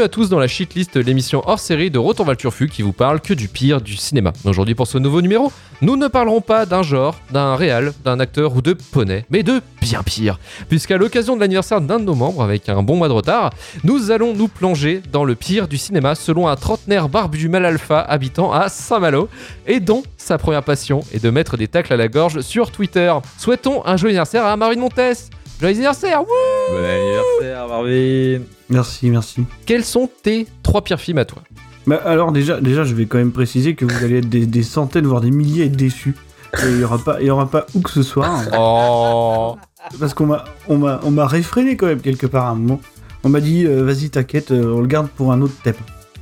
[0.00, 2.94] À tous dans la shitlist, l'émission hors série de Retour vers le Turfu qui vous
[2.94, 4.32] parle que du pire du cinéma.
[4.44, 8.56] Aujourd'hui pour ce nouveau numéro, nous ne parlerons pas d'un genre, d'un réal, d'un acteur
[8.56, 10.38] ou de poney, mais de bien pire.
[10.70, 13.50] Puisqu'à l'occasion de l'anniversaire d'un de nos membres, avec un bon mois de retard,
[13.84, 18.00] nous allons nous plonger dans le pire du cinéma selon un trentenaire barbu mal alpha
[18.00, 19.28] habitant à Saint-Malo
[19.66, 23.12] et dont sa première passion est de mettre des tacles à la gorge sur Twitter.
[23.36, 25.30] Souhaitons un joyeux anniversaire à Marine Montes.
[25.60, 26.26] Joyeux anniversaire wouh
[26.72, 29.44] Bon anniversaire, Marvin Merci, merci.
[29.66, 31.42] Quels sont tes trois pires films à toi?
[31.86, 34.62] Bah alors déjà, déjà, je vais quand même préciser que vous allez être des, des
[34.62, 36.14] centaines, voire des milliers à être déçus.
[36.62, 38.44] Et Il y aura pas, il y aura pas où que ce soit, hein.
[38.56, 39.56] Oh
[39.98, 42.80] parce qu'on m'a, on m'a, on m'a réfréné quand même quelque part à un moment.
[43.24, 45.74] On m'a dit, euh, vas-y, t'inquiète, euh, on le garde pour un autre thème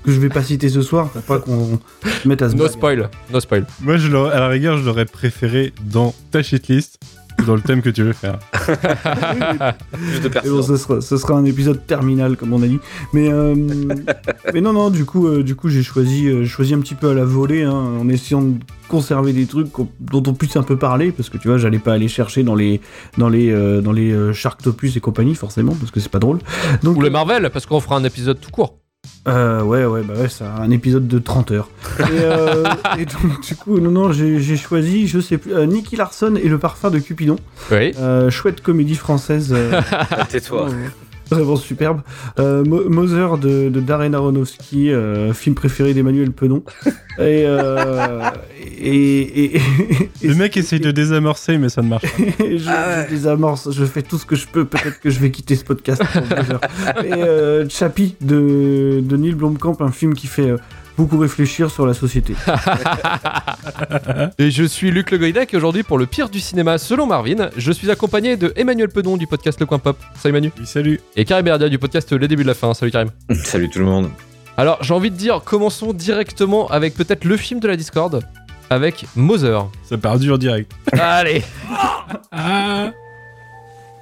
[0.05, 1.79] que je vais pas citer ce soir pour pas qu'on
[2.23, 3.67] se mette à se No spoil, no spoil.
[3.81, 6.99] Moi, je l'aurais- à la rigueur, je l'aurais préféré dans ta shitlist,
[7.47, 8.39] dans le thème que tu veux faire.
[10.11, 10.63] Juste de Et bon, personne.
[10.63, 12.79] ce sera, ce sera un épisode terminal, comme on a dit.
[13.13, 13.55] Mais, euh,
[14.53, 16.95] mais non, non, du coup, euh, du coup j'ai choisi, euh, j'ai choisi un petit
[16.95, 18.55] peu à la volée, hein, en essayant de
[18.89, 19.69] conserver des trucs
[20.01, 22.55] dont on puisse un peu parler, parce que tu vois, j'allais pas aller chercher dans
[22.55, 22.81] les,
[23.19, 26.39] dans les, euh, dans les euh, Sharktopus et compagnie, forcément, parce que c'est pas drôle.
[26.83, 28.79] Donc, Ou le Marvel, parce qu'on fera un épisode tout court.
[29.27, 31.69] Euh, ouais, ouais, bah ouais, c'est un épisode de 30 heures.
[31.99, 32.65] Et, euh,
[32.99, 36.49] et donc, du coup, non, non, j'ai choisi, je sais plus, euh, Nicky Larson et
[36.49, 37.37] le parfum de Cupidon.
[37.71, 37.93] Oui.
[37.99, 39.55] Euh, chouette comédie française.
[40.31, 40.69] Tais-toi.
[41.31, 42.01] Vraiment, superbe.
[42.39, 46.63] Euh, Mo- Mother de, de Darren Aronofsky, euh, film préféré d'Emmanuel Penon.
[47.19, 48.21] Et, euh,
[48.81, 52.23] et, et, et- Le mec essaye de désamorcer, mais ça ne marche pas.
[52.39, 53.07] je, Ah ouais.
[53.09, 54.65] je désamorce, je fais tout ce que je peux.
[54.65, 56.03] Peut-être que je vais quitter ce podcast.
[56.13, 56.61] pour Mother.
[57.05, 60.57] et euh, Chappie de, de Neil Blomkamp, un film qui fait euh,
[60.99, 62.35] beaucoup réfléchir sur la société.
[64.39, 67.51] Et je suis Luc Le Goïdac et aujourd'hui pour le pire du cinéma selon Marvin,
[67.57, 69.97] je suis accompagné de Emmanuel Pedon du podcast Le Coin Pop.
[70.19, 70.53] Salut Manu.
[70.59, 71.01] Oui, salut.
[71.15, 72.75] Et Karim Berdia du podcast Les débuts de la fin.
[72.75, 73.11] Salut Karim.
[73.45, 74.11] Salut tout le monde.
[74.57, 78.21] Alors j'ai envie de dire, commençons directement avec peut-être le film de la Discord,
[78.69, 79.69] avec Mother.
[79.89, 80.73] Ça part dur direct.
[80.93, 81.45] Allez
[82.33, 82.91] Ah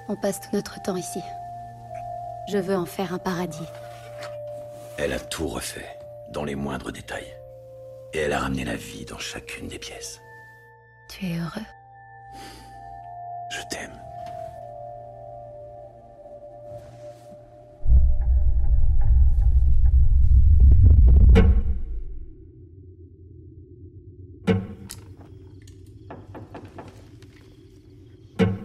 [0.09, 1.21] On passe tout notre temps ici.
[2.51, 3.67] Je veux en faire un paradis.
[4.97, 5.85] Elle a tout refait,
[6.33, 7.33] dans les moindres détails.
[8.13, 10.21] Et elle a ramené la vie dans chacune des pièces.
[11.09, 11.63] Tu es heureux?
[13.51, 13.93] Je t'aime.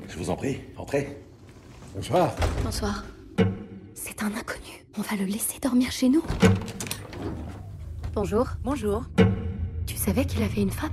[0.08, 1.18] Je vous en prie, entrez.
[1.96, 2.36] Bonsoir.
[2.64, 3.04] Bonsoir.
[3.94, 4.86] C'est un inconnu.
[4.98, 6.24] On va le laisser dormir chez nous.
[8.14, 8.50] Bonjour.
[8.64, 9.06] Bonjour.
[9.88, 10.92] Tu savais qu'il avait une femme?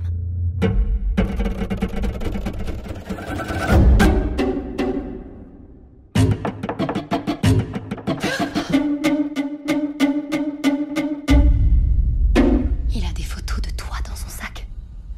[12.95, 14.65] Il a des photos de toi dans son sac.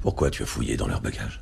[0.02, 1.40] Pourquoi tu as fouillé dans leur bagage?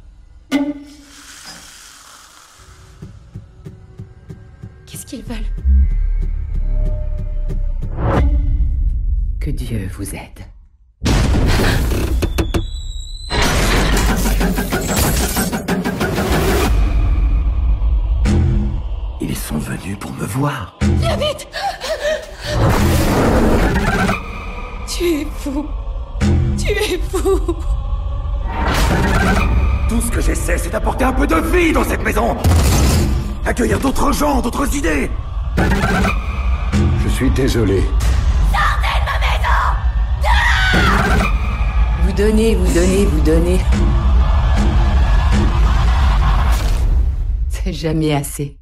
[9.69, 10.47] Dieu vous aide.
[19.21, 20.79] Ils sont venus pour me voir.
[24.87, 25.67] Tu es fou
[26.57, 27.39] Tu es fou
[29.87, 32.35] Tout ce que j'essaie, c'est d'apporter un peu de vie dans cette maison
[33.45, 35.11] Accueillir d'autres gens, d'autres idées
[37.03, 37.83] Je suis désolé.
[42.19, 43.59] Donnez, vous donnez, vous donnez.
[47.47, 48.58] C'est jamais assez.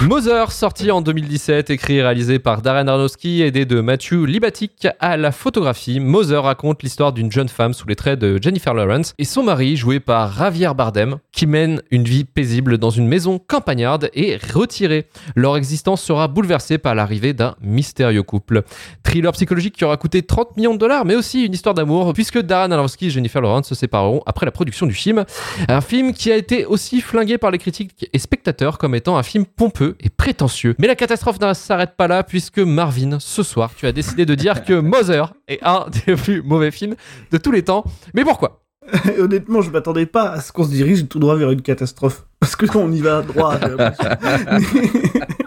[0.00, 5.16] Mother, sorti en 2017, écrit et réalisé par Darren Aronofsky, aidé de Matthew Libatic à
[5.16, 5.98] la photographie.
[5.98, 9.76] Mother raconte l'histoire d'une jeune femme sous les traits de Jennifer Lawrence et son mari,
[9.76, 15.08] joué par Javier Bardem, qui mène une vie paisible dans une maison campagnarde et retirée.
[15.34, 18.62] Leur existence sera bouleversée par l'arrivée d'un mystérieux couple.
[19.02, 22.38] Thriller psychologique qui aura coûté 30 millions de dollars, mais aussi une histoire d'amour, puisque
[22.38, 25.24] Darren Aronofsky et Jennifer Lawrence se sépareront après la production du film.
[25.68, 29.24] Un film qui a été aussi flingué par les critiques et spectateurs comme étant un
[29.24, 30.74] film pompeux et prétentieux.
[30.78, 34.34] Mais la catastrophe ne s'arrête pas là puisque Marvin, ce soir, tu as décidé de
[34.34, 36.94] dire que Mother est un des plus mauvais films
[37.30, 37.84] de tous les temps.
[38.14, 38.62] Mais pourquoi?
[39.18, 42.24] Honnêtement, je m'attendais pas à ce qu'on se dirige tout droit vers une catastrophe.
[42.40, 43.56] Parce que on y va droit.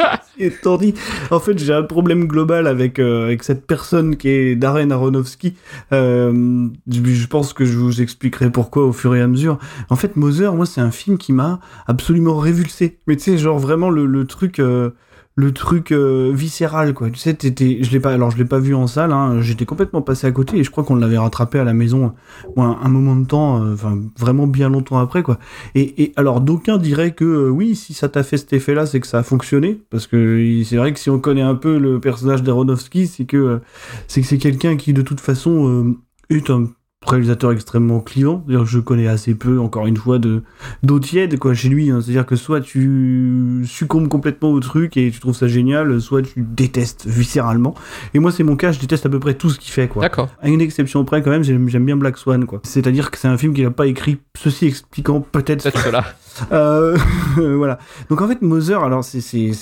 [1.30, 5.54] en fait, j'ai un problème global avec, euh, avec cette personne qui est Darren Aronofsky.
[5.92, 9.58] Euh, je je pense que je vous expliquerai pourquoi au fur et à mesure.
[9.88, 12.98] En fait, Mother, moi, c'est un film qui m'a absolument révulsé.
[13.06, 14.58] Mais tu sais, genre vraiment le, le truc...
[14.58, 14.90] euh,
[15.40, 17.10] le truc euh, viscéral quoi.
[17.10, 19.64] Tu sais t'étais je l'ai pas alors je l'ai pas vu en salle hein, j'étais
[19.64, 22.12] complètement passé à côté et je crois qu'on l'avait rattrapé à la maison
[22.56, 25.38] un, moment de temps euh, enfin vraiment bien longtemps après quoi.
[25.74, 28.86] Et, et alors d'aucuns diraient que euh, oui si ça t'a fait cet effet là
[28.86, 29.80] c'est que ça a fonctionné.
[29.90, 33.60] Parce que c'est vrai que si on connaît un peu le personnage d'Aronofsky c'est que
[34.06, 35.96] c'est que c'est quelqu'un qui de toute façon
[36.28, 36.66] est un
[37.06, 40.42] réalisateur extrêmement clivant c'est-à-dire que je connais assez peu encore une fois de
[40.82, 42.00] d'eau tiède quoi chez lui hein.
[42.02, 45.98] c'est à dire que soit tu succombes complètement au truc et tu trouves ça génial
[46.00, 47.74] soit tu détestes viscéralement
[48.12, 50.02] et moi c'est mon cas je déteste à peu près tout ce qu'il fait quoi
[50.02, 50.28] D'accord.
[50.42, 53.16] à une exception près quand même j'aime bien Black Swan quoi c'est à dire que
[53.16, 56.04] c'est un film qu'il a pas écrit ceci expliquant peut-être Peut-être cela.
[56.52, 56.96] euh,
[57.36, 57.78] voilà.
[58.08, 59.52] Donc en fait, Mother, alors c'est, c'est-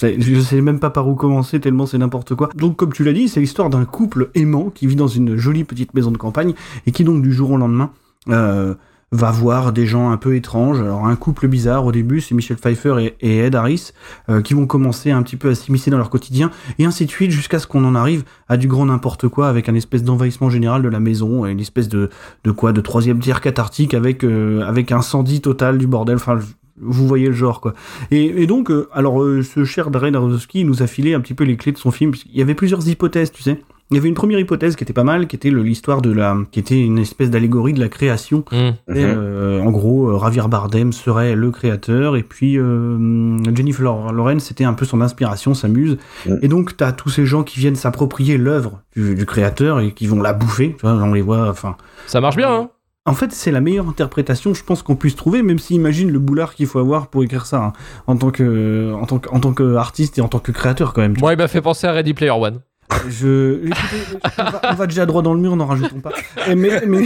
[0.00, 2.48] je sais même pas par où commencer tellement c'est n'importe quoi.
[2.54, 5.64] Donc comme tu l'as dit, c'est l'histoire d'un couple aimant qui vit dans une jolie
[5.64, 6.54] petite maison de campagne
[6.86, 7.90] et qui donc du jour au lendemain
[8.28, 8.74] euh,
[9.12, 10.80] va voir des gens un peu étranges.
[10.80, 13.92] Alors un couple bizarre au début, c'est Michel Pfeiffer et, Ed Harris
[14.28, 17.10] euh, qui vont commencer un petit peu à s'immiscer dans leur quotidien et ainsi de
[17.10, 20.50] suite jusqu'à ce qu'on en arrive à du grand n'importe quoi avec un espèce d'envahissement
[20.50, 22.08] général de la maison et une espèce de
[22.44, 26.16] de quoi de troisième tiers cathartique avec euh, avec incendie total du bordel.
[26.16, 26.38] Enfin
[26.82, 27.74] vous voyez le genre quoi.
[28.10, 31.34] Et, et donc euh, alors euh, ce cher Darren Aronofsky nous a filé un petit
[31.34, 33.60] peu les clés de son film puisqu'il y avait plusieurs hypothèses tu sais
[33.92, 36.36] il y avait une première hypothèse qui était pas mal qui était l'histoire de la
[36.50, 38.70] qui était une espèce d'allégorie de la création Hmm.
[38.94, 44.44] et, euh, en gros, euh, Javier Bardem serait le créateur, et puis euh, Jennifer Lawrence,
[44.44, 45.98] c'était un peu son inspiration, sa muse.
[46.26, 46.34] Mm.
[46.42, 50.06] Et donc, t'as tous ces gens qui viennent s'approprier l'œuvre du, du créateur et qui
[50.06, 50.74] vont la bouffer.
[50.78, 51.48] Tu vois, on les voit.
[51.48, 52.70] Enfin, Ça marche bien, hein
[53.04, 56.20] en fait, c'est la meilleure interprétation, je pense, qu'on puisse trouver, même si imagine le
[56.20, 57.72] boulard qu'il faut avoir pour écrire ça, hein,
[58.06, 61.00] en tant que, en tant que, en tant qu'artiste et en tant que créateur, quand
[61.00, 61.16] même.
[61.18, 62.60] Moi, il m'a fait penser à Ready Player One.
[63.08, 66.12] Je, écoutez, on, va, on va déjà droit dans le mur, n'en rajoutons pas.
[66.48, 67.02] Et mais mais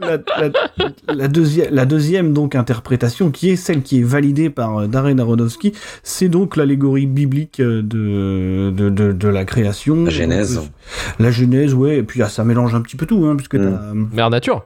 [0.00, 0.50] la, la,
[1.14, 5.18] la deuxième, la deuxième donc interprétation, qui est celle qui est validée par euh, Darren
[5.18, 5.72] Aronofsky,
[6.02, 10.04] c'est donc l'allégorie biblique euh, de, de, de, de la création.
[10.04, 10.60] La Genèse.
[11.18, 13.58] La Genèse, ouais, et puis ah, ça mélange un petit peu tout, hein, puisque Mm.
[13.58, 14.64] t'as, euh, Mère Nature.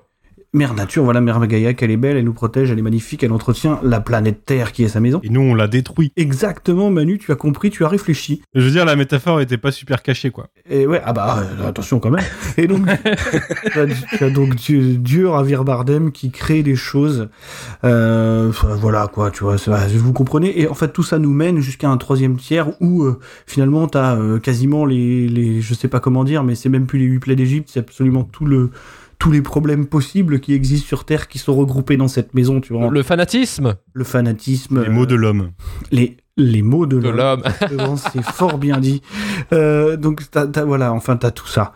[0.55, 3.33] Mère Nature, voilà, Mère Gaïa, qu'elle est belle, elle nous protège, elle est magnifique, elle
[3.33, 5.21] entretient la planète Terre qui est sa maison.
[5.23, 6.13] Et nous, on l'a détruit.
[6.17, 8.41] Exactement, Manu, tu as compris, tu as réfléchi.
[8.55, 10.49] Je veux dire, la métaphore était pas super cachée, quoi.
[10.71, 12.25] Et ouais, ah bah euh, attention quand même.
[12.57, 13.87] Et donc, tu as,
[14.17, 17.29] tu as donc Dieu, Dieu Javier Bardem qui crée des choses.
[17.83, 20.61] Euh, voilà quoi, tu vois, vous comprenez.
[20.61, 24.17] Et en fait, tout ça nous mène jusqu'à un troisième tiers où euh, finalement t'as
[24.17, 27.19] euh, quasiment les, les, je sais pas comment dire, mais c'est même plus les huit
[27.19, 28.71] plaies d'Égypte, c'est absolument tout le
[29.25, 32.75] tous les problèmes possibles qui existent sur Terre qui sont regroupés dans cette maison, tu
[32.75, 32.89] vois.
[32.89, 35.53] Le, Le fanatisme fanatisme, Les mots de l'homme.
[35.91, 37.43] les les mots de de l'homme.
[38.13, 39.01] c'est fort bien dit.
[39.55, 41.73] Euh, donc, t'as, t'as- voilà, enfin, t'as tout ça.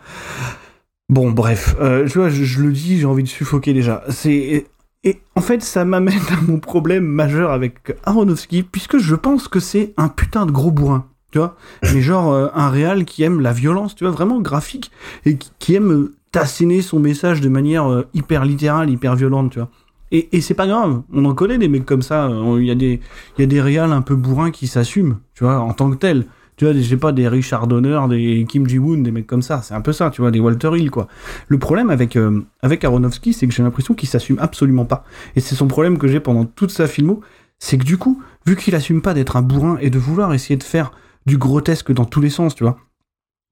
[1.09, 4.03] Bon, bref, euh, je, vois, je, je le dis, j'ai envie de suffoquer déjà.
[4.09, 4.67] C'est
[5.03, 9.59] et en fait, ça m'amène à mon problème majeur avec Aronofsky, puisque je pense que
[9.59, 11.07] c'est un putain de gros bourrin.
[11.31, 11.55] Tu vois
[11.93, 14.91] Mais genre euh, un réal qui aime la violence, tu vois, vraiment graphique,
[15.25, 19.51] et qui, qui aime euh, t'asséner son message de manière euh, hyper littérale, hyper violente,
[19.51, 19.69] tu vois.
[20.11, 22.27] Et, et c'est pas grave, on en connaît des mecs comme ça.
[22.27, 22.99] euh, Il y a des,
[23.37, 25.95] il y a des réals un peu bourrins qui s'assument, tu vois, en tant que
[25.97, 26.25] tels.
[26.57, 29.61] Tu vois, sais pas, des Richard Donner, des Kim Ji-woon, des mecs comme ça.
[29.61, 31.07] C'est un peu ça, tu vois, des Walter Hill, quoi.
[31.47, 35.05] Le problème avec, euh, avec Aronofsky, c'est que j'ai l'impression qu'il s'assume absolument pas.
[35.37, 37.21] Et c'est son problème que j'ai pendant toute sa filmo,
[37.59, 40.57] c'est que du coup, vu qu'il assume pas d'être un bourrin et de vouloir essayer
[40.57, 40.91] de faire
[41.25, 42.77] du grotesque dans tous les sens, tu vois,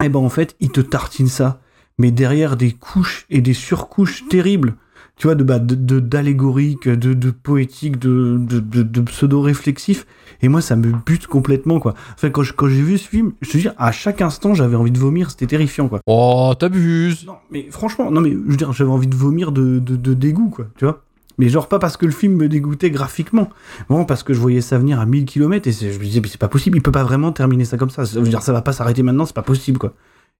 [0.03, 1.61] et ben en fait, il te tartine ça,
[1.97, 4.75] mais derrière des couches et des surcouches terribles
[5.19, 10.05] tu vois, de, bah, de, d'allégorique, de, de poétique, de, de, de, de pseudo-réflexif.
[10.43, 11.95] Et moi, ça me bute complètement, quoi.
[12.13, 14.75] Enfin, quand, je- quand j'ai vu ce film, je te dis, à chaque instant, j'avais
[14.75, 16.01] envie de vomir, c'était terrifiant, quoi.
[16.05, 17.25] Oh, t'abuses.
[17.25, 20.13] Non, mais franchement, non, mais je veux dire, j'avais envie de vomir de, de, de
[20.13, 21.03] dégoût, quoi, tu vois.
[21.39, 23.49] Mais genre pas parce que le film me dégoûtait graphiquement,
[23.89, 26.27] vraiment parce que je voyais ça venir à 1000 km et je me disais, mais
[26.27, 28.05] c'est pas possible, il peut pas vraiment terminer ça comme ça.
[28.05, 29.93] Je veux dire, ça va pas s'arrêter maintenant, c'est pas possible, quoi.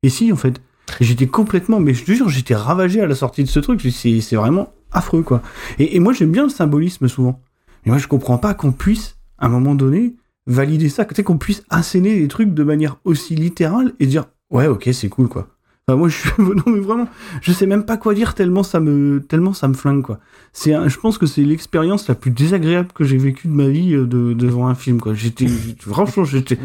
[0.04, 0.62] Et si, en fait,
[1.00, 3.82] j'étais complètement, mais je te jure, j'étais ravagé à la sortie de ce truc.
[3.92, 5.42] C'est vraiment affreux, quoi.
[5.80, 7.42] Et, moi, j'aime bien le symbolisme souvent.
[7.86, 10.16] Mais moi, je comprends pas qu'on puisse, à un moment donné,
[10.46, 14.26] valider ça, tu sais, qu'on puisse asséner les trucs de manière aussi littérale et dire,
[14.50, 15.50] ouais, ok, c'est cool, quoi.
[15.88, 17.08] Enfin, moi, je suis, non, mais vraiment,
[17.42, 20.20] je sais même pas quoi dire tellement ça me, tellement ça me flingue, quoi.
[20.54, 23.94] C'est, je pense que c'est l'expérience la plus désagréable que j'ai vécue de ma vie
[23.94, 25.14] euh, de, devant un film, quoi.
[25.14, 25.48] J'étais-
[25.80, 26.58] franchement, j'étais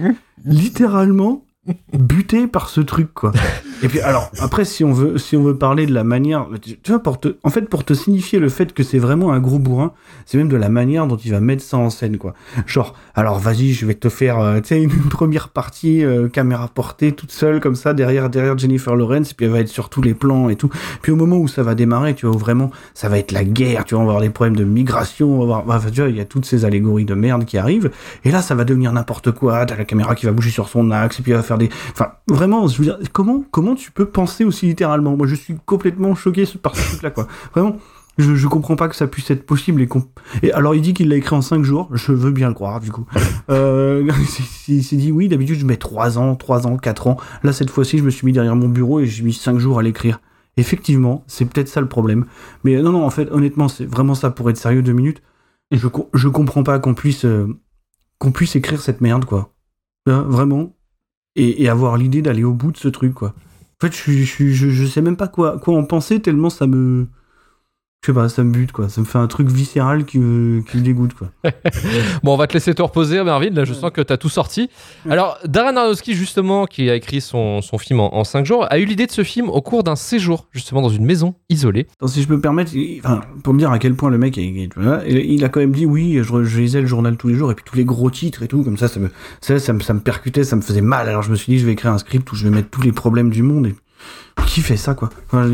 [0.44, 1.44] littéralement
[1.92, 3.32] buté par ce truc, quoi.
[3.82, 6.76] Et puis alors après si on veut si on veut parler de la manière tu
[6.92, 9.58] vois pour te en fait pour te signifier le fait que c'est vraiment un gros
[9.58, 9.92] bourrin,
[10.24, 12.34] c'est même de la manière dont il va mettre ça en scène quoi.
[12.66, 16.68] Genre alors vas-y, je vais te faire euh, tu sais une, première partie euh, caméra
[16.68, 19.88] portée toute seule comme ça derrière derrière Jennifer Lawrence et puis elle va être sur
[19.88, 20.70] tous les plans et tout.
[21.02, 23.84] Puis au moment où ça va démarrer, tu vois vraiment ça va être la guerre,
[23.84, 26.24] tu vas avoir des problèmes de migration, on va avoir tu vois, il y a
[26.24, 27.90] toutes ces allégories de merde qui arrivent
[28.24, 30.90] et là ça va devenir n'importe quoi, t'as la caméra qui va bouger sur son
[30.90, 33.90] axe et puis elle va faire des enfin vraiment je veux dire comment comment tu
[33.90, 35.16] peux penser aussi littéralement?
[35.16, 37.26] Moi je suis complètement choqué par ce truc là quoi.
[37.54, 37.76] Vraiment
[38.18, 39.86] je, je comprends pas que ça puisse être possible
[40.42, 41.88] et, alors il dit qu'il l'a écrit en 5 jours.
[41.92, 43.06] Je veux bien le croire du coup.
[43.50, 44.10] Euh,
[44.68, 47.16] il s'est dit oui d'habitude je mets 3 ans 3 ans 4 ans.
[47.42, 49.78] Là cette fois-ci je me suis mis derrière mon bureau et j'ai mis 5 jours
[49.78, 50.20] à l'écrire.
[50.58, 52.26] Effectivement c'est peut-être ça le problème.
[52.64, 55.22] Mais non non en fait honnêtement c'est vraiment ça pour être sérieux deux minutes.
[55.70, 57.48] Je, je comprends pas qu'on puisse euh,
[58.18, 59.54] qu'on puisse écrire cette merde quoi.
[60.06, 60.74] Hein, vraiment.
[61.34, 63.34] Et, et avoir l'idée d'aller au bout de ce truc quoi
[63.82, 67.06] en fait je, je, je, sais même pas quoi en penser tellement ça me
[68.04, 70.60] je sais pas ça me bute quoi ça me fait un truc viscéral qui me,
[70.62, 71.28] qui me dégoûte quoi
[72.24, 73.50] Bon, on va te laisser te reposer, Mervyn.
[73.50, 74.68] Là, je sens que tu as tout sorti.
[75.08, 78.84] Alors, Darren Aronofsky, justement, qui a écrit son, son film en, 5 jours, a eu
[78.84, 81.86] l'idée de ce film au cours d'un séjour, justement, dans une maison isolée.
[82.06, 84.36] Si je peux me permettre, il- enfin, pour me dire à quel point le mec,
[84.36, 84.68] il
[85.12, 87.54] il a quand même dit oui, je, je lisais le journal tous les jours et
[87.54, 89.94] puis tous les gros titres et tout, comme ça, ça me, ça, ça me, ça
[89.94, 91.08] me percutait, ça me faisait mal.
[91.08, 92.82] Alors je me suis dit, je vais écrire un script où je vais mettre tous
[92.82, 93.74] les problèmes du monde et
[94.46, 95.08] qui fait ça quoi?
[95.26, 95.48] Enfin, je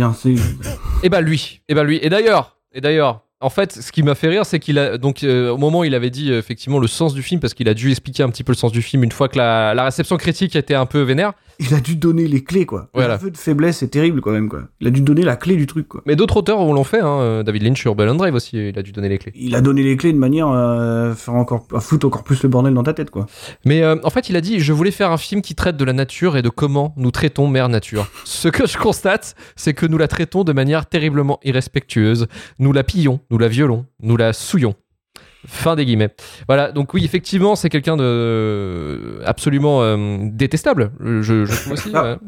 [1.02, 1.98] Et bah lui, et bah lui.
[2.02, 5.22] Et d'ailleurs, et d'ailleurs, en fait, ce qui m'a fait rire, c'est qu'il a donc
[5.22, 7.68] euh, au moment où il avait dit euh, effectivement le sens du film, parce qu'il
[7.68, 9.84] a dû expliquer un petit peu le sens du film une fois que la, la
[9.84, 11.34] réception critique était un peu vénère.
[11.60, 12.88] il a dû donner les clés quoi.
[12.94, 13.10] Voilà.
[13.10, 14.62] L'aveu de faiblesse est terrible quand même quoi.
[14.80, 16.02] Il a dû donner la clé du truc quoi.
[16.04, 18.82] Mais d'autres auteurs l'ont fait, hein, euh, David Lynch sur Bell Drive aussi, il a
[18.82, 19.32] dû donner les clés.
[19.36, 22.48] Il a donné les clés de manière à faire encore, à foutre encore plus le
[22.48, 23.26] bordel dans ta tête quoi.
[23.64, 25.84] Mais euh, en fait, il a dit Je voulais faire un film qui traite de
[25.84, 28.10] la nature et de comment nous traitons Mère Nature.
[28.24, 32.26] Ce que je constate, c'est que nous la traitons de manière terriblement irrespectueuse.
[32.58, 34.74] Nous la pillons, nous la violons, nous la souillons.
[35.46, 36.12] Fin des guillemets.
[36.48, 42.18] Voilà, donc oui, effectivement, c'est quelqu'un de absolument euh, détestable, je, je trouve aussi, Ah.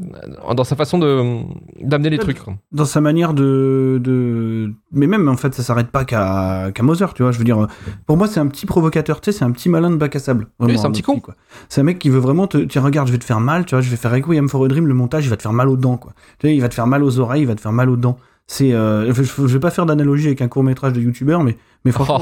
[0.48, 1.40] euh, dans sa façon de
[1.82, 2.38] d'amener les trucs.
[2.70, 4.72] dans sa manière de, de...
[4.92, 7.66] mais même en fait ça s'arrête pas qu'à qu'à Moser tu vois je veux dire
[8.06, 10.18] pour moi c'est un petit provocateur tu sais c'est un petit malin de bac à
[10.20, 11.20] sable Vraiment, c'est un petit con.
[11.68, 13.74] c'est un mec qui veut vraiment te tiens regarde je vais te faire mal tu
[13.74, 15.68] vois je vais faire Requiem for a Dream le montage il va te faire mal
[15.68, 17.60] aux dents quoi tu vois il va te faire mal aux oreilles il va te
[17.60, 18.18] faire mal aux dents
[18.52, 21.56] c'est euh, je, je vais pas faire d'analogie avec un court métrage de youtubeur mais
[21.84, 22.18] mais franchement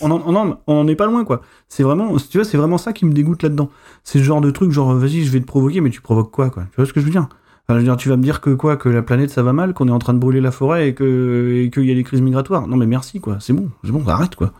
[0.00, 1.42] on en on en, on en- est pas loin quoi.
[1.68, 3.68] C'est vraiment tu vois c'est vraiment ça qui me dégoûte là dedans
[4.02, 6.48] c'est ce genre de truc genre vas-y je vais te provoquer mais tu provoques quoi
[6.48, 6.62] quoi?
[6.70, 7.28] Tu vois ce que je veux dire?
[7.70, 9.74] Je veux dire, tu vas me dire que quoi, que la planète ça va mal,
[9.74, 12.02] qu'on est en train de brûler la forêt et que et qu'il y a des
[12.02, 12.66] crises migratoires.
[12.66, 14.52] Non mais merci quoi, c'est bon, c'est bon, arrête quoi.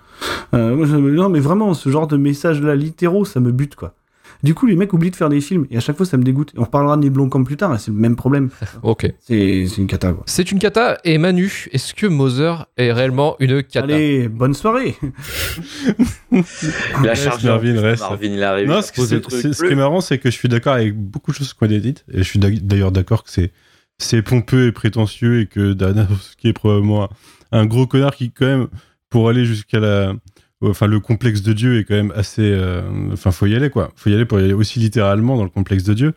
[0.52, 3.94] Euh, non mais vraiment, ce genre de message là littéraux, ça me bute quoi.
[4.42, 6.22] Du coup, les mecs oublient de faire des films et à chaque fois ça me
[6.22, 6.52] dégoûte.
[6.54, 8.50] Et on reparlera de Blond comme plus tard, et c'est le même problème.
[8.82, 9.12] Ok.
[9.20, 10.22] C'est une cata quoi.
[10.26, 10.98] C'est une cata.
[11.04, 13.84] Et Manu, est-ce que Moser est réellement une cata?
[13.92, 14.94] Allez, bonne soirée.
[16.32, 17.48] Il a Reste, chargé.
[17.48, 18.02] Marvin, reste.
[18.02, 18.68] Marvin, il arrive.
[18.68, 21.52] Non, ce, qui- qui est marrant, c'est que je suis d'accord avec beaucoup de choses
[21.52, 23.52] qu'on a dites, et je suis d'ailleurs d'accord que c'est
[23.98, 27.08] c'est pompeux et prétentieux, et que Danowski est probablement
[27.50, 28.68] un gros connard qui, quand même,
[29.10, 30.12] pour aller jusqu'à la.
[30.60, 32.42] Enfin, le complexe de Dieu est quand même assez.
[32.42, 33.92] euh, Enfin, faut y aller, quoi.
[33.96, 36.14] Faut y aller pour y aller aussi littéralement dans le complexe de Dieu.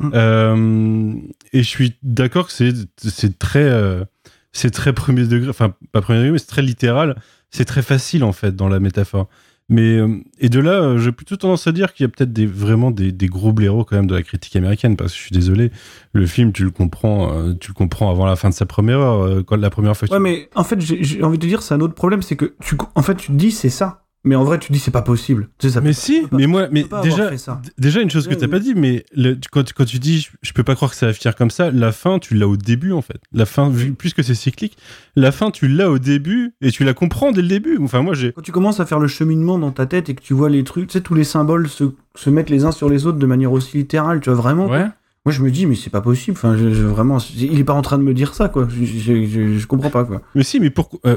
[0.00, 0.10] Mm.
[0.14, 1.14] Euh,
[1.52, 3.62] et je suis d'accord que c'est c'est très.
[3.62, 4.04] euh,
[4.52, 7.16] c'est très premier degré, enfin pas premier degré, mais c'est très littéral.
[7.50, 9.28] C'est très facile en fait dans la métaphore.
[9.70, 12.32] Mais euh, et de là, euh, j'ai plutôt tendance à dire qu'il y a peut-être
[12.32, 15.22] des, vraiment des, des gros blaireaux quand même de la critique américaine, parce que je
[15.22, 15.70] suis désolé,
[16.12, 19.00] le film tu le comprends, euh, tu le comprends avant la fin de sa première
[19.00, 20.06] heure, quand la première fois.
[20.06, 22.20] que Ouais, tu- mais en fait, j'ai envie de te dire, c'est un autre problème,
[22.20, 24.78] c'est que tu, en fait, tu te dis c'est ça, mais en vrai, tu dis
[24.78, 25.48] c'est pas possible.
[25.58, 27.30] Tu sais, ça Mais si, pas- mais moi, mais déjà,
[27.78, 30.62] déjà une chose que t'as pas dit, mais le- quand, quand tu dis je, peux
[30.64, 33.02] pas croire que ça va finir comme ça, la fin tu l'as au début en
[33.02, 33.18] fait.
[33.32, 34.76] La fin, vu, puisque c'est cyclique,
[35.16, 37.78] la fin tu l'as au début et tu la comprends dès le début.
[37.82, 40.22] Enfin moi j'ai, Quand tu commences à faire le cheminement dans ta tête et que
[40.22, 42.88] tu vois les trucs, tu sais, tous les symboles se, se mettent les uns sur
[42.88, 44.68] les autres de manière aussi littérale, tu vois, vraiment.
[44.68, 44.86] ouais.
[45.26, 46.36] Moi, je me dis, mais c'est pas possible.
[46.36, 48.68] Enfin, je, je- vraiment, il est pas en train de me dire ça, quoi.
[48.68, 50.20] Je, je, je- je comprends pas, quoi.
[50.34, 51.16] Mais si, mais pourquoi euh,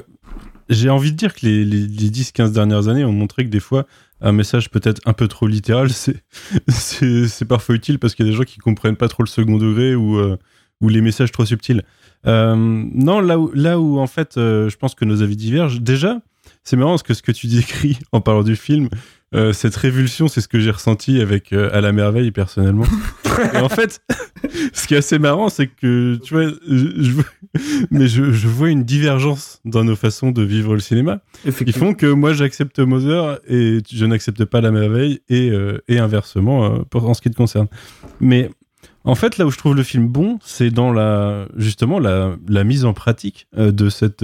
[0.69, 3.59] J'ai envie de dire que les, les, les 10-15 dernières années ont montré que des
[3.59, 3.85] fois,
[4.21, 5.89] un message peut-être un peu trop littéral,
[6.67, 9.57] c'est, parfois utile parce qu'il y a des gens qui comprennent pas trop le second
[9.57, 10.37] degré ou, euh,
[10.81, 11.83] ou les messages trop subtils.
[12.25, 15.79] Euh, non, là où, là où en fait, euh, je pense que nos avis divergent,
[15.79, 16.19] déjà,
[16.63, 18.89] c'est marrant parce que ce que tu décris en parlant du film,
[19.35, 22.85] euh, cette révulsion, c'est ce que j'ai ressenti avec euh, À la merveille personnellement.
[23.53, 24.01] Et en fait,
[24.73, 28.69] ce qui est assez marrant, c'est que tu vois, je, je- mais je, je vois
[28.69, 31.87] une divergence dans nos façons de vivre le cinéma, qui Effectivement.
[31.87, 36.65] font que moi j'accepte Moser et je n'accepte pas La merveille et, euh, et inversement
[36.65, 37.67] euh, pour, en ce qui te concerne.
[38.21, 38.49] Mais
[39.03, 42.63] En fait, là où je trouve le film bon, c'est dans la justement la, la
[42.63, 44.23] mise en pratique de cette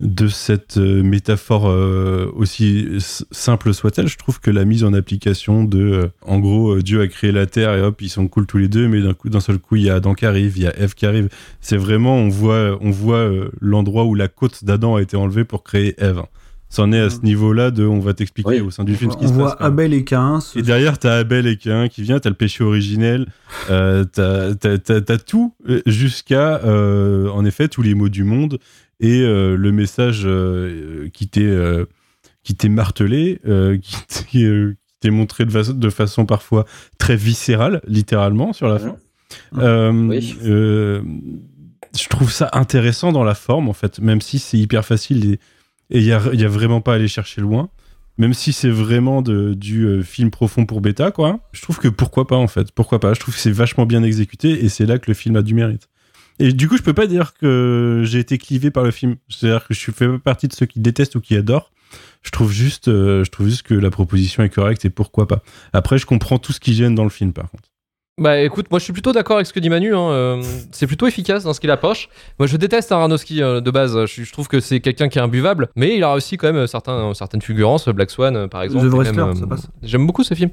[0.00, 2.86] de cette euh, métaphore euh, aussi
[3.32, 4.06] simple soit-elle.
[4.06, 7.46] Je trouve que la mise en application de, euh, en gros, Dieu a créé la
[7.46, 9.74] terre et hop, ils sont cool tous les deux, mais d'un coup, d'un seul coup,
[9.74, 11.28] il y a Adam qui arrive, il y a Ève qui arrive.
[11.60, 13.28] C'est vraiment, on voit, on voit
[13.60, 16.22] l'endroit où la côte d'Adam a été enlevée pour créer Ève.
[16.70, 18.60] C'en est à ce niveau-là de, on va t'expliquer Oui.
[18.60, 19.38] au sein du film ce qui On se passe.
[19.40, 19.72] voit quand même.
[19.72, 20.38] Abel et Cain.
[20.40, 23.26] se- Et derrière, t'as Abel et Cain qui vient, t'as le péché originel,
[23.70, 25.54] euh, t'as, t'as, t'as- t'as tout
[25.86, 28.58] jusqu'à, euh, en effet, tous les mots du monde
[29.00, 31.84] et euh, le message euh, qui t'est, euh,
[32.42, 33.40] qui t'est martelé,
[33.82, 33.96] qui
[34.32, 36.64] t'est, euh, qui t'est montré de, façon- de façon parfois
[36.98, 38.96] très viscérale, littéralement, sur la fin.
[39.58, 40.36] Euh, Oui.
[40.44, 41.02] euh,
[41.98, 45.38] je trouve ça intéressant dans la forme, en fait, même si c'est hyper facile et
[45.90, 47.70] il n'y a, y a vraiment pas à aller chercher loin
[48.20, 51.86] même si c'est vraiment de, du euh, film profond pour bêta, quoi, je trouve que
[51.86, 52.72] pourquoi pas, en fait.
[52.72, 55.36] Pourquoi pas Je trouve que c'est vachement bien exécuté et c'est là que le film
[55.36, 55.88] a du mérite.
[56.38, 59.16] Et du coup, je peux pas dire que j'ai été clivé par le film.
[59.28, 61.72] C'est-à-dire que je fais pas partie de ceux qui détestent ou qui adorent.
[62.22, 65.42] Je trouve juste, euh, je trouve juste que la proposition est correcte et pourquoi pas.
[65.72, 67.68] Après, je comprends tout ce qui gêne dans le film, par contre.
[68.18, 69.94] Bah écoute, moi je suis plutôt d'accord avec ce que dit Manu.
[69.94, 70.42] hein, euh,
[70.72, 72.08] c'est plutôt efficace dans ce qu'il approche.
[72.40, 73.96] Moi je déteste Aronofsky euh, de base.
[74.06, 76.66] Je, je trouve que c'est quelqu'un qui est imbuvable, mais il a réussi quand même
[76.66, 77.88] certains, certaines fulgurances.
[77.88, 78.90] Black Swan euh, par exemple.
[78.90, 79.68] The Wrestler, ça passe.
[79.84, 80.50] J'aime beaucoup ce film.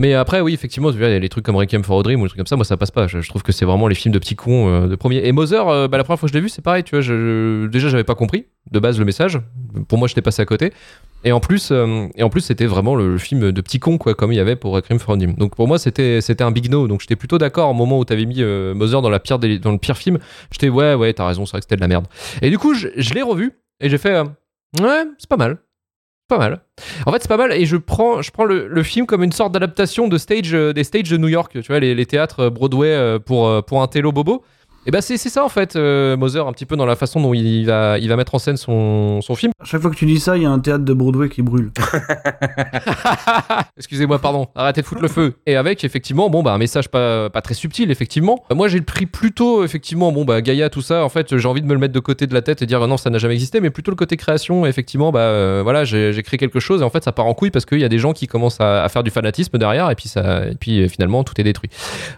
[0.00, 2.30] Mais après, oui, effectivement, tu vois, les trucs comme Requiem for a Dream ou des
[2.30, 3.06] trucs comme ça, moi ça passe pas.
[3.06, 5.18] Je, trouve que c'est vraiment les films de petits cons euh, de premier.
[5.26, 6.84] Et Mother, euh, bah, la première fois que je l'ai vu, c'est pareil.
[6.84, 9.38] Tu vois, je, je- déjà j'avais pas compris de base le message.
[9.88, 10.72] Pour moi, j'étais passé à côté.
[11.24, 14.36] Et en plus, euh, plus, c'était vraiment le, film de petit con, quoi, comme il
[14.36, 15.34] y avait pour Requiem for a Dream.
[15.34, 16.88] Donc pour moi, c'était, un big no.
[16.88, 19.78] Donc j'étais plutôt d'accord au moment où t'avais mis Mother dans la pire dans le
[19.78, 20.18] pire film.
[20.50, 22.06] J'étais ouais, ouais, t'as raison, c'est vrai que c'était de la merde.
[22.40, 25.58] Et du coup, je, l'ai revu et j'ai fait ouais, c'est pas mal,
[26.30, 26.60] pas mal.
[27.04, 29.52] En fait, c'est pas mal et je prends, je prends le, film comme une sorte
[29.52, 33.18] d'adaptation de stage, euh, des stages de New York, tu vois, les, théâtres Broadway euh,
[33.18, 34.42] pour euh, pour un télo bobo.
[34.90, 37.20] Et bah c'est, c'est ça en fait, euh, Mother, un petit peu dans la façon
[37.20, 39.52] dont il va, il va mettre en scène son, son film.
[39.62, 41.42] À chaque fois que tu dis ça, il y a un théâtre de Broadway qui
[41.42, 41.70] brûle.
[43.76, 44.48] Excusez-moi, pardon.
[44.54, 45.34] Arrêtez de foutre le feu.
[45.46, 48.44] Et avec, effectivement, bon, bah, un message pas, pas très subtil, effectivement.
[48.50, 51.04] Euh, Moi, j'ai pris plutôt, effectivement, bon, bah, Gaïa, tout ça.
[51.04, 52.86] En fait, j'ai envie de me le mettre de côté de la tête et dire,
[52.86, 54.66] non, ça n'a jamais existé, mais plutôt le côté création.
[54.66, 57.50] Effectivement, bah, euh, voilà, j'ai créé quelque chose et en fait, ça part en couille
[57.52, 59.94] parce qu'il y a des gens qui commencent à, à faire du fanatisme derrière et
[59.94, 61.70] puis, ça, et puis euh, finalement, tout est détruit.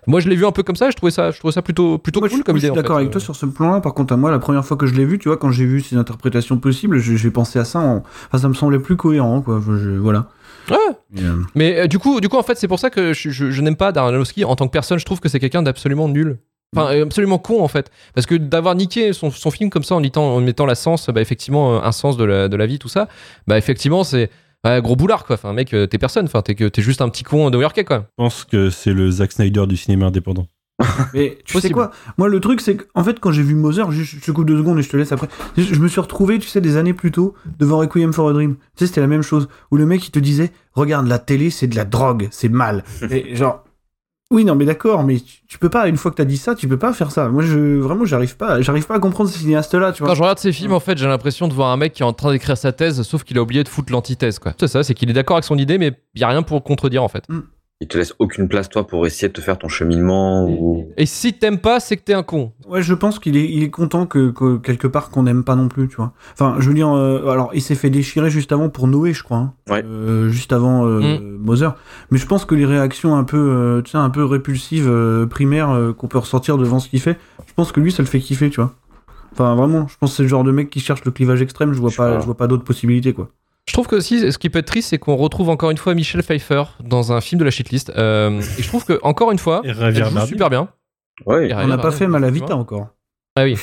[0.06, 0.90] Moi, je l'ai vu un peu comme ça.
[0.90, 2.82] Je trouvais ça, je trouvais ça plutôt, plutôt Moi, cool je, comme je suis en
[2.82, 3.00] d'accord fait.
[3.02, 3.80] avec toi sur ce plan-là.
[3.80, 5.64] Par contre, à moi, la première fois que je l'ai vu, tu vois, quand j'ai
[5.66, 7.78] vu ces interprétations possibles, j'ai pensé à ça.
[7.80, 8.02] En...
[8.26, 9.60] Enfin, ça me semblait plus cohérent, quoi.
[9.64, 10.26] Je- voilà.
[10.70, 10.76] Ouais.
[11.20, 13.50] Euh, Mais euh, du coup, du coup, en fait, c'est pour ça que je, je-
[13.50, 14.98] je n'aime pas Darren Aronofsky en tant que personne.
[14.98, 16.38] Je trouve que c'est quelqu'un d'absolument nul.
[16.74, 17.90] Enfin, euh, absolument con en fait.
[18.14, 21.10] Parce que d'avoir niqué son, son film comme ça en, mettant- en mettant la sens,
[21.10, 23.08] bah, effectivement, euh, un sens de la, de la vie, tout ça,
[23.46, 24.30] bah effectivement, c'est
[24.64, 25.34] ouais, gros boulard quoi.
[25.34, 26.24] Enfin, mec, euh, t'es personne.
[26.24, 28.06] Enfin, t'es juste un petit con new-yorkais quoi.
[28.18, 30.46] Je pense que c'est le Zack Snyder du cinéma indépendant.
[31.14, 31.90] Mais tu sais quoi?
[32.18, 34.58] Moi, le truc, c'est qu'en fait, quand j'ai vu Mother, juste, je te coupe deux
[34.58, 35.28] secondes et je te laisse après.
[35.56, 38.32] Je, je me suis retrouvé, tu sais, des années plus tôt, devant Requiem for a
[38.32, 38.56] Dream.
[38.56, 39.48] Tu sais, c'était la même chose.
[39.70, 42.84] Où le mec, il te disait Regarde, la télé, c'est de la drogue, c'est mal.
[43.10, 43.64] et genre.
[44.30, 46.54] Oui, non, mais d'accord, mais tu, tu peux pas, une fois que t'as dit ça,
[46.54, 47.28] tu peux pas faire ça.
[47.28, 50.14] Moi, je, vraiment, j'arrive pas, j'arrive pas à comprendre ce cinéaste-là, tu Quand vois.
[50.14, 52.14] je regarde ces films, en fait, j'ai l'impression de voir un mec qui est en
[52.14, 54.54] train d'écrire sa thèse, sauf qu'il a oublié de foutre l'antithèse quoi.
[54.58, 57.02] C'est ça, c'est qu'il est d'accord avec son idée, mais y a rien pour contredire
[57.02, 57.24] en fait.
[57.82, 60.86] Il te laisse aucune place, toi, pour essayer de te faire ton cheminement ou.
[60.96, 62.52] Et si t'aimes pas, c'est que t'es un con.
[62.68, 65.56] Ouais, je pense qu'il est, il est content que, que quelque part qu'on n'aime pas
[65.56, 66.12] non plus, tu vois.
[66.32, 69.24] Enfin, je veux dire, euh, alors, il s'est fait déchirer juste avant pour Noé, je
[69.24, 69.38] crois.
[69.38, 69.52] hein.
[69.68, 69.82] Ouais.
[69.84, 71.74] Euh, juste avant euh, Mother.
[72.12, 75.26] Mais je pense que les réactions un peu, euh, tu sais, un peu répulsives, euh,
[75.26, 77.18] primaires, euh, qu'on peut ressortir devant ce qu'il fait,
[77.48, 78.74] je pense que lui, ça le fait kiffer, tu vois.
[79.32, 81.72] Enfin, vraiment, je pense que c'est le genre de mec qui cherche le clivage extrême,
[81.72, 83.30] je vois Je pas, je vois pas d'autres possibilités, quoi.
[83.68, 85.94] Je trouve que aussi, ce qui peut être triste, c'est qu'on retrouve encore une fois
[85.94, 87.90] Michel Pfeiffer dans un film de la shitlist.
[87.96, 90.68] Euh, et je trouve que encore une fois, elle joue super bien.
[91.26, 91.48] Ouais.
[91.50, 92.88] Et On n'a pas fait Malavita encore.
[93.36, 93.56] Ah oui.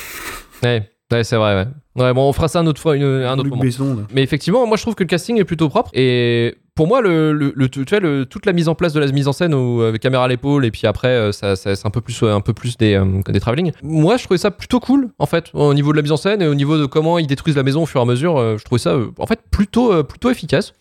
[0.63, 1.67] Ouais, ouais c'est vrai, ouais.
[2.01, 3.63] Ouais, bon, on fera ça une autre fois, une- un autre Luc moment.
[3.63, 4.05] Besson.
[4.13, 5.89] Mais effectivement, moi je trouve que le casting est plutôt propre.
[5.93, 9.01] Et pour moi, le, le, le- tu vois, le- toute la mise en place de
[9.01, 11.75] la mise en scène où, avec caméra à l'épaule et puis après, euh, ça, ça-
[11.75, 13.73] c'est un peu plus, euh, un peu plus des, euh, des travelling.
[13.83, 16.41] Moi, je trouvais ça plutôt cool, en fait, au niveau de la mise en scène
[16.41, 18.37] et au niveau de comment ils détruisent la maison au fur et à mesure.
[18.37, 20.71] euh, je trouvais ça, en fait, plutôt, plutôt efficace.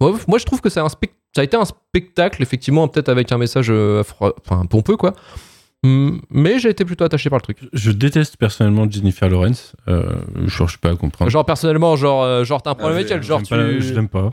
[0.00, 0.86] Moi, moi, je trouve que ça
[1.36, 5.14] a été un spectacle, effectivement, peut-être avec un message enfin, pompeux, quoi.
[5.84, 7.58] Hum, Mais j'ai été plutôt attaché par le truc.
[7.72, 9.74] Je déteste personnellement Jennifer Lawrence.
[9.88, 10.04] Euh,
[10.44, 11.30] je cherche pas à comprendre.
[11.32, 13.80] Genre, personnellement, genre, genre t'as un problème Ah, avec elle, genre, J'aime tu.
[13.80, 14.30] pas je l'aime pas.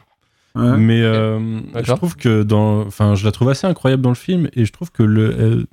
[0.56, 0.78] Ouais.
[0.78, 4.48] Mais euh, je trouve que dans, enfin, je la trouve assez incroyable dans le film
[4.54, 5.68] et je trouve que le,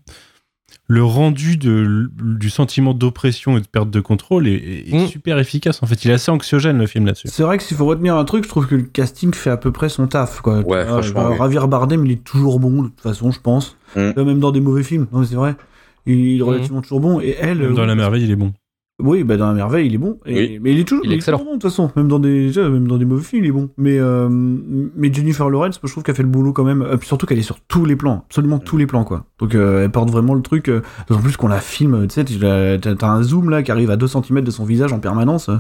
[0.89, 4.55] le rendu de, du sentiment d'oppression et de perte de contrôle est,
[4.89, 5.07] est Mm.
[5.07, 5.83] super efficace.
[5.83, 7.29] En fait, il est assez anxiogène le film là-dessus.
[7.31, 9.57] C'est vrai que s'il faut retenir un truc, je trouve que le casting fait à
[9.57, 10.41] peu près son taf.
[10.41, 10.59] Quoi.
[10.59, 11.39] Ouais, vois, franchement, bah, oui.
[11.39, 13.77] Javier Bardem, il est toujours bon, de toute façon, je pense.
[13.97, 14.01] Mm.
[14.19, 15.55] Euh, Même dans des mauvais films, non, c'est vrai.
[16.05, 17.21] Il est relativement toujours bon.
[17.21, 17.59] Et elle.
[17.59, 18.53] Même dans euh, La Merveille, il est bon.
[19.03, 20.19] Oui, bah dans la merveille, il est bon.
[20.27, 20.59] Et- Oui.
[20.63, 21.39] Mais il est toujours, Il est excellent.
[21.39, 21.91] toujours bon de toute façon.
[21.97, 23.69] Même dans des, déjà, même dans des mauvais films, il est bon.
[23.77, 26.83] Mais euh, mais Jennifer Lawrence, je trouve qu'elle fait le boulot quand même.
[26.83, 29.25] Euh, puis surtout qu'elle est sur tous les plans, absolument tous les plans quoi.
[29.39, 30.71] Donc euh, elle porte vraiment le truc.
[31.09, 34.07] D'autant plus qu'on la filme, tu sais, t'as un zoom là qui arrive à 2
[34.07, 35.51] cm de son visage en permanence.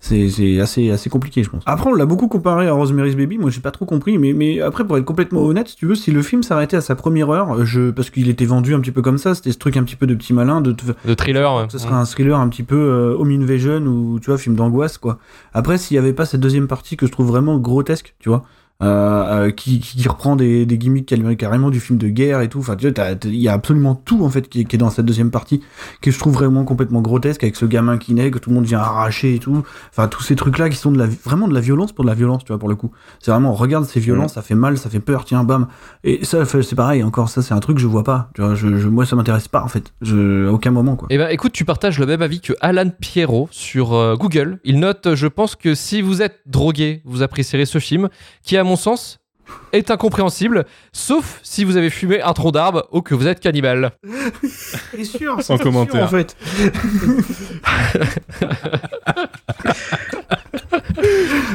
[0.00, 1.62] C'est assez assez compliqué, je pense.
[1.66, 3.38] Après, on l'a beaucoup comparé à Rosemary's Baby.
[3.38, 4.18] Moi, j'ai pas trop compris.
[4.18, 6.80] Mais mais après, pour être complètement honnête, si tu veux, si le film s'arrêtait à
[6.80, 9.58] sa première heure, je parce qu'il était vendu un petit peu comme ça, c'était ce
[9.58, 10.74] truc un petit peu de petit malin de
[11.04, 11.54] De thriller.
[11.56, 11.62] ouais.
[11.68, 14.98] ce serait un thriller un petit peu euh, home invasion ou tu vois film d'angoisse
[14.98, 15.18] quoi.
[15.52, 18.44] Après s'il y avait pas cette deuxième partie que je trouve vraiment grotesque, tu vois,
[18.82, 18.86] euh,
[19.46, 22.60] euh, qui, qui reprend des, des gimmicks car- carrément du film de guerre et tout.
[22.60, 24.90] Enfin tu vois, il y a absolument tout en fait qui est, qui est dans
[24.90, 25.60] cette deuxième partie
[26.00, 28.66] que je trouve vraiment complètement grotesque avec ce gamin qui naît que tout le monde
[28.66, 29.64] vient arracher et tout.
[29.90, 32.08] Enfin tous ces trucs là qui sont de la vraiment de la violence pour de
[32.08, 32.92] la violence, tu vois pour le coup.
[33.18, 35.66] C'est vraiment regarde ces violences, ça fait mal, ça fait peur, tiens bam.
[36.04, 38.30] Et ça c'est pareil encore ça c'est un truc que je vois pas.
[38.34, 39.92] Tu vois, je, je- moi ça m'intéresse pas en fait.
[40.02, 41.08] Je à aucun moment quoi.
[41.10, 44.58] Eh ben, écoute, tu partages le même avis que Alan Pierrot sur euh, Google.
[44.64, 48.08] Il note, je pense que si vous êtes drogué, vous apprécierez ce film,
[48.42, 49.18] qui, à mon sens,
[49.72, 53.92] est incompréhensible, sauf si vous avez fumé un tronc d'arbre ou que vous êtes cannibale.
[54.42, 56.04] C'est sûr, Sans commentaire.
[56.04, 56.36] en fait.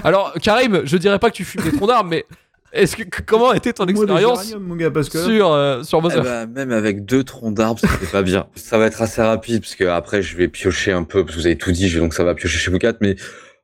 [0.04, 2.26] Alors, Karim, je dirais pas que tu fumes des troncs d'arbre, mais
[2.71, 7.54] est-ce que comment était ton expérience sur, euh, sur Eh ben, même avec deux troncs
[7.54, 8.47] d'arbres, c'était pas bien.
[8.56, 11.41] Ça va être assez rapide parce que après je vais piocher un peu parce que
[11.41, 13.15] vous avez tout dit, donc ça va piocher chez vous quatre, mais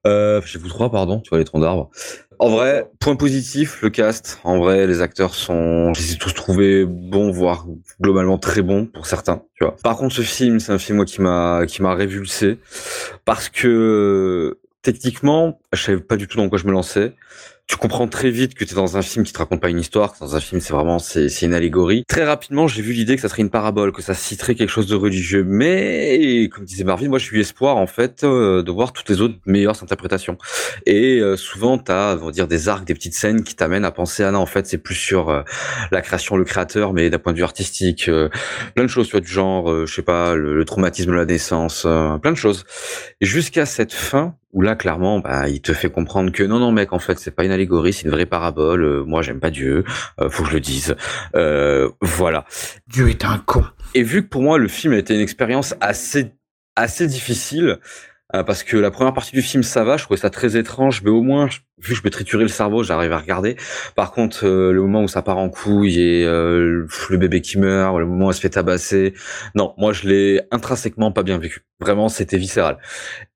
[0.06, 1.90] euh, chez vous trois, pardon, tu vois les troncs d'arbres.
[2.40, 4.40] En vrai, point positif, le cast.
[4.46, 7.66] En vrai, les acteurs sont, je les ai tous trouvés bons, voire
[8.02, 9.44] globalement très bons pour certains.
[9.56, 9.76] Tu vois.
[9.84, 12.58] Par contre, ce film, c'est un film qui m'a qui m'a révulsé
[13.26, 17.14] parce que techniquement, je savais pas du tout dans quoi je me lançais.
[17.70, 19.80] Tu comprends très vite que tu es dans un film qui te raconte pas une
[19.80, 22.04] histoire, que dans un film c'est vraiment c'est une allégorie.
[22.08, 24.88] Très rapidement, j'ai vu l'idée que ça serait une parabole, que ça citerait quelque chose
[24.88, 25.44] de religieux.
[25.48, 29.22] Mais comme disait Marvin, moi j'ai eu espoir en fait euh, de voir toutes les
[29.22, 30.40] autres meilleures interprétations.
[30.88, 33.86] Et euh, souvent tu as on va dire des arcs, des petites scènes qui t'amènent
[33.86, 35.44] à penser ah non en fait c'est plus sur euh,
[35.92, 38.30] la création, le créateur, mais d'un point de vue artistique, euh,
[38.74, 41.16] plein de choses, tu vois du genre, euh, je sais pas, le, le traumatisme de
[41.16, 42.66] la naissance, euh, plein de choses.
[43.22, 46.92] Jusqu'à cette fin où là clairement bah il te fait comprendre que non non mec
[46.94, 49.84] en fait c'est pas une allégorie c'est une vraie parabole euh, moi j'aime pas Dieu
[50.20, 50.96] euh, faut que je le dise
[51.36, 52.46] euh, voilà
[52.88, 53.64] Dieu est un con.
[53.94, 56.34] et vu que pour moi le film a été une expérience assez
[56.76, 57.78] assez difficile
[58.36, 61.02] euh, parce que la première partie du film ça va je trouvais ça très étrange
[61.04, 63.56] mais au moins je- vu que je peux triturer le cerveau j'arrive à regarder.
[63.96, 67.58] Par contre euh, le moment où ça part en couille et euh, le bébé qui
[67.58, 69.14] meurt le moment où elle se fait tabasser
[69.56, 71.64] non moi je l'ai intrinsèquement pas bien vécu.
[71.80, 72.78] Vraiment c'était viscéral.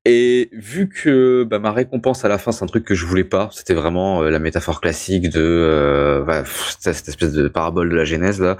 [0.06, 3.24] Et vu que bah, ma récompense à la fin, c'est un truc que je voulais
[3.24, 7.88] pas, c'était vraiment euh, la métaphore classique de euh, bah, pff, cette espèce de parabole
[7.88, 8.58] de la Genèse là,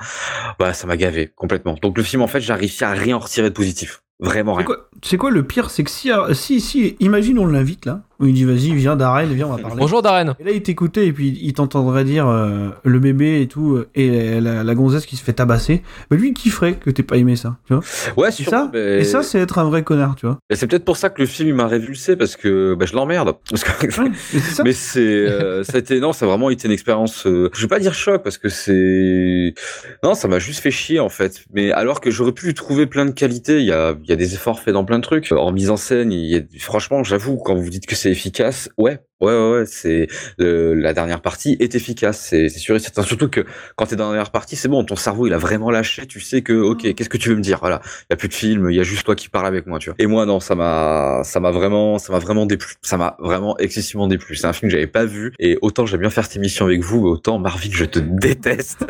[0.58, 1.76] bah ça m'a gavé complètement.
[1.82, 4.66] Donc le film en fait, réussi à rien en retirer de positif, vraiment C'est rien.
[4.66, 5.68] quoi, c'est quoi le pire?
[5.68, 9.26] C'est que si, si, si, imagine on l'invite là, où il dit vas-y, viens Darren,
[9.26, 9.76] viens, on va parler.
[9.78, 10.34] Bonjour Darren.
[10.40, 13.88] Et là, il t'écoutait et puis il t'entendrait dire euh, le bébé et tout, euh,
[13.94, 15.82] et la, la gonzesse qui se fait tabasser.
[16.10, 17.82] Mais lui, il kifferait que t'aies pas aimé ça, tu vois.
[18.16, 20.38] Ouais, Et sûrement, ça, mais- et ça c'est être un vrai connard, tu vois.
[20.48, 22.94] mais c'est peut-être pour ça que le film il m'a révulsé parce que bah, je
[22.94, 23.34] l'emmerde.
[23.50, 24.10] Parce que- Ouais,
[24.64, 27.26] mais c'est c'est, euh, ça a été, non, ça a vraiment été une expérience.
[27.26, 29.54] euh, je vais pas dire choc parce que c'est,
[30.02, 31.44] non, ça m'a juste fait chier en fait.
[31.52, 34.12] Mais alors que j'aurais pu lui trouver plein de qualités, il y a, il y
[34.12, 35.32] a des efforts faits dans plein de trucs.
[35.32, 38.68] En mise en scène, il y a, franchement, j'avoue, quand vous dites que c'est efficace,
[38.78, 42.78] ouais, ouais, ouais, ouais, c'est le- la dernière partie est efficace, c'est c'est sûr et
[42.78, 43.02] certain.
[43.02, 43.44] Surtout que
[43.76, 46.06] quand t'es dans la dernière partie, c'est bon, ton cerveau il a vraiment lâché.
[46.06, 47.58] Tu sais que, ok, qu'est-ce que tu veux me dire?
[47.60, 49.66] Voilà, il y a plus de film, il y a juste toi qui parle avec
[49.66, 49.96] moi, tu vois.
[49.98, 52.74] Et moi, non, ça m'a, ça m'a vraiment, ça m'a vraiment déplu.
[52.82, 54.36] Ça m'a vraiment excessivement déplu.
[54.36, 56.82] C'est un film que j'avais pas vu et autant j'aime bien faire cette émission avec
[56.82, 58.84] vous, autant Marvin, je te déteste.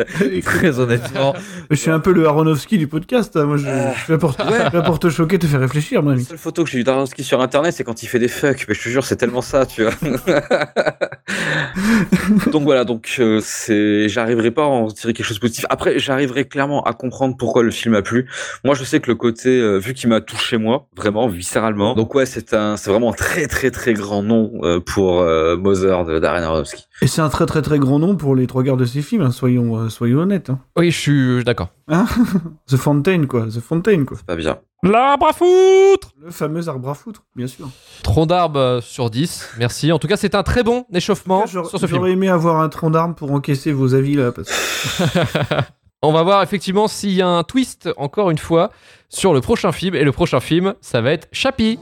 [0.45, 1.35] Très honnêtement.
[1.71, 3.37] Je suis un peu le Aronofsky du podcast.
[3.37, 3.45] hein.
[3.47, 6.03] Moi, je, je suis là pour, je suis là pour te choquer, te faire réfléchir,
[6.03, 8.29] mon La seule photo que j'ai vue d'Aronofsky sur internet, c'est quand il fait des
[8.29, 8.67] fucks.
[8.69, 9.93] Mais je te jure, c'est tellement ça, tu vois.
[12.53, 15.65] donc voilà, donc euh, c'est, j'arriverai pas à en tirer quelque chose de positif.
[15.71, 18.29] Après, j'arriverai clairement à comprendre pourquoi le film a plu.
[18.65, 21.95] Moi, je sais que le côté, euh, vu qu'il m'a touché moi, vraiment viscéralement.
[21.95, 25.57] Donc ouais, c'est un, c'est vraiment un très très très grand nom euh, pour euh,
[25.57, 26.85] Mother de Darren Aronofsky.
[27.03, 29.23] Et c'est un très très très grand nom pour les trois quarts de ces films,
[29.23, 30.51] hein, soyons, euh, soyons honnêtes.
[30.51, 30.61] hein.
[30.77, 31.71] Oui, je suis d'accord.
[32.67, 33.47] The Fountain, quoi.
[33.47, 34.17] The Fountain, quoi.
[34.17, 34.59] C'est pas bien.
[34.83, 37.69] L'arbre à foutre Le fameux arbre à foutre, bien sûr.
[38.03, 39.93] Tronc d'arbre euh, sur 10, merci.
[39.93, 41.91] En tout cas, c'est un très bon échauffement sur ce film.
[41.91, 44.33] j'aurais aimé avoir un tronc d'arbre pour encaisser vos avis là.
[44.33, 44.49] Parce...
[44.51, 45.55] que-
[46.03, 48.71] On va voir effectivement s'il y a un twist, encore une fois,
[49.09, 49.95] sur le prochain film.
[49.95, 51.79] Et le prochain film, ça va être Chappie.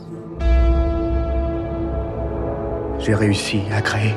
[3.01, 4.15] J'ai réussi à créer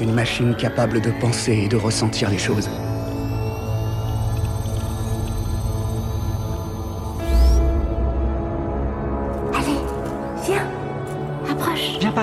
[0.00, 2.68] une machine capable de penser et de ressentir les choses.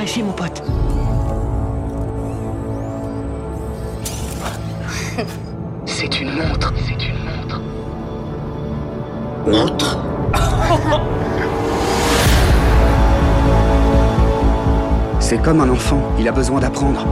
[0.01, 0.63] Par ici, mon pote.
[5.85, 6.73] C'est une montre.
[6.87, 7.61] C'est une montre.
[9.45, 9.99] Montre?
[15.19, 17.05] C'est comme un enfant, il a besoin d'apprendre.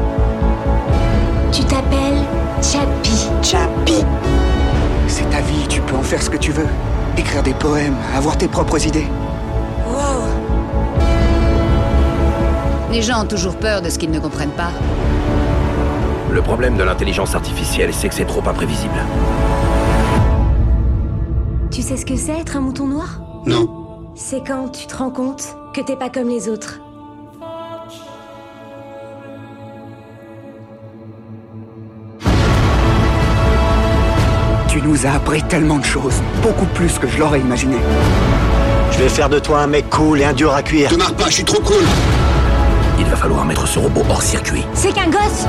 [1.52, 2.24] Tu t'appelles
[2.62, 3.30] Chappie.
[3.44, 4.04] Chappie
[5.08, 6.68] C'est ta vie, tu peux en faire ce que tu veux.
[7.18, 9.08] Écrire des poèmes, avoir tes propres idées.
[12.92, 14.72] Les gens ont toujours peur de ce qu'ils ne comprennent pas.
[16.32, 19.00] Le problème de l'intelligence artificielle, c'est que c'est trop imprévisible.
[21.70, 23.22] Tu sais ce que c'est être un mouton noir?
[23.46, 24.12] Non.
[24.16, 26.80] C'est quand tu te rends compte que t'es pas comme les autres.
[34.68, 37.78] Tu nous as appris tellement de choses, beaucoup plus que je l'aurais imaginé.
[38.92, 40.90] Je vais faire de toi un mec cool et un dur à cuire.
[40.90, 41.84] Te marre pas, je suis trop cool.
[43.00, 44.66] Il va falloir mettre ce robot hors circuit.
[44.74, 45.48] C'est qu'un gosse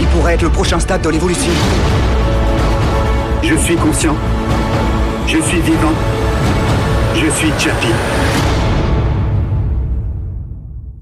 [0.00, 1.50] Il pourrait être le prochain stade de l'évolution.
[3.42, 4.16] Je suis conscient.
[5.26, 5.94] Je suis vivant.
[7.14, 8.49] Je suis Chappie.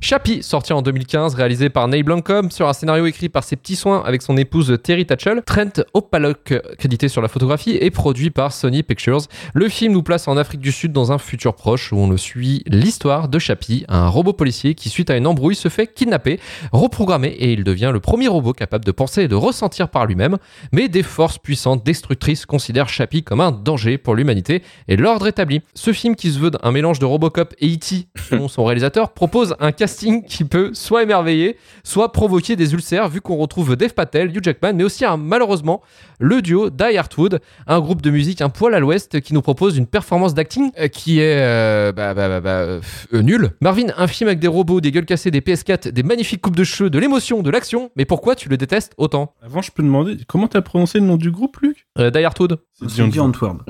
[0.08, 3.76] Chappie, sorti en 2015, réalisé par Neil Blomkamp sur un scénario écrit par ses petits
[3.76, 8.54] soins avec son épouse Terry Tatchell, Trent Opalok crédité sur la photographie et produit par
[8.54, 9.20] Sony Pictures.
[9.52, 12.16] Le film nous place en Afrique du Sud dans un futur proche où on le
[12.16, 16.40] suit l'histoire de Chappie, un robot policier qui suite à une embrouille se fait kidnapper,
[16.72, 20.38] reprogrammé et il devient le premier robot capable de penser et de ressentir par lui-même,
[20.72, 25.60] mais des forces puissantes destructrices considèrent Chappie comme un danger pour l'humanité et l'ordre établi.
[25.74, 28.08] Ce film qui se veut un mélange de Robocop et E.T.
[28.30, 33.20] selon son réalisateur propose un casting qui peut soit émerveiller, soit provoquer des ulcères, vu
[33.20, 35.82] qu'on retrouve Dave Patel, Hugh Jackman, mais aussi malheureusement
[36.18, 39.76] le duo Die Hardwood, un groupe de musique un poil à l'ouest qui nous propose
[39.76, 42.80] une performance d'acting euh, qui est euh, bah, bah, bah, bah, euh,
[43.22, 43.50] nulle.
[43.60, 46.64] Marvin, un film avec des robots, des gueules cassées, des PS4, des magnifiques coupes de
[46.64, 50.16] cheveux, de l'émotion, de l'action, mais pourquoi tu le détestes autant Avant, je peux demander,
[50.26, 51.86] comment t'as prononcé le nom du groupe, Luc?
[51.98, 52.58] Euh, Die Hardwood
[52.88, 53.62] C'est dit Antwerp.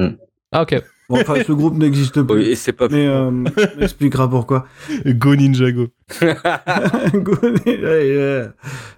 [0.53, 0.83] Ah ok.
[1.09, 2.35] Bon, enfin, ce groupe n'existe pas.
[2.35, 3.45] Oui, et c'est pas Mais euh, on
[3.81, 4.67] expliquera pourquoi.
[5.07, 5.67] Go Ninja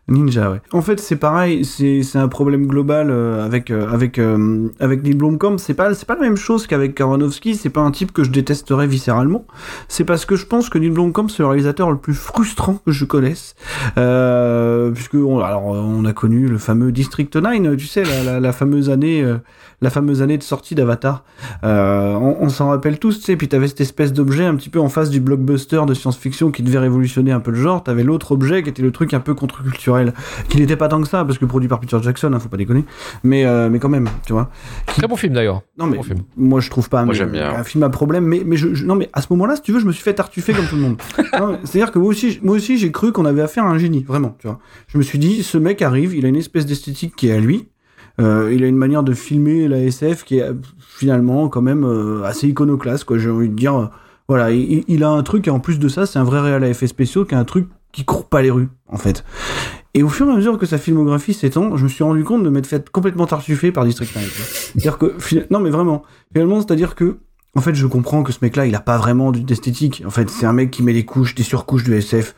[0.08, 0.60] Ninja, ouais.
[0.72, 5.14] En fait, c'est pareil, c'est un problème global euh, avec euh, avec euh, avec Neil
[5.14, 5.58] Blomkamp.
[5.58, 7.54] C'est pas pas la même chose qu'avec Aronofsky.
[7.56, 9.44] C'est pas un type que je détesterais viscéralement.
[9.88, 12.92] C'est parce que je pense que Neil Blomkamp c'est le réalisateur le plus frustrant que
[12.92, 13.54] je connaisse.
[13.98, 19.24] Euh, puisque alors on a connu le fameux District 9, tu sais la, fameuse année
[19.80, 21.24] la fameuse année de sortie d'Avatar.
[21.62, 23.36] On on s'en rappelle tous, tu sais.
[23.36, 26.62] Puis t'avais cette espèce d'objet un petit peu en face du blockbuster de science-fiction qui
[26.62, 26.99] devait révolutionner
[27.32, 27.82] un peu le genre.
[27.82, 30.12] T'avais l'autre objet qui était le truc un peu contre-culturel,
[30.48, 32.56] qui n'était pas tant que ça parce que produit par Peter Jackson, hein, faut pas
[32.56, 32.84] déconner.
[33.24, 34.50] Mais euh, mais quand même, tu vois.
[34.86, 35.62] Très bon film d'ailleurs.
[35.78, 36.20] Non mais Bon film.
[36.36, 37.04] moi je trouve pas.
[37.04, 37.50] Moi, mais, j'aime bien.
[37.54, 39.72] Un film à problème, mais mais je, je- non mais à ce moment-là, si tu
[39.72, 40.96] veux, je me suis fait tartuffer comme tout le monde.
[41.64, 44.36] C'est-à-dire que moi aussi, moi aussi, j'ai cru qu'on avait affaire à un génie, vraiment.
[44.38, 44.58] Tu vois.
[44.88, 47.40] Je me suis dit, ce mec arrive, il a une espèce d'esthétique qui est à
[47.40, 47.68] lui.
[48.20, 52.22] Euh, il a une manière de filmer la SF qui est finalement quand même euh,
[52.24, 53.18] assez iconoclaste, quoi.
[53.18, 53.86] J'ai envie de dire, euh,
[54.30, 56.68] voilà, il, a un truc et en plus de ça, c'est un vrai réel à
[56.68, 59.24] effets spéciaux qui a un truc qui court pas les rues, en fait.
[59.92, 62.44] Et au fur et à mesure que sa filmographie s'étend, je me suis rendu compte
[62.44, 64.22] de m'être fait complètement tartuffer par District 9.
[64.22, 64.44] quoi.
[64.44, 65.16] C'est-à-dire que,
[65.52, 67.18] non mais vraiment, finalement, c'est-à-dire que,
[67.56, 70.04] en fait, je comprends que ce mec-là, il a pas vraiment d'esthétique.
[70.06, 72.36] En fait, c'est un mec qui met des couches, des surcouches de SF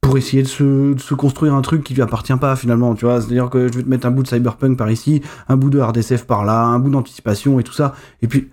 [0.00, 3.04] pour essayer de se, de se construire un truc qui lui appartient pas finalement, tu
[3.04, 3.20] vois.
[3.20, 5.20] C'est-à-dire que je vais te mettre un bout de cyberpunk par ici,
[5.50, 7.94] un bout de hard SF par là, un bout d'anticipation et tout ça.
[8.22, 8.48] Et puis,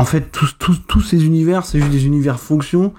[0.00, 2.94] en fait, tous, tous, tous ces univers, c'est juste des univers fonctions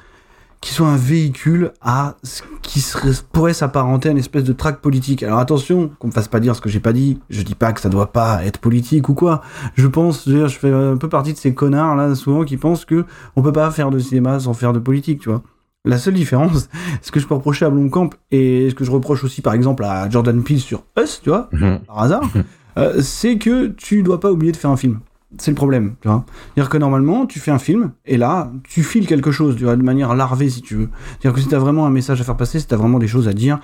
[0.61, 4.81] qui sont un véhicule à ce qui serait, pourrait s'apparenter à une espèce de track
[4.81, 5.23] politique.
[5.23, 7.19] Alors attention, qu'on me fasse pas dire ce que j'ai pas dit.
[7.31, 9.41] Je dis pas que ça doit pas être politique ou quoi.
[9.73, 13.05] Je pense, je, fais un peu partie de ces connards là souvent qui pensent que
[13.35, 15.41] on peut pas faire de cinéma sans faire de politique, tu vois.
[15.83, 16.69] La seule différence,
[17.01, 19.83] ce que je peux reprocher à Blomkamp et ce que je reproche aussi par exemple
[19.83, 21.79] à Jordan Peele sur Us, tu vois, Mhm.
[21.87, 22.29] par hasard,
[22.77, 24.99] euh, c'est que tu dois pas oublier de faire un film.
[25.37, 26.25] C'est le problème, tu vois.
[26.53, 29.75] C'est-à-dire que normalement, tu fais un film, et là, tu files quelque chose, tu vois,
[29.75, 30.89] de manière larvée, si tu veux.
[31.19, 33.27] C'est-à-dire que si t'as vraiment un message à faire passer, si t'as vraiment des choses
[33.27, 33.59] à dire,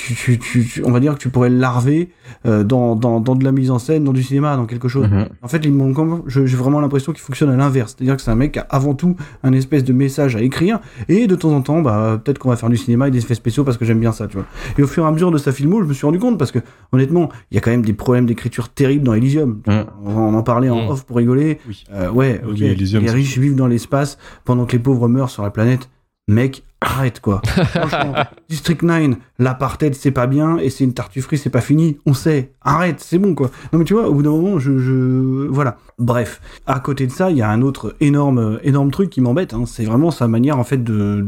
[0.00, 2.10] tu, tu, tu, tu- on va dire que tu pourrais le larver
[2.46, 5.08] euh, dans, dans, dans de la mise en scène, dans du cinéma, dans quelque chose.
[5.08, 5.28] Mhm.
[5.42, 7.94] En fait, j'ai vraiment l'impression qu'il fonctionne à l'inverse.
[7.96, 10.80] C'est-à-dire que c'est un mec qui a avant tout un espèce de message à écrire,
[11.08, 13.34] et de temps en temps, bah, peut-être qu'on va faire du cinéma et des effets
[13.34, 14.46] spéciaux parce que j'aime bien ça, tu vois.
[14.78, 16.52] Et au fur et à mesure de sa filmo, je me suis rendu compte parce
[16.52, 16.60] que,
[16.92, 19.60] honnêtement, il y a quand même des problèmes d'écriture terribles dans Elysium.
[19.66, 19.84] Mhm.
[20.06, 20.88] On, on en parlait en Mhm.
[20.90, 21.58] off pour rigoler.
[21.68, 21.84] Oui.
[21.92, 22.60] Euh, ouais, Oui, ok.
[22.62, 25.88] Elysium, les riches vivent dans l'espace pendant que les pauvres meurent sur la planète.
[26.30, 27.42] Mec, arrête quoi.
[27.44, 28.14] Franchement,
[28.48, 31.98] District 9, l'apartheid c'est pas bien et c'est une tartufferie, c'est pas fini.
[32.06, 33.50] On sait, arrête, c'est bon quoi.
[33.72, 35.76] Non mais tu vois, au bout d'un moment, je, je- Voilà.
[35.98, 39.52] Bref, à côté de ça, il y a un autre énorme, énorme truc qui m'embête.
[39.54, 39.64] hein.
[39.66, 41.26] C'est vraiment sa manière en fait de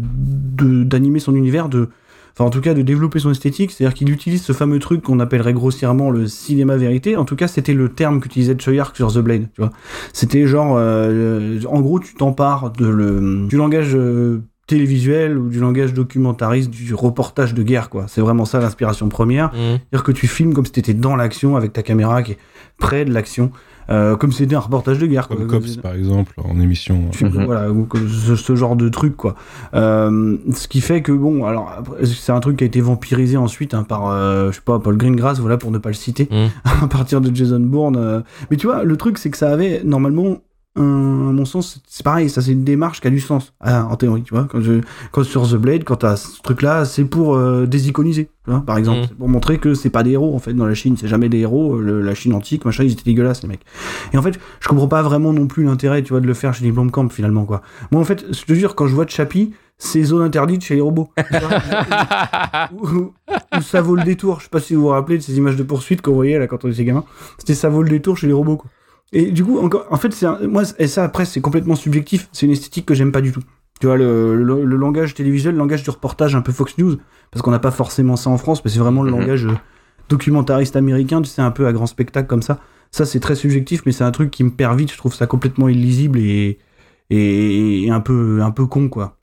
[0.85, 1.89] d'animer son univers, de.
[2.35, 5.21] Enfin, en tout cas, de développer son esthétique, c'est-à-dire qu'il utilise ce fameux truc qu'on
[5.21, 7.15] appellerait grossièrement le cinéma vérité.
[7.19, 9.71] En tout cas, c'était le terme qu'utilisait Choyark sur The Blade, tu vois.
[10.15, 14.41] C'était genre, euh, en gros, tu t'empares de le, du langage euh,
[14.77, 18.07] télévisuel ou du langage documentariste, du reportage de guerre, quoi.
[18.09, 19.49] C'est vraiment ça l'inspiration première.
[19.53, 19.79] Mhm.
[19.91, 22.39] C'est-à-dire que tu filmes comme si t'étais dans l'action avec ta caméra qui est
[22.79, 23.51] près de l'action,
[23.91, 25.37] euh, comme si c'était un reportage de guerre, quoi.
[25.37, 27.09] Comme Cops, par exemple, en émission.
[27.11, 27.45] Tu- Mhm.
[27.45, 27.67] Voilà,
[28.27, 29.35] ce, ce genre de truc, quoi.
[29.75, 33.75] Euh, ce qui fait que, bon, alors, c'est un truc qui a été vampirisé ensuite
[33.75, 36.49] hein, par, euh, je sais pas, Paul Greengrass, voilà, pour ne pas le citer, Mhm.
[36.85, 37.97] à partir de Jason Bourne.
[37.99, 38.21] euh.
[38.51, 40.39] Mais tu vois, le truc, c'est que ça avait, normalement,
[40.75, 43.85] un- à mon sens, c'est pareil, ça c'est une démarche qui a du sens, ah,
[43.91, 44.45] en théorie, tu vois.
[44.51, 44.81] Quand, je,
[45.11, 48.79] quand sur The Blade, quand t'as ce truc-là, c'est pour euh, désiconiser, tu vois, par
[48.79, 49.01] exemple.
[49.09, 50.97] C'est pour montrer que c'est pas des héros, en fait, dans la Chine.
[50.99, 51.75] C'est jamais des héros.
[51.77, 53.65] euh, le- la Chine antique, machin, ils étaient dégueulasses, les mecs.
[54.15, 56.55] Et en fait, je comprends pas vraiment non plus l'intérêt, tu vois, de le faire
[56.55, 57.61] chez les Blomkamp, finalement, quoi.
[57.91, 60.81] Moi, en fait, je te jure, quand je vois Chappie, c'est zone interdite chez les
[60.81, 61.11] robots.
[62.73, 63.13] Où
[63.63, 64.39] ça vaut le détour.
[64.39, 66.47] Je sais pas si vous vous rappelez de ces images de poursuite qu'on voyait là
[66.47, 67.05] quand on était gamin.
[67.39, 68.71] C'était ça vaut le détour chez les robots, quoi.
[69.13, 72.29] Et du coup, encore, en fait, c'est un- moi, et ça après, c'est complètement subjectif.
[72.33, 73.43] C'est une esthétique que j'aime pas du tout.
[73.81, 76.97] Tu vois, le, le, le langage télévisuel, le langage du reportage un peu Fox News,
[77.31, 79.19] parce qu'on n'a pas forcément ça en France, mais c'est vraiment le Mhm.
[79.19, 79.55] langage euh,
[80.09, 82.61] documentariste américain, tu sais, un peu à grand spectacle comme ça.
[82.91, 84.93] Ça, c'est très subjectif, mais c'est un truc qui me perd vite.
[84.93, 86.59] Je trouve ça complètement illisible et,
[87.11, 89.17] et, et un, peu, un peu con, quoi.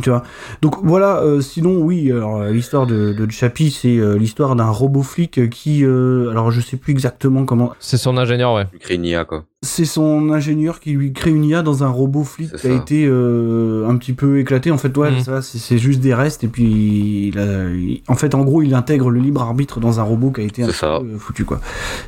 [0.00, 0.22] Tu vois.
[0.62, 4.70] Donc voilà, euh, sinon, oui, alors euh, l'histoire de, de Chappie, c'est euh, l'histoire d'un
[4.70, 5.84] robot flic qui.
[5.84, 7.74] euh, alors je sais plus exactement comment.
[7.78, 8.66] C'est son ingénieur, ouais.
[8.90, 9.44] IA, quoi.
[9.64, 13.06] C'est son ingénieur qui lui crée une IA dans un robot flic qui a été
[13.06, 14.72] euh, un petit peu éclaté.
[14.72, 16.42] En fait, ouais, ça, c'est c'est juste des restes.
[16.42, 20.00] Et puis, il a- il- en fait, en gros, il intègre le libre arbitre dans
[20.00, 20.98] un robot qui a été un ça.
[21.00, 21.60] peu, euh, foutu, quoi.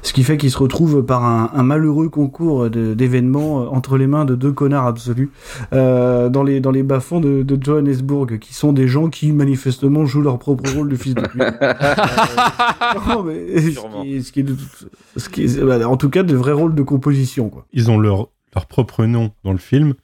[0.03, 4.09] Ce qui fait qu'il se retrouve par un, un malheureux concours d'événements euh, entre les
[4.09, 5.31] mains de deux connards absolus
[5.73, 10.07] euh, dans les dans les bas-fonds de, de Johannesburg, qui sont des gens qui manifestement
[10.07, 11.40] jouent leur propre rôle de fils de pute.
[13.09, 14.03] Non, mais ce Sûrement.
[14.03, 16.53] qui est- ce qui est de toute- ce qui est- en tout cas, de vrais
[16.53, 17.67] rôles de composition, quoi.
[17.73, 19.95] Ils ont leur, leur propre nom dans le film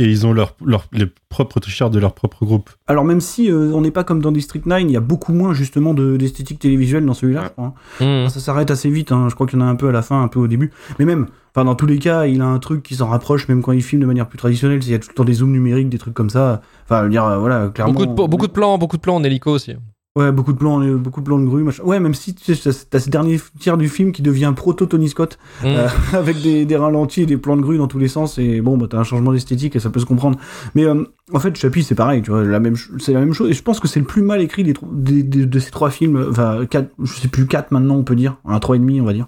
[0.00, 2.70] et ils ont leur, leur, les propres t-shirts de leur propre groupe.
[2.88, 5.32] Alors même si euh, on n'est pas comme dans District 9, il y a beaucoup
[5.32, 7.46] moins justement de- d'esthétique télévisuelle dans celui-là, Ouais.
[7.46, 8.22] je crois, hein.
[8.24, 8.28] Mhm.
[8.28, 9.28] Ça s'arrête assez vite, hein.
[9.28, 10.72] je crois qu'il y en a un peu à la fin, un peu au début.
[10.98, 13.62] Mais même, enfin dans tous les cas, il a un truc qui s'en rapproche, même
[13.62, 15.52] quand il filme de manière plus traditionnelle, il y a tout le temps des zooms
[15.52, 16.60] numériques, des trucs comme ça.
[16.86, 17.92] Enfin, je veux dire, euh, voilà, clairement...
[17.94, 19.76] Beaucoup, de, beaucoup de plans, beaucoup de plans en hélico aussi.
[20.16, 21.82] Ouais, beaucoup de plans, euh, beaucoup de plans de grue, machin.
[21.82, 25.08] Ouais, même si tu sais, t'as ce dernier tiers du film qui devient proto Tony
[25.08, 25.68] Scott, Mhm.
[25.70, 28.60] euh, avec des, des ralentis et des plans de grue dans tous les sens, et
[28.60, 30.38] bon, bah t'as un changement d'esthétique et ça peut se comprendre.
[30.76, 33.48] Mais euh, en fait, Chappie, c'est pareil, tu vois, la même, c'est la même chose,
[33.48, 35.88] et je pense que c'est le plus mal écrit des, des- des- de ces trois
[35.90, 39.00] films, enfin, quatre, je sais plus, quatre maintenant, on peut dire, un trois et demi,
[39.00, 39.26] on va dire.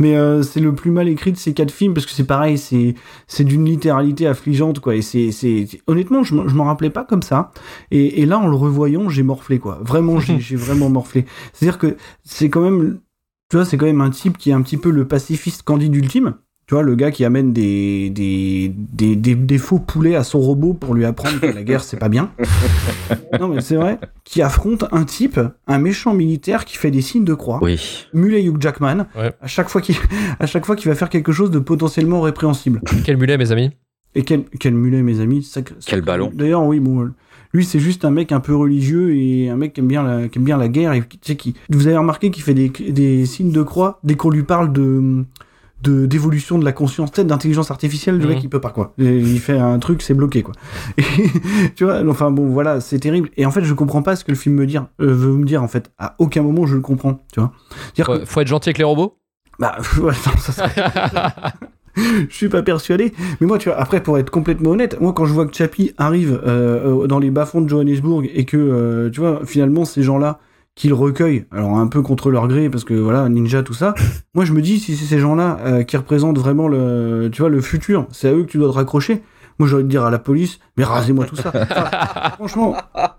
[0.00, 2.58] Mais euh, c'est le plus mal écrit de ces quatre films, parce que c'est pareil,
[2.58, 2.96] c'est,
[3.28, 7.22] c'est d'une littéralité affligeante, quoi, et c'est, c'est, honnêtement, je je m'en rappelais pas comme
[7.22, 7.52] ça,
[7.92, 9.78] et, et là, en le revoyant, j'ai morflé, quoi.
[9.82, 11.26] Vraiment, j'ai j'ai vraiment morflé.
[11.52, 12.98] C'est-à-dire que c'est quand même,
[13.50, 15.94] tu vois, c'est quand même un type qui est un petit peu le pacifiste candide
[15.94, 16.34] ultime.
[16.68, 20.40] Tu vois, le gars qui amène des, des, des, des, des faux poulets à son
[20.40, 22.32] robot pour lui apprendre que la guerre, c'est pas bien.
[23.38, 24.00] Non, mais c'est vrai.
[24.24, 27.60] Qui affronte un type, un méchant militaire qui fait des signes de croix.
[27.62, 28.06] Oui.
[28.12, 29.06] Mulet Hugh Jackman.
[29.16, 29.32] Ouais.
[29.40, 29.94] À chaque fois qu'il,
[30.40, 32.80] à chaque fois qu'il va faire quelque chose de potentiellement répréhensible.
[33.04, 33.70] Quel mulet, mes amis?
[34.16, 35.48] Et quel, quel mulet, mes amis?
[35.86, 36.32] Quel ballon.
[36.34, 37.12] D'ailleurs, oui, bon.
[37.52, 40.26] Lui, c'est juste un mec un peu religieux et un mec qui aime bien la,
[40.26, 40.94] qui aime bien la guerre.
[40.94, 44.00] Et qui, tu sais, qui, vous avez remarqué qu'il fait des, des signes de croix
[44.02, 45.24] dès qu'on lui parle de
[45.88, 48.28] de d'évolution de la conscience, peut-être d'intelligence artificielle, le Mhm.
[48.34, 48.92] mec il peut pas quoi.
[48.98, 50.54] Il fait un truc, c'est bloqué quoi.
[50.98, 51.04] Et,
[51.76, 53.30] tu vois, enfin bon voilà, c'est terrible.
[53.36, 55.44] Et en fait, je comprends pas ce que le film me dire, euh, veut me
[55.44, 55.90] dire en fait.
[55.98, 57.52] À aucun moment je le comprends, tu vois.
[57.94, 59.18] Dire Ouais, faut être gentil avec les robots?
[59.58, 60.70] bah ouais, non, ça serait-
[61.96, 63.12] je suis pas persuadé.
[63.40, 65.92] Mais moi, tu vois, après, pour être complètement honnête, moi, quand je vois que Chappie
[65.96, 70.02] arrive euh, euh, dans les bas-fonds de Johannesburg et que, euh, tu vois, finalement, ces
[70.02, 70.38] gens-là
[70.76, 73.94] qui le recueillent, alors un peu contre leur gré, parce que voilà, ninja, tout ça,
[74.34, 77.48] moi, je me dis, si c'est ces gens-là euh, qui représentent vraiment le, tu vois,
[77.48, 79.22] le futur, c'est à eux que tu dois te raccrocher.
[79.58, 81.50] Moi, j'aurais de dire à la police, mais rasez-moi tout ça.
[81.54, 82.74] Enfin, franchement,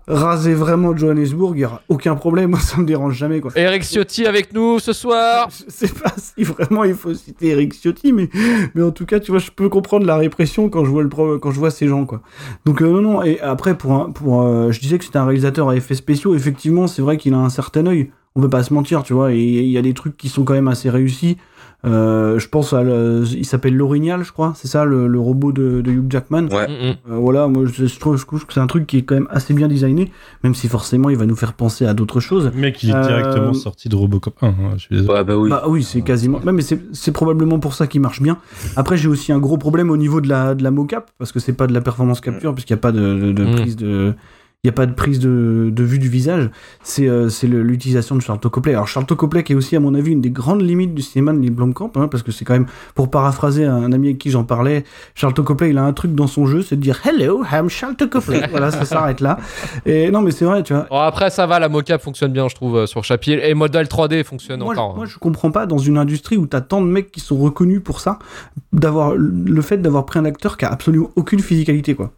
[0.06, 2.50] rasez vraiment Johannesburg, il n'y aura aucun problème.
[2.50, 3.50] Moi, ça me dérange jamais, quoi.
[3.56, 5.48] Eric Ciotti avec nous ce soir.
[5.50, 8.28] Je sais pas si vraiment il faut citer Eric Ciotti, mais,
[8.74, 11.08] mais en tout cas, tu vois, je peux comprendre la répression quand je vois, le,
[11.08, 12.20] pro- quand je vois ces gens, quoi.
[12.64, 15.24] Donc, euh, non, non, et après, pour, un- pour euh, je disais que c'était un
[15.26, 18.10] réalisateur à effets spéciaux, effectivement, c'est vrai qu'il a un certain œil.
[18.36, 20.44] On peut pas se mentir, tu vois, et il y a des trucs qui sont
[20.44, 21.36] quand même assez réussis.
[21.84, 22.82] Euh, je pense à.
[22.82, 26.48] le- il s'appelle L'Orignal, je crois, c'est ça, le, le robot de, de Hugh Jackman.
[26.50, 26.66] Ouais.
[26.66, 27.12] Mm, mm.
[27.12, 29.14] Euh, voilà, moi je, je trouve, je trouve que c'est un truc qui est quand
[29.14, 30.10] même assez bien designé,
[30.42, 32.50] même si forcément il va nous faire penser à d'autres choses.
[32.52, 34.46] Le mec, il est Euh, directement sorti de Robocop 1.
[34.48, 35.12] hein, je suis désolé.
[35.18, 35.50] Ouais, bah oui.
[35.50, 36.40] Bah oui, c'est quasiment.
[36.44, 38.38] Ouais, mais c'est c'est probablement pour ça qu'il marche bien.
[38.74, 41.38] Après, j'ai aussi un gros problème au niveau de la, de la mocap, parce que
[41.38, 43.54] c'est pas de la performance capture, puisqu'il n'y a pas de, de- de Mm.
[43.54, 44.14] prise de.
[44.64, 46.50] Il n'y a pas de prise de, de vue du visage,
[46.82, 48.72] c'est euh, l'utilisation de Charlton Copley.
[48.74, 51.32] Alors Charlton Copley qui est aussi à mon avis une des grandes limites du cinéma
[51.32, 54.32] de Neil Blomkamp, hein, parce que c'est quand même, pour paraphraser un ami avec qui
[54.32, 54.82] j'en parlais,
[55.14, 58.08] Charlton Copley il a un truc dans son jeu, c'est de dire Hello, I'm Charlton
[58.08, 58.42] Copley.
[58.50, 59.38] voilà, ça s'arrête là.
[59.86, 60.88] Et non mais c'est vrai, tu vois.
[60.90, 63.34] Bon, après, ça va, la mocap fonctionne bien, je trouve, euh, sur Chapi.
[63.34, 64.96] Et modèle 3D fonctionne moi, je- encore.
[64.96, 67.80] moi, je comprends pas dans une industrie où t'as tant de mecs qui sont reconnus
[67.84, 68.18] pour ça,
[68.72, 72.10] d'avoir le fait d'avoir pris un acteur qui a absolument aucune physicalité, quoi.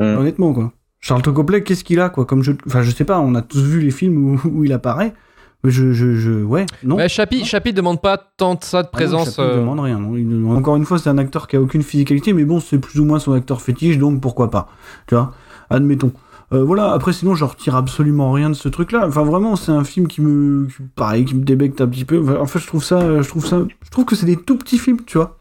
[0.00, 0.04] Mm.
[0.16, 0.72] Honnêtement, quoi.
[1.00, 3.20] Charlton Copley, qu'est-ce qu'il a, quoi Comme je, enfin, je sais pas.
[3.20, 5.14] On a tous vu les films où, où il apparaît.
[5.62, 6.96] Mais je, je, je, ouais, non.
[6.96, 9.26] Mais Chapi, Chapi demande pas tant de ça de Ah non, présence.
[9.36, 9.98] Chaplin, il euh, demande rien.
[9.98, 10.16] non.
[10.16, 12.78] Il demande- Encore une fois, c'est un acteur qui a aucune physicalité, mais bon, c'est
[12.78, 14.68] plus ou moins son acteur fétiche, donc pourquoi pas.
[15.06, 15.34] Tu vois
[15.68, 16.12] Admettons.
[16.52, 19.04] Euh, voilà, après sinon je retire absolument rien de ce truc-là.
[19.06, 22.20] Enfin vraiment, c'est un film qui me, qui- pareil, qui me débecte un petit peu.
[22.20, 24.56] Enfin, en fait, je trouve ça, je trouve ça, je trouve que c'est des tout
[24.56, 25.36] petits films, tu vois.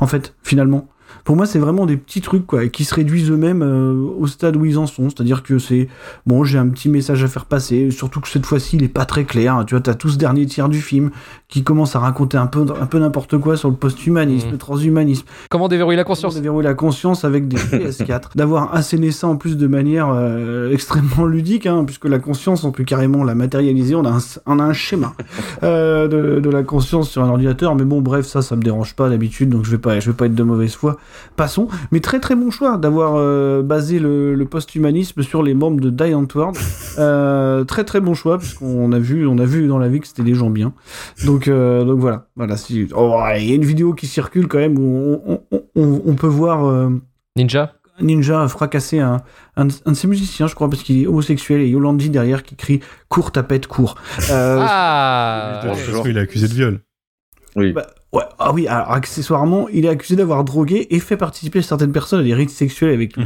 [0.00, 0.88] En fait, finalement,
[1.24, 4.56] pour moi, c'est vraiment des petits trucs quoi, qui se réduisent eux-mêmes euh, au stade
[4.56, 5.08] où ils en sont.
[5.08, 5.88] C'est-à-dire que c'est
[6.26, 7.90] bon, j'ai un petit message à faire passer.
[7.90, 9.64] Surtout que cette fois-ci, il est pas très clair.
[9.66, 11.10] Tu vois, t'as tout ce dernier tiers du film
[11.48, 14.52] qui commence à raconter un peu, un peu n'importe quoi sur le post-humanisme, Mhm.
[14.52, 15.24] le transhumanisme.
[15.48, 19.36] Comment déverrouiller la Comment conscience déverrouiller la conscience avec des PS4, d'avoir asséné ça en
[19.36, 23.94] plus de manière euh, extrêmement ludique, hein, puisque la conscience, on peut carrément la matérialiser,
[23.94, 25.14] on a un, on a un schéma
[25.62, 28.94] euh, de, de la conscience sur un ordinateur, mais bon, bref, ça, ça me dérange
[28.94, 30.98] pas d'habitude, donc je vais pas, je vais pas être de mauvaise foi.
[31.36, 35.80] Passons, mais très très bon choix d'avoir euh, basé le, le post-humanisme sur les membres
[35.80, 36.56] de Die Antwoord.
[36.96, 40.06] Euh, très très bon choix, puisqu'on a vu, on a vu dans la vie que
[40.06, 40.72] c'était des gens bien.
[41.24, 42.56] Donc, euh, donc voilà, voilà.
[42.56, 46.02] Si, oh, il y a une vidéo qui circule quand même où on, on- on-
[46.06, 46.90] on peut voir euh,
[47.34, 49.22] Ninja Ninja fracasser un,
[49.56, 52.54] un, un de ses musiciens, je crois, parce qu'il est homosexuel, et Yolandi derrière qui
[52.54, 53.96] crie cours tapette cours.
[54.30, 56.80] Euh, Ah De toute façon, il est accusé de viol.
[57.56, 57.72] Oui.
[57.72, 61.92] bah, ouais, ah oui, alors accessoirement, il est accusé d'avoir drogué et fait participer certaines
[61.92, 63.24] personnes à des rites sexuels avec lui.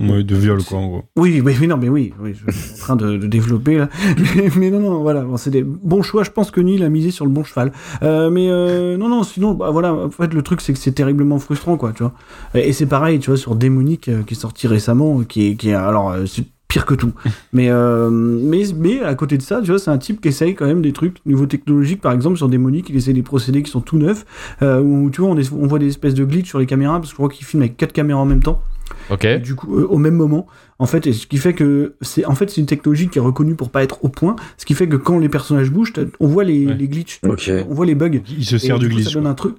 [0.00, 1.04] Ouais, de viol, quoi, en gros.
[1.16, 3.88] Oui, oui, oui, non, mais oui, oui je suis en train de, de développer là.
[4.36, 6.22] Mais, mais non, non, voilà, bon, c'est des bons choix.
[6.24, 7.72] Je pense que Neil a misé sur le bon cheval.
[8.02, 10.92] Euh, mais euh, non, non, sinon, bah, voilà, en fait, le truc, c'est que c'est
[10.92, 12.12] terriblement frustrant, quoi, tu vois.
[12.54, 15.56] Et, et c'est pareil, tu vois, sur Démonique, euh, qui est sorti récemment, qui est,
[15.56, 17.12] qui est alors, c'est pire que tout.
[17.52, 20.54] mais, euh, mais, mais à côté de ça, tu vois, c'est un type qui essaye
[20.54, 23.70] quand même des trucs niveau technologique, par exemple, sur Démonique, il essaie des procédés qui
[23.70, 24.24] sont tout neufs,
[24.62, 26.94] euh, où, tu vois, on, est- on voit des espèces de glitch sur les caméras,
[26.94, 28.62] parce que je crois qu'il filme avec quatre caméras en même temps.
[29.10, 29.24] Ok.
[29.24, 30.46] Et du coup, euh, au même moment,
[30.78, 33.20] en fait, et ce qui fait que c'est en fait c'est une technologie qui est
[33.20, 36.26] reconnue pour pas être au point, ce qui fait que quand les personnages bougent, on
[36.26, 36.74] voit les, Ouais.
[36.74, 37.50] les glitches, Ok.
[37.68, 38.20] on voit les bugs.
[38.36, 39.08] Il se Et sert du du coup, glitch.
[39.12, 39.56] Ça donne un truc.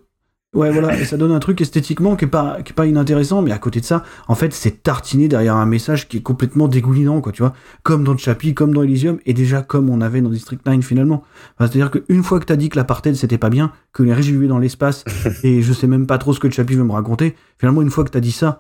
[0.53, 3.41] Ouais, voilà, et ça donne un truc esthétiquement qui est pas qui est pas inintéressant,
[3.41, 6.67] mais à côté de ça, en fait, c'est tartiné derrière un message qui est complètement
[6.67, 10.19] dégoulinant, quoi, tu vois, comme dans Chappie, comme dans Elysium, et déjà comme on avait
[10.19, 11.23] dans District 9 finalement.
[11.57, 14.25] Enfin, C'est-à-dire qu'une fois que t'as dit que l'apartheid c'était pas bien, que les riches
[14.25, 15.05] vivaient dans l'espace,
[15.43, 18.03] et je sais même pas trop ce que Chappie veut me raconter, finalement, une fois
[18.03, 18.59] que t'as dit ça,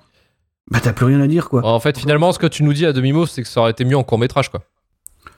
[0.71, 1.65] bah t'as plus rien à dire, quoi.
[1.65, 3.83] En fait, finalement, ce que tu nous dis à demi-mot, c'est que ça aurait été
[3.83, 4.61] mieux en court-métrage, quoi.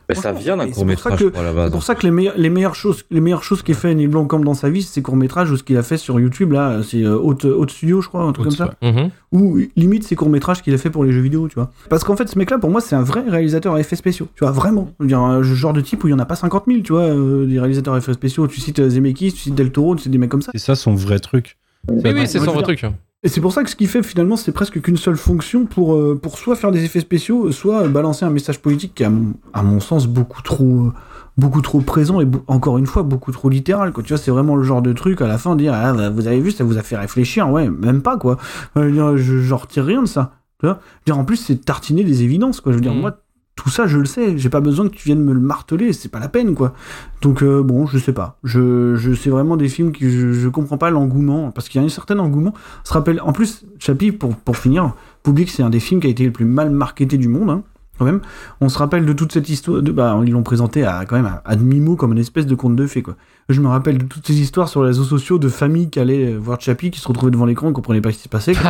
[0.10, 1.26] Mais ça vient d'un court pour ça métrage que-
[1.56, 3.96] la C'est pour ça que les, meilleures- les meilleures choses, les meilleures choses qu'il fait
[3.96, 6.20] Neil Blomkamp dans sa vie, c'est ses courts métrages ou ce qu'il a fait sur
[6.20, 8.76] YouTube là, c'est euh, Haute, Haute Studio, je crois, un truc Haute, comme ça.
[8.82, 8.92] ouais.
[8.92, 9.10] Mhm.
[9.32, 11.72] Ou limite ses courts métrages qu'il a fait pour les jeux vidéo, tu vois.
[11.90, 14.44] Parce qu'en fait, ce mec-là, pour moi, c'est un vrai réalisateur à effets spéciaux, tu
[14.44, 14.90] vois, vraiment.
[15.00, 16.82] Je veux dire, un genre de type où il y en a pas 50 000,
[16.82, 18.48] tu vois, euh, des réalisateurs à effets spéciaux.
[18.48, 20.52] Tu cites euh, Zemeckis, tu cites Del Toro, tu cites des mecs comme ça.
[20.54, 21.58] C'est ça son vrai truc.
[21.90, 22.86] Oui, oui, c'est son vrai truc.
[23.26, 25.96] Et c'est pour ça que ce qu'il fait finalement, c'est presque qu'une seule fonction pour,
[25.96, 29.10] euh, pour soit faire des effets spéciaux, soit balancer un message politique qui est, à
[29.10, 30.94] mon, à mon sens, beaucoup trop, euh,
[31.38, 33.94] beaucoup trop présent et encore une fois, beaucoup trop littéral.
[33.94, 34.04] Quoi.
[34.04, 36.28] Tu vois, c'est vraiment le genre de truc à la fin, dire ah, bah, Vous
[36.28, 37.50] avez vu, ça vous a fait réfléchir.
[37.50, 38.38] Ouais, même pas quoi.
[38.76, 40.34] Euh, je j'en retire rien de ça.
[40.60, 42.60] Tu vois Je veux dire, en plus, c'est tartiner des évidences.
[42.60, 42.74] Quoi.
[42.74, 43.02] Je veux dire, Mhm.
[43.02, 43.18] moi,
[43.56, 44.38] tout ça, je le sais.
[44.38, 45.94] J'ai pas besoin que tu viennes me le marteler.
[45.94, 46.74] C'est pas la peine, quoi.
[47.22, 48.40] Donc, euh, bon, je sais pas.
[48.44, 51.52] Je, je, c'est vraiment des films que je, je comprends pas l'engouement.
[51.52, 52.54] Parce qu'il y a un certain engouement.
[52.56, 56.08] On se rappelle, en plus, Chappie, pour, pour finir, Public, c'est un des films qui
[56.08, 57.64] a été le plus mal marketé du monde, hein,
[57.98, 58.22] quand même.
[58.60, 59.82] On se rappelle de toute cette histoire.
[59.82, 62.56] De, bah, ils l'ont présenté à, quand même à, à demi-mot comme une espèce de
[62.56, 63.16] conte de fées, quoi.
[63.50, 66.34] Je me rappelle de toutes ces histoires sur les réseaux sociaux de familles qui allaient
[66.34, 68.54] euh, voir Chappie, qui se retrouvaient devant l'écran, qui comprenaient pas ce qui se passait.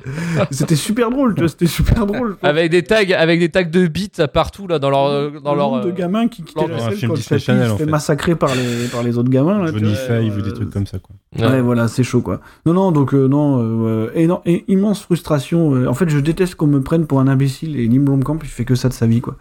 [0.50, 2.36] c'était super drôle, tu vois, c'était super drôle.
[2.42, 5.58] Avec des tags, avec des tags de bits partout là dans leur, euh, dans Le
[5.58, 5.70] leur.
[5.70, 7.90] nombre de euh, gamins qui quittaient la scène quand Chappie Channel, se en fait fait.
[7.90, 9.58] massacrer par les, par les autres gamins.
[9.64, 11.14] Là, Johnny Five ou des trucs comme ça, quoi.
[11.38, 11.46] Ouais.
[11.54, 12.40] Ouais, voilà, c'est chaud, quoi.
[12.66, 14.10] Non, non, donc, euh, non, euh,
[14.46, 15.86] et- immense frustration.
[15.88, 18.64] en fait, je déteste qu'on me prenne pour un imbécile et Lim Blomkamp, il fait
[18.64, 19.36] que ça de sa vie, quoi.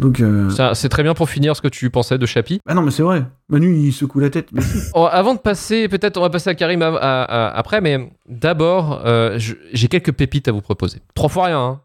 [0.00, 0.48] Donc, euh...
[0.74, 2.60] C'est très bien pour finir ce que tu pensais de Chappie.
[2.66, 3.24] ah non, mais c'est vrai.
[3.48, 4.48] Manu, il secoue la tête.
[4.52, 4.62] Mais.
[4.94, 8.10] Oh, avant de passer, peut-être on va passer à Karim à- à- à- après, mais
[8.28, 9.38] d'abord, euh,
[9.72, 10.98] j'ai quelques pépites à vous proposer.
[11.14, 11.60] Trois fois rien.
[11.60, 11.80] hein.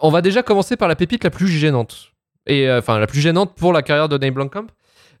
[0.00, 2.10] On va déjà commencer par la pépite la plus gênante.
[2.46, 4.34] Et euh, enfin, la plus gênante pour la carrière de Dave.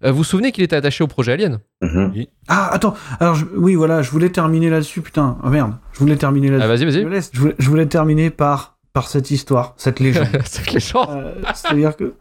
[0.04, 1.60] Euh, vous vous souvenez qu'il était attaché au projet Alien?
[1.80, 2.26] Mhm.
[2.48, 2.94] Ah, attends.
[3.20, 5.38] Alors, je- oui, voilà, je voulais terminer là-dessus, putain.
[5.42, 5.74] Ah merde.
[5.92, 6.64] Je voulais terminer là-dessus.
[6.64, 7.22] Ah, vas-y, Je, vas-y.
[7.32, 10.28] Je voulais, je voulais terminer par, par cette histoire, cette légende.
[10.72, 11.06] Les gens.
[11.10, 12.14] Euh, C'est-à-dire que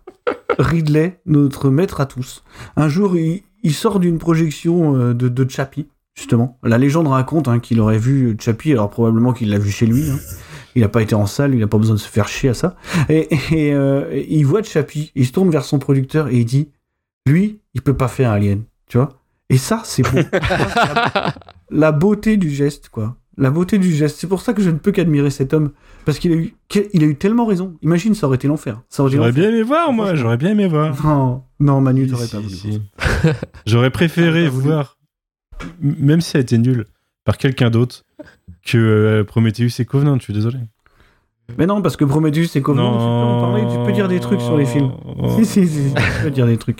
[0.59, 2.43] Ridley, notre maître à tous,
[2.75, 6.57] un jour, il, il sort d'une projection euh, de, de Chappie, justement.
[6.63, 10.09] La légende raconte hein, qu'il aurait vu Chappie, alors probablement qu'il l'a vu chez lui.
[10.09, 10.17] hein.
[10.75, 12.53] Il n'a pas été en salle, il n'a pas besoin de se faire chier à
[12.55, 12.75] ça.
[13.07, 16.45] Et, et, euh, et il voit Chappie, il se tourne vers son producteur et il
[16.45, 16.71] dit
[17.27, 19.19] Lui, il peut pas faire Alien, tu vois.
[19.51, 20.17] Et ça, c'est beau.
[20.31, 21.35] la,
[21.69, 23.17] la beauté du geste, quoi.
[23.37, 24.17] La beauté du geste.
[24.19, 25.71] C'est pour ça que je ne peux qu'admirer cet homme.
[26.05, 26.53] Parce qu'il a eu,
[26.93, 27.75] il a eu tellement raison.
[27.81, 28.81] Imagine, ça aurait été l'enfer.
[28.95, 30.95] J'aurais bien aimé voir, moi, j'aurais bien aimé voir.
[31.03, 32.53] Non, non, Manu, t'aurais si, pas voulu.
[32.55, 32.81] si.
[33.65, 34.65] J'aurais préféré voulu.
[34.67, 34.97] voir,
[35.81, 36.85] même si ça a été nul,
[37.25, 38.03] par quelqu'un d'autre
[38.65, 40.59] que euh, Prometheus et Covenant, je suis désolé.
[41.57, 44.19] Mais non, parce que Prometheus et Covenant, tu peux en parler, tu peux dire des
[44.19, 44.91] trucs sur les films.
[45.37, 46.79] Si, si, si, tu peux dire des trucs.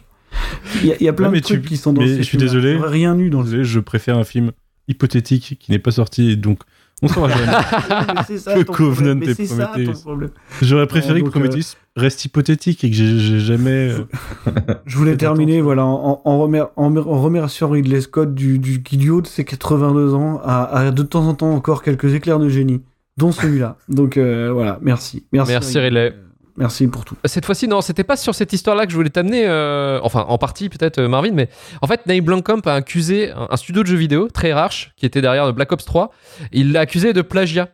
[0.82, 2.18] Il y a, il y a plein de trucs tu- qui sont dans mais ces
[2.18, 2.78] je suis désolé.
[2.78, 4.52] Rien eu dans le Désolé, je préfère un film
[4.88, 6.60] hypothétique qui n'est pas sorti, et donc
[7.02, 7.46] on saura jamais.
[8.16, 10.02] Mais c'est ça, Que Covenant et c'est ça, ton Prometheus.
[10.04, 10.30] problème.
[10.62, 13.90] J'aurais préféré que Prometheus reste hypothétique et que j'ai jamais.
[13.92, 14.06] euh,
[14.86, 19.22] Je voulais terminer voilà, en, en, remer- en, en remerciant Ridley Scott du, du idiot
[19.22, 22.82] de ses 82 ans à, à de temps en temps encore quelques éclairs de génie,
[23.18, 23.78] dont celui-là.
[23.90, 25.24] Donc euh, voilà, merci.
[25.34, 26.14] Merci, Merci, Ridley.
[26.14, 26.20] Euh,
[26.56, 27.16] Merci pour tout.
[27.26, 30.38] Cette fois-ci, non, c'était pas sur cette histoire-là que je voulais t'amener, euh, enfin en
[30.38, 31.50] partie peut-être euh, Marvin, mais
[31.82, 35.06] en fait, Neil Blomkamp a accusé un, un studio de jeux vidéo, très rare, qui
[35.06, 36.12] était derrière Black Ops 3,
[36.52, 37.70] il l'a accusé de plagiat,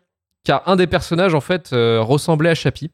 [0.45, 2.91] car un des personnages en fait euh, ressemblait à Chappie.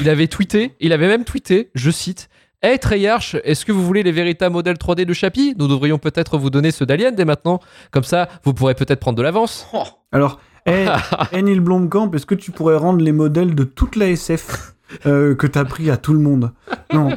[0.00, 2.28] Il avait tweeté, il avait même tweeté, je cite,
[2.62, 5.54] Hey Treyarch, est-ce que vous voulez les véritables modèles 3D de Chappie?
[5.58, 7.60] Nous devrions peut-être vous donner ceux d'Alien dès maintenant,
[7.90, 9.66] comme ça vous pourrez peut-être prendre de l'avance.
[10.12, 10.86] Alors, hey,
[11.32, 14.74] hey, Neil Blomkamp, est-ce que tu pourrais rendre les modèles de toute la SF
[15.06, 16.52] euh, que t'as pris à tout le monde
[16.92, 17.10] Non.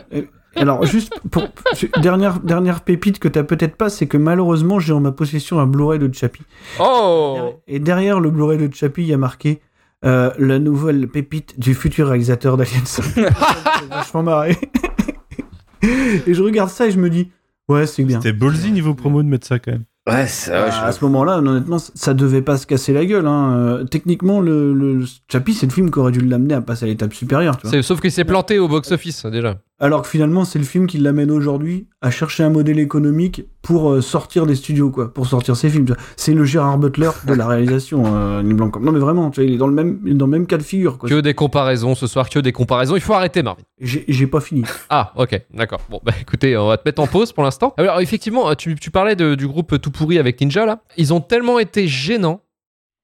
[0.56, 1.48] Alors, juste pour.
[2.02, 5.66] Dernière, dernière pépite que t'as peut-être pas, c'est que malheureusement, j'ai en ma possession un
[5.68, 6.44] Blu-ray de Chappie.
[6.80, 9.62] Oh Et derrière le Blu-ray de Chappie, il y a marqué
[10.06, 13.04] euh, la nouvelle pépite du futur réalisateur d'Alien 5.
[13.16, 13.24] C'est
[13.90, 14.58] vachement marré.
[15.82, 17.32] et je regarde ça et je me dis,
[17.70, 18.22] ouais, c'est bien.
[18.22, 19.86] C'était ballsy niveau promo de mettre ça quand même.
[20.06, 23.26] Ouais, Ah, à je- ce moment-là, honnêtement, ça devait pas se casser la gueule.
[23.26, 23.54] Hein.
[23.56, 26.88] Euh, techniquement, le, le Chappie, c'est le film qui aurait dû l'amener à passer à
[26.90, 27.56] l'étape supérieure.
[27.56, 27.72] Tu vois.
[27.72, 29.60] C'est- Sauf qu'il s'est planté au box-office déjà.
[29.80, 33.92] Alors que finalement, c'est le film qui l'amène aujourd'hui à chercher un modèle économique pour
[33.92, 35.88] euh, sortir des studios, quoi, pour sortir ses films.
[36.16, 38.82] C'est le Gérard Butler de la réalisation, euh, Blomkamp.
[38.82, 40.64] Non, mais vraiment, tu vois, il est dans le même, dans le même cas de
[40.64, 40.98] figure.
[40.98, 41.10] Quoi.
[41.10, 42.96] Que des comparaisons ce soir, que des comparaisons.
[42.96, 43.64] Il faut arrêter, Marvin.
[43.82, 44.64] J'ai j'ai pas fini.
[44.90, 45.82] Ah, ok, d'accord.
[45.90, 47.74] Bon, bah écoutez, on va te mettre en pause pour l'instant.
[47.78, 50.82] Alors, effectivement, tu, tu parlais de- du groupe Tout Pourri avec Ninja, là.
[50.98, 52.42] Ils ont tellement été gênants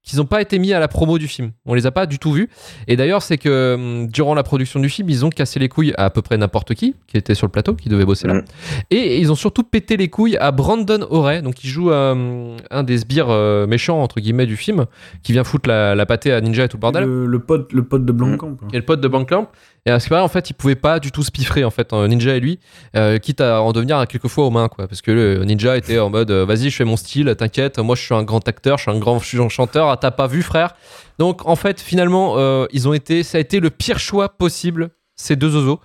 [0.03, 1.51] qu'ils n'ont pas été mis à la promo du film.
[1.65, 2.49] On les a pas du tout vus.
[2.87, 5.93] Et d'ailleurs, c'est que hum, durant la production du film, ils ont cassé les couilles
[5.97, 8.33] à à peu près n'importe qui qui était sur le plateau, qui devait bosser là.
[8.35, 8.43] Mhm.
[8.89, 12.83] Et ils ont surtout pété les couilles à Brandon O'Reilly, donc qui joue euh, un
[12.83, 14.85] des sbires euh, méchants, entre guillemets, du film,
[15.21, 17.71] qui vient foutre la, la pâtée à Ninja et tout le bordel Le, le pote,
[17.73, 18.55] le pote de Blomkamp.
[18.55, 18.67] quoi.
[18.73, 19.47] et le pote de Banklamp.
[19.85, 21.93] Et à ce moment en fait, il pouvait pas du tout se piffrer, en fait,
[21.93, 22.59] euh, Ninja et lui,
[22.95, 24.87] euh, quitte à en devenir quelquefois aux mains, quoi.
[24.87, 27.95] Parce que le Ninja était en mode, euh, vas-y, je fais mon style, t'inquiète, moi
[27.95, 30.41] je suis un grand acteur, je suis un grand un chanteur, ah, t'as pas vu,
[30.41, 30.75] frère?
[31.17, 34.89] Donc, en fait, finalement, euh, ils ont été, ça a été le pire choix possible,
[35.15, 35.79] ces deux zozos.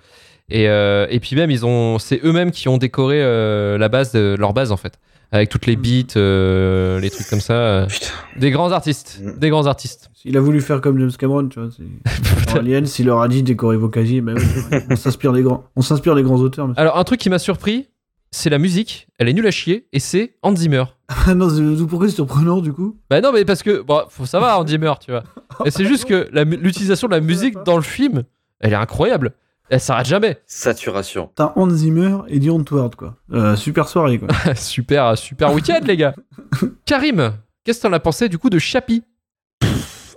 [0.49, 4.53] Et, et puis même, ils ont, c'est eux-mêmes qui ont décoré la base, de, leur
[4.53, 4.99] base, en fait.
[5.35, 7.53] Avec toutes les beats, euh, les trucs comme ça.
[7.53, 7.85] euh.
[7.87, 8.07] Putain.
[8.37, 9.19] Des grands artistes.
[9.21, 9.37] Mm.
[9.39, 10.09] Des grands artistes.
[10.23, 11.69] Il a voulu faire comme James Cameron, tu vois.
[11.75, 14.85] c'est- Dans Alien, s'il leur a dit décorez vos casiers, ben oui, c'est vrai.
[14.89, 16.67] on s'inspire des grands, on s'inspire des grands auteurs.
[16.67, 16.79] monsieur.
[16.81, 17.89] Alors, un truc qui m'a surpris,
[18.31, 19.07] c'est la musique.
[19.19, 20.83] Elle est nulle à chier et c'est Hans Zimmer.
[21.27, 24.25] Ah non, c'est- pourquoi c'est surprenant du coup Bah non, mais parce que, bon, faut
[24.25, 25.23] savoir Hans Zimmer, tu vois.
[25.65, 28.23] Et c'est juste que la mu- l'utilisation de la musique dans le film,
[28.61, 29.33] elle est incroyable.
[29.69, 30.37] Elle s'arrête jamais.
[30.45, 31.31] Saturation.
[31.35, 33.15] T'as Hans Zimmer et Dion Ward, quoi.
[33.31, 34.27] Euh, super soirée, quoi.
[34.55, 36.13] super, super week-end, les gars.
[36.85, 39.03] Karim, qu'est-ce que t'en as pensé du coup de Chappie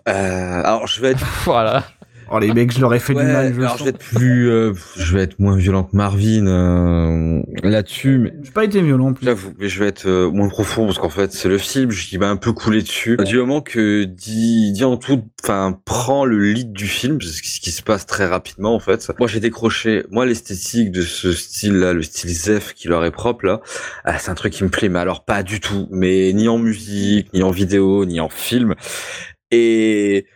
[0.08, 1.84] Euh, alors, je vais être Voilà.
[2.30, 3.54] Oh les mecs, je leur ai fait Ouais, du mal.
[3.54, 7.42] Je, alors je vais être plus, euh, je vais être moins violent que Marvin euh,
[7.62, 9.24] là-dessus, mais J'ai pas été violent en plus.
[9.24, 12.18] j'avoue, mais je vais être euh, moins profond parce qu'en fait c'est le film, qui
[12.18, 13.16] m'a un peu coulé dessus.
[13.24, 17.60] Du moment que dit, dit en tout, enfin prend le lead du film, c'est ce
[17.60, 19.10] qui se passe très rapidement en fait.
[19.18, 23.46] Moi j'ai décroché, moi l'esthétique de ce style-là, le style Zef qui leur est propre
[23.46, 23.60] là,
[24.04, 26.58] ah, c'est un truc qui me plaît, mais alors pas du tout, mais ni en
[26.58, 28.74] musique, ni en vidéo, ni en film.
[29.50, 30.26] Et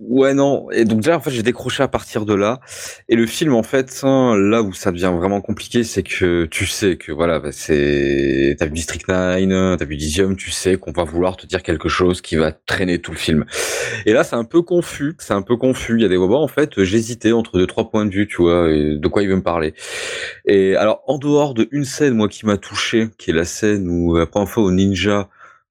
[0.00, 2.60] ouais non, et donc déjà en fait j'ai décroché à partir de là.
[3.08, 6.66] Et le film en fait, hein, là où ça devient vraiment compliqué, c'est que tu
[6.66, 10.92] sais que voilà, bah, c'est t'as vu District 9, t'as vu Dizium, tu sais qu'on
[10.92, 13.44] va vouloir te dire quelque chose qui va traîner tout le film.
[14.06, 15.94] Et là c'est un peu confus, c'est un peu confus.
[15.98, 18.42] Il y a des moments en fait j'hésitais entre deux trois points de vue, tu
[18.42, 19.74] vois, et de quoi il veut me parler.
[20.46, 23.88] Et alors en dehors de une scène moi qui m'a touché, qui est la scène
[23.88, 25.28] où la première fois où Ninja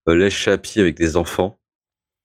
[0.08, 1.60] euh, Chappie avec des enfants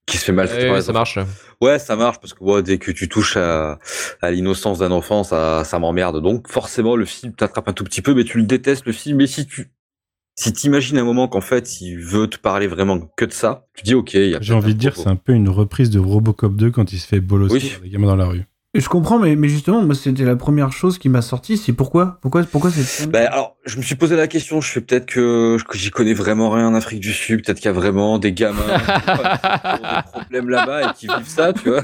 [0.05, 1.17] qui se fait par les ça marche.
[1.61, 3.79] Ouais, ça marche parce que ouais, dès que tu touches à,
[4.21, 6.21] à l'innocence d'un enfant, ça, ça m'emmerde.
[6.21, 9.17] Donc forcément, le film t'attrape un tout petit peu, mais tu le détestes le film.
[9.17, 9.71] Mais si tu
[10.35, 13.83] si t'imagines un moment qu'en fait il veut te parler vraiment que de ça, tu
[13.83, 14.13] dis ok.
[14.15, 16.71] il y a J'ai envie de dire, c'est un peu une reprise de Robocop 2
[16.71, 17.73] quand il se fait bolosser Oui.
[17.83, 18.43] les gamins dans la rue.
[18.75, 21.57] Je comprends, mais, mais justement, moi, c'était la première chose qui m'a sorti.
[21.57, 22.17] C'est pourquoi?
[22.21, 24.61] Pourquoi, pourquoi cette Ben, alors, je me suis posé la question.
[24.61, 27.45] Je fais peut-être que, que j'y connais vraiment rien en Afrique du Sud.
[27.45, 31.27] Peut-être qu'il y a vraiment des gamins qui ont des problèmes là-bas et qui vivent
[31.27, 31.83] ça, tu vois.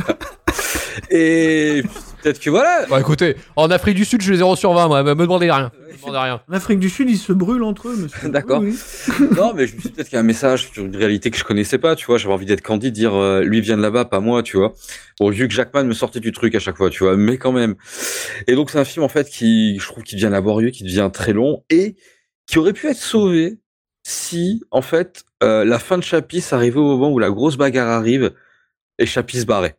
[1.12, 1.84] Et
[2.22, 2.86] peut-être que voilà.
[2.88, 5.04] Bon, écoutez, en Afrique du Sud, je les ai 0 sur 20, moi.
[5.04, 5.72] Me demandez rien.
[5.90, 6.42] Me demandez rien.
[6.50, 8.30] En Afrique du Sud, ils se brûlent entre eux, monsieur.
[8.30, 8.62] D'accord.
[8.62, 8.78] Oui,
[9.20, 9.28] oui.
[9.36, 11.32] Non, mais je me suis dit peut-être qu'il y a un message sur une réalité
[11.32, 12.18] que je connaissais pas, tu vois.
[12.18, 14.74] J'avais envie d'être candide, dire euh, lui vient de là-bas, pas moi, tu vois.
[15.20, 17.52] Bon, vu que Jackman me sortait du truc à chaque fois, tu vois, mais quand
[17.52, 17.76] même.
[18.48, 21.10] Et donc c'est un film en fait qui, je trouve, qui devient laborieux, qui devient
[21.12, 21.96] très long et
[22.48, 23.60] qui aurait pu être sauvé
[24.04, 27.90] si, en fait, euh, la fin de Chappie arrivait au moment où la grosse bagarre
[27.90, 28.34] arrive
[28.98, 29.78] et Chappie se barrait.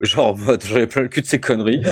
[0.00, 1.82] Genre j'avais plein le cul de ces conneries.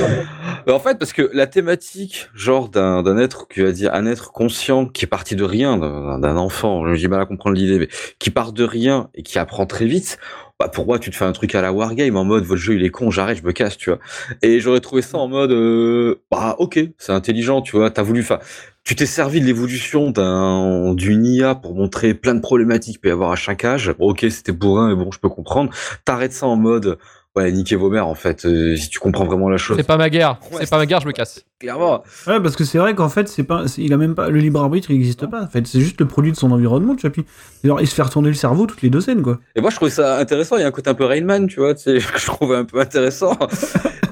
[0.69, 4.87] En fait, parce que la thématique, genre d'un être, qui va dire un être conscient
[4.87, 7.89] qui est parti de rien, d'un enfant, j'ai mal à comprendre l'idée, mais
[8.19, 10.19] qui part de rien et qui apprend très vite.
[10.59, 12.75] Bah pour moi, tu te fais un truc à la wargame en mode votre jeu
[12.77, 13.99] il est con, j'arrête, je me casse, tu vois.
[14.43, 17.91] Et j'aurais trouvé ça en mode euh, bah ok, c'est intelligent, tu vois.
[17.91, 18.39] T'as voulu, enfin,
[18.83, 23.09] tu t'es servi de l'évolution d'un d'une IA pour montrer plein de problématiques qu'il peut
[23.09, 23.95] y avoir à chaque âge.
[23.99, 25.71] Ok, c'était bourrin, mais bon, je peux comprendre.
[26.05, 26.97] T'arrêtes ça en mode
[27.37, 28.45] ouais, niquez vos mères en fait.
[28.47, 30.39] euh, si tu comprends vraiment la chose, C'est pas ma guerre.
[30.53, 31.45] Ouais, C'est pas ma guerre, je me casse.
[31.61, 32.03] clairement.
[32.27, 34.39] Ouais, parce que c'est vrai qu'en fait, c'est pas, c'est- il a même pas le
[34.41, 35.43] libre arbitre, il n'existe pas.
[35.43, 37.25] En fait, c'est juste le produit de son environnement, Chappie.
[37.65, 39.39] Alors, il se fait retourner le cerveau toutes les deux scènes, quoi.
[39.55, 40.57] Et moi, je trouvais ça intéressant.
[40.57, 42.57] Il y a un côté un peu Rainman, tu vois, tu sais, que je trouvais
[42.57, 43.37] un peu intéressant.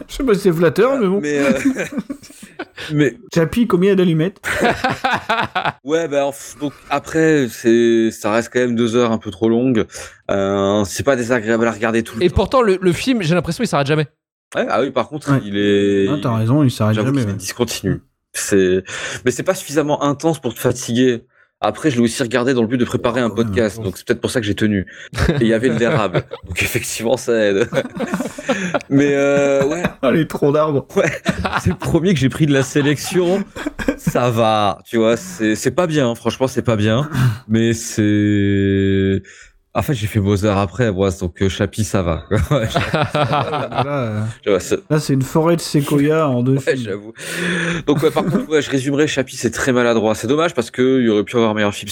[0.06, 1.18] Je sais pas si c'est flatteur, mais bon.
[1.20, 1.52] Mais, euh,
[2.92, 4.40] mais Chappie, combien d'allumettes
[5.84, 6.30] ouais, bah,
[6.60, 9.86] donc après, c'est, ça reste quand même deux heures un peu trop longues.
[10.30, 12.34] Euh, c'est pas désagréable à regarder tout le Et temps.
[12.36, 14.06] pourtant, le, le film, j'ai l'impression qu'il s'arrête jamais.
[14.54, 15.40] Ouais, ah oui, par contre, Ouais.
[15.44, 16.06] il est.
[16.08, 17.20] Ah, T'as raison, il s'arrête J'avoue jamais.
[17.20, 17.38] qu'il est ouais.
[17.38, 18.02] discontinu.
[18.32, 18.82] C'est,
[19.24, 21.24] mais c'est pas suffisamment intense pour te fatiguer.
[21.66, 23.34] Après, je l'ai aussi regardé dans le but de préparer un même.
[23.34, 24.86] podcast, donc c'est peut-être pour ça que j'ai tenu.
[25.40, 27.68] Et il y avait le dérable, donc effectivement, ça aide.
[28.90, 30.86] mais euh, ouais, Ah, les troncs d'arbres.
[31.62, 33.42] c'est le premier que j'ai pris de la sélection.
[33.96, 37.08] Ça va, tu vois, c'est pas bien, franchement, c'est pas bien,
[37.48, 39.22] mais c'est.
[39.76, 42.26] En fait, j'ai fait Mozart après, moi, donc euh, Chapi, ça va.
[42.30, 47.12] Là, euh, c'est- là, c'est une forêt de séquoia en deux Ouais, j'avoue.
[47.86, 50.14] Donc, ouais, par contre, ouais, je résumerai, Chapi, c'est très maladroit.
[50.14, 51.90] C'est dommage parce que il y aurait pu avoir un meilleur film.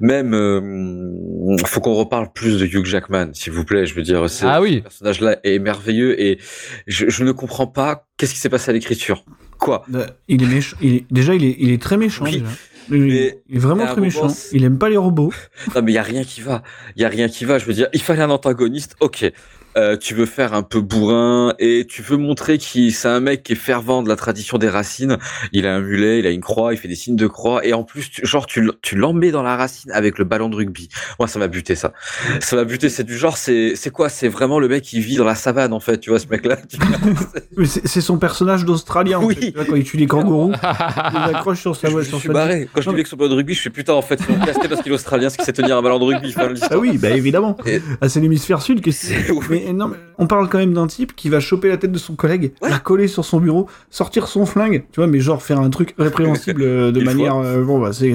[0.00, 3.86] Même, euh, faut qu'on reparle plus de Hugh Jackman, s'il vous plaît.
[3.86, 4.76] Je veux dire, Ah oui.
[4.78, 6.38] ce personnage-là est merveilleux et
[6.86, 9.24] je, je ne comprends pas qu'est-ce qui s'est passé à l'écriture.
[9.58, 9.84] Quoi?
[9.92, 10.76] Là, Il est méchant.
[10.80, 11.04] Il est...
[11.10, 12.24] Déjà, il est, il est très méchant.
[12.24, 12.46] Oui, déjà.
[12.90, 14.22] Il, mais il est vraiment très méchant.
[14.22, 15.32] moment, Il aime pas les robots.
[15.74, 16.62] Non, mais il y a rien qui va.
[16.96, 17.58] Il y a rien qui va.
[17.58, 18.96] Je veux dire, il fallait un antagoniste.
[19.00, 19.30] Ok.
[19.76, 23.44] Euh, tu veux faire un peu bourrin et tu veux montrer qu'il c'est un mec
[23.44, 25.16] qui est fervent de la tradition des racines.
[25.52, 27.72] Il a un mulet, il a une croix, il fait des signes de croix et
[27.72, 30.88] en plus tu- genre tu tu l'emmets dans la racine avec le ballon de rugby.
[31.20, 31.92] Moi ça m'a buté ça.
[32.40, 32.88] Ça m'a buté.
[32.88, 34.08] C'est du genre c'est c'est quoi?
[34.08, 35.98] C'est vraiment le mec qui vit dans la savane en fait.
[35.98, 36.56] Tu vois ce mec là.
[37.64, 39.18] C'est son personnage d'Australien.
[39.18, 39.34] en Oui.
[39.34, 39.50] fait.
[39.52, 42.02] Tu vois, quand il tue les kangourous, il accroche sur sa je, voie.
[42.02, 42.68] je sur suis barré.
[42.74, 44.44] Quand je dis que son ballon de rugby, je fais putain en fait ils l'ont
[44.44, 46.34] casté parce qu'il est australien, ce qui sait tenir un ballon de rugby.
[46.70, 47.56] Ah oui, bah évidemment.
[47.66, 48.80] Et- Ah, c'est l'hémisphère sud.
[48.80, 49.59] Que C'est- oui.
[49.66, 51.98] Mais non, mais on parle quand même d'un type qui va choper la tête de
[51.98, 52.70] son collègue, Ouais.
[52.70, 55.94] la coller sur son bureau, sortir son flingue, tu vois, mais genre faire un truc
[55.98, 57.36] répréhensible euh, de manière.
[57.36, 58.12] euh, bon, bah, c'est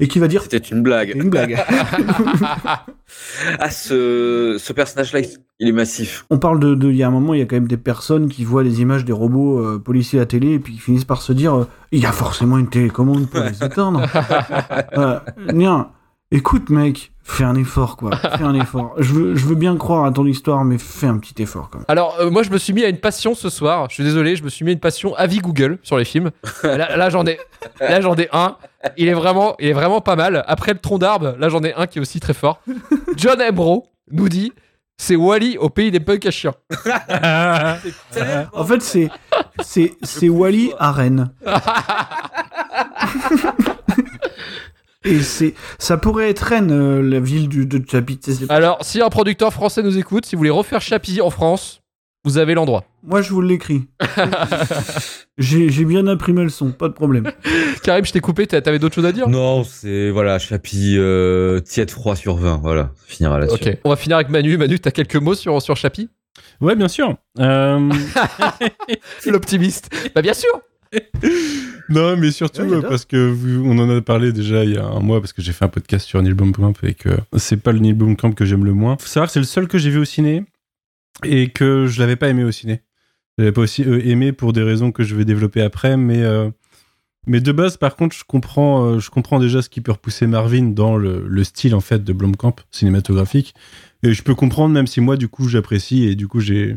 [0.00, 0.42] Et qui va dire.
[0.42, 1.12] C'était une blague.
[1.14, 1.56] Une blague.
[3.58, 5.20] Ah, ce, ce personnage-là,
[5.60, 6.26] il- est massif.
[6.30, 7.76] On parle de, de- il y a un moment, il y a quand même des
[7.78, 10.78] personnes qui voient les images des robots euh, policiers à la télé et puis qui
[10.78, 14.02] finissent par se dire, euh, il y a forcément une télécommande pour les éteindre.
[15.54, 15.88] Bien.
[16.30, 18.14] Écoute, mec, fais un effort, quoi.
[18.16, 18.94] Fais un effort.
[18.98, 21.78] Je veux, je veux bien croire à ton histoire, mais fais un petit effort, quand
[21.78, 21.86] même.
[21.88, 23.86] Alors, euh, moi, je me suis mis à une passion ce soir.
[23.88, 26.30] Je suis désolé, je me suis mis à une passion avis Google sur les films.
[26.62, 27.38] Là, là, j'en ai,
[27.80, 28.58] là, j'en ai un.
[28.98, 30.44] Il est vraiment, il est vraiment pas mal.
[30.46, 32.60] Après le tronc d'arbre, là, j'en ai un qui est aussi très fort.
[33.16, 34.52] John Embro nous dit.
[35.00, 36.54] C'est Wally au pays des punks à chiens.
[38.52, 39.08] En fait, c'est,
[39.60, 41.30] c'est, c'est Wally à Rennes.
[45.08, 48.18] Et c'est, ça pourrait être Rennes, euh, la ville du, de Chapi.
[48.18, 51.20] tu sais, c'est- Alors, si un producteur français nous écoute, si vous voulez refaire Chapi
[51.20, 51.80] en France,
[52.24, 52.84] vous avez l'endroit.
[53.04, 53.86] Moi, je vous l'écris.
[55.38, 57.30] j'ai, j'ai bien imprimé le son, pas de problème.
[57.82, 59.28] Karim, je t'ai coupé, t'a- t'avais d'autres choses à dire?
[59.28, 63.68] Non, c'est voilà, Chapi euh, tiède froid sur 20, voilà, finira là-dessus.
[63.68, 64.56] Ok, on va finir avec Manu.
[64.56, 66.10] Manu, t'as quelques mots sur, sur Chapi
[66.60, 67.14] Ouais, bien sûr.
[67.38, 67.88] Euh,
[69.26, 69.90] L'optimiste.
[70.14, 70.50] Bah, bien sûr
[71.88, 74.84] non, mais surtout Ouais, parce que vous- on en a parlé déjà il y a
[74.84, 77.72] un mois parce que j'ai fait un podcast sur Neil Blomkamp et que c'est pas
[77.72, 78.96] le Neil Blomkamp que j'aime le moins.
[78.98, 80.44] Faut savoir que c'est le seul que j'ai vu au ciné
[81.24, 82.82] et que je l'avais pas aimé au ciné.
[83.36, 86.22] Je l'avais pas aussi euh, aimé pour des raisons que je vais développer après, mais
[86.22, 86.50] euh,
[87.26, 90.26] mais de base, par contre, je comprends, euh, je comprends déjà ce qui peut repousser
[90.26, 93.54] Marvin dans le, le style en fait de Blomkamp cinématographique.
[94.02, 96.76] Et je peux comprendre, même si moi, du coup, j'apprécie et du coup, j'ai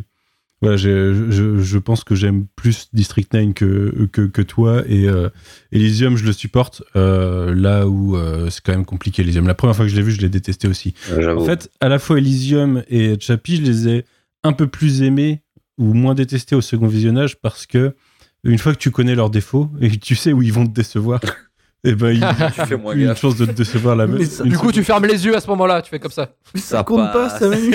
[0.62, 5.30] voilà, je, je pense que j'aime plus District 9 que, que, que toi et euh,
[5.72, 6.84] Elysium, je le supporte.
[6.96, 9.48] euh, là où euh, c'est quand même compliqué, Elysium.
[9.48, 10.94] La première fois que je l'ai vu, je l'ai détesté aussi.
[11.12, 14.06] En fait, à la fois Elysium et Chappie, je les ai
[14.44, 15.42] un peu plus aimés
[15.78, 17.96] ou moins détestés au second visionnage parce que
[18.44, 20.72] une fois que tu connais leurs défauts et que tu sais où ils vont te
[20.74, 21.20] décevoir,
[21.84, 22.20] et ben il
[22.56, 23.20] tu fais moins une gaffe.
[23.22, 24.24] chance de te décevoir la même.
[24.26, 24.74] ça- Du coup, seconde.
[24.74, 26.36] tu fermes les yeux à ce moment-là, tu fais comme ça.
[26.56, 27.40] Ça, Ça compte pas, passe.
[27.40, 27.72] ça, Manu.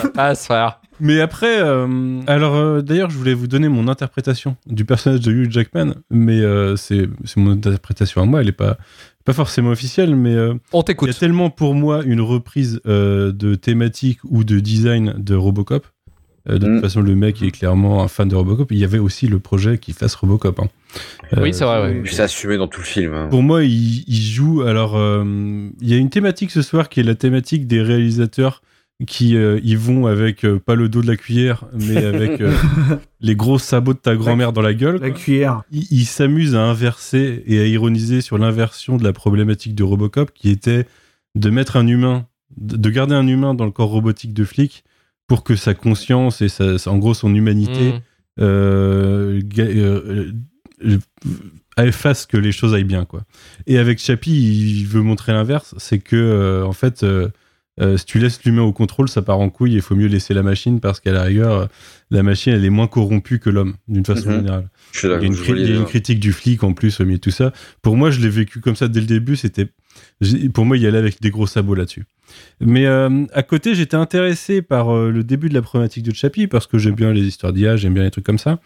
[0.00, 0.80] Ça passe, frère.
[1.00, 5.32] Mais après, euh, alors euh, d'ailleurs, je voulais vous donner mon interprétation du personnage de
[5.32, 8.78] Hugh Jackman, mais euh, c'est c'est mon interprétation à moi, elle est pas
[9.24, 13.32] pas forcément officielle, mais euh, On il y a tellement pour moi une reprise euh,
[13.32, 15.86] de thématique ou de design de Robocop.
[16.48, 16.72] Euh, de Mm.
[16.74, 18.70] toute façon, le mec est clairement un fan de Robocop.
[18.70, 20.60] Il y avait aussi le projet qui fasse Robocop.
[20.60, 20.68] hein.
[21.38, 22.02] Oui, c'est vrai, ouais.
[22.02, 23.14] Puis c'est assumé dans tout le film.
[23.14, 23.28] hein.
[23.30, 24.60] Pour moi, il, il joue.
[24.60, 25.24] Alors, euh,
[25.80, 28.60] il y a une thématique ce soir qui est la thématique des réalisateurs
[29.06, 32.54] qui euh, y vont avec euh, pas le dos de la cuillère, mais avec euh,
[33.20, 35.00] les gros sabots de ta grand-mère dans la gueule.
[35.00, 35.18] La quoi.
[35.18, 35.62] cuillère.
[35.70, 40.32] Il, il s'amuse à inverser et à ironiser sur l'inversion de la problématique de Robocop,
[40.32, 40.86] qui était
[41.34, 42.26] de mettre un humain,
[42.56, 44.84] de de garder un humain dans le corps robotique de flic
[45.26, 47.94] pour que sa conscience et sa, en gros son humanité
[48.36, 48.42] Mmh.
[48.42, 50.32] euh, euh,
[50.84, 50.98] euh,
[51.78, 53.24] euh, fasse que les choses aillent bien quoi.
[53.66, 57.04] Et avec Chappie, il veut montrer l'inverse, c'est que euh, en fait
[57.80, 59.74] euh, si tu laisses l'humain au contrôle, ça part en couille.
[59.74, 61.66] Il faut mieux laisser la machine parce qu'à la rigueur, euh,
[62.10, 64.36] la machine elle est moins corrompue que l'homme d'une façon Mhm.
[64.36, 64.68] générale.
[65.02, 67.20] Il y a une, cri- y a critique du flic en plus au milieu de
[67.22, 67.52] tout ça.
[67.82, 69.34] Pour moi, je l'ai vécu comme ça dès le début.
[69.36, 69.66] C'était,
[70.52, 72.04] pour moi, il y allait avec des gros sabots là-dessus.
[72.60, 76.46] Mais euh, à côté, j'étais intéressé par euh, le début de la problématique de Chappie
[76.46, 78.58] parce que j'aime bien les histoires d'IA, j'aime bien les trucs comme ça.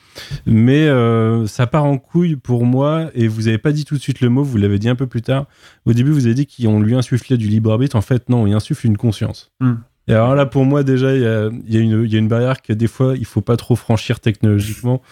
[0.47, 4.01] Mais euh, ça part en couille pour moi et vous avez pas dit tout de
[4.01, 5.47] suite le mot, vous l'avez dit un peu plus tard.
[5.87, 7.97] Au début, vous avez dit qu'on lui insufflait du libre arbitre.
[7.97, 9.51] En fait, non, il insuffle une conscience.
[9.61, 9.75] Hmm.
[10.07, 12.19] Et alors là, pour moi, déjà, il y a, y a une, il y a
[12.19, 15.03] une barrière que des fois, il faut pas trop franchir technologiquement.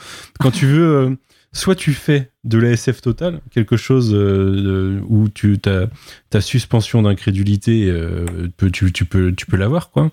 [0.40, 1.18] Quand tu veux,
[1.52, 5.88] soit tu fais de la SF totale, quelque chose euh, où tu ta,
[6.30, 8.26] ta suspension d'incrédulité, euh,
[8.72, 10.10] tu, tu peux, tu peux l'avoir, quoi.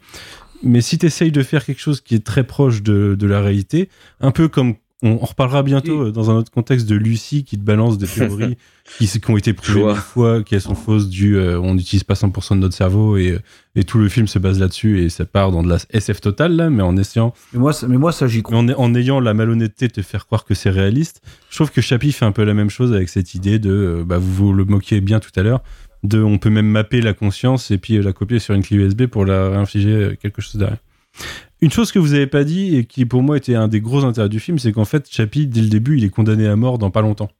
[0.63, 3.41] Mais si tu essayes de faire quelque chose qui est très proche de, de la
[3.41, 3.89] réalité,
[4.21, 7.57] un peu comme on, on reparlera bientôt euh, dans un autre contexte de Lucie qui
[7.57, 8.57] te balance des théories
[8.97, 12.15] qui, qui ont été prouvées une fois, qui sont fausses, du euh, on n'utilise pas
[12.15, 13.37] 100% de notre cerveau et,
[13.75, 16.55] et tout le film se base là-dessus et ça part dans de la SF totale
[16.55, 18.57] là, mais en essayant Mais moi, ça, mais moi, ça j'y crois.
[18.57, 21.81] en, en ayant la malhonnêteté de te faire croire que c'est réaliste, je trouve que
[21.81, 24.53] Chappie fait un peu la même chose avec cette idée de, euh, bah, vous vous
[24.53, 25.61] le moquiez bien tout à l'heure,
[26.03, 28.77] de on peut même mapper la conscience et puis euh, la copier sur une clé
[28.77, 30.79] USB pour la réinfliger euh, quelque chose derrière.
[31.63, 34.03] Une chose que vous avez pas dit et qui pour moi était un des gros
[34.05, 36.77] intérêts du film, c'est qu'en fait Chappie dès le début il est condamné à mort
[36.77, 37.31] dans pas longtemps.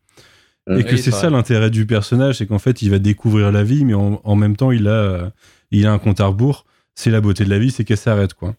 [0.70, 3.52] Et que Oui, c'est c'est ça l'intérêt du personnage, c'est qu'en fait il va découvrir
[3.52, 5.30] la vie, mais en, en même temps il a, euh,
[5.72, 6.66] il a un compte à rebours.
[6.96, 8.56] C'est la beauté de la vie, c'est qu'elle s'arrête quoi.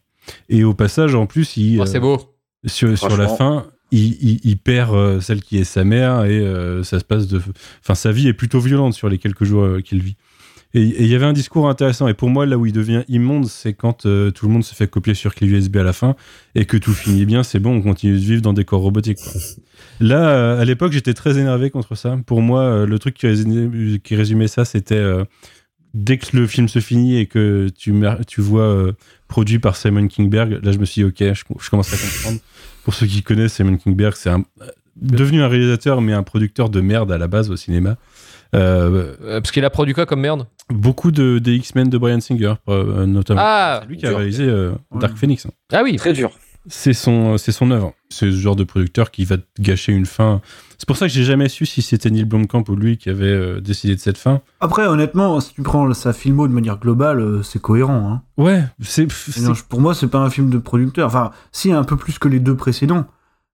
[0.49, 2.19] Et au passage en plus il, Oh, c'est beau.
[2.65, 6.39] sur, sur la fin, il, il- il perd euh, celle qui est sa mère et
[6.39, 7.41] euh, ça se passe de.
[7.81, 10.15] Enfin, sa vie est plutôt violente sur les quelques jours euh, qu'il vit.
[10.75, 12.07] Et il y avait un discours intéressant.
[12.07, 14.75] Et pour moi, là où il devient immonde, c'est quand euh, tout le monde se
[14.75, 16.15] fait copier sur clé USB à la fin
[16.53, 19.19] et que tout finit bien, c'est bon, on continue de vivre dans des corps robotiques.
[19.23, 19.41] quoi.
[20.01, 22.19] Là, euh, à l'époque, j'étais très énervé contre ça.
[22.25, 25.23] Pour moi, euh, le truc qui résumait, qui résumait ça, c'était euh,
[25.95, 27.91] dès que le film se finit et que tu,
[28.41, 28.91] vois euh,
[29.29, 32.39] produit par Simon Kingberg, là, je me suis dit, ok, je, je commence à comprendre.
[32.83, 34.43] Pour ceux qui connaissent, Simon Kingberg, c'est un,
[34.97, 37.97] devenu un réalisateur, mais un producteur de merde à la base au cinéma.
[38.53, 40.47] Euh, parce qu'il a produit quoi comme merde?
[40.69, 43.41] Beaucoup de, des X-Men de Brian Singer, euh, notamment.
[43.43, 44.17] Ah, C'est lui qui a dur.
[44.17, 45.45] réalisé euh, Dark Phoenix.
[45.45, 45.51] hein.
[45.73, 45.95] ah oui.
[45.97, 46.31] Très dur.
[46.67, 47.93] C'est son, c'est son œuvre.
[48.09, 50.41] C'est ce genre de producteur qui va gâcher une fin.
[50.79, 53.25] C'est pour ça que j'ai jamais su si c'était Neil Blomkamp ou lui qui avait
[53.27, 54.41] euh, décidé de cette fin.
[54.61, 58.09] Après, honnêtement, si tu prends sa filmo de manière globale, euh, c'est cohérent.
[58.11, 58.23] Hein.
[58.43, 59.07] Ouais, c'est,
[59.41, 61.05] non, pour moi, c'est pas un film de producteur.
[61.05, 63.05] Enfin, si, un peu plus que les deux précédents.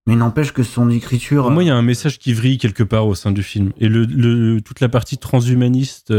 [0.07, 1.43] Mais n'empêche que son écriture.
[1.43, 3.71] pour moi il y a un message qui vrille quelque part au sein du film.
[3.77, 6.11] Et le, le- toute la partie transhumaniste,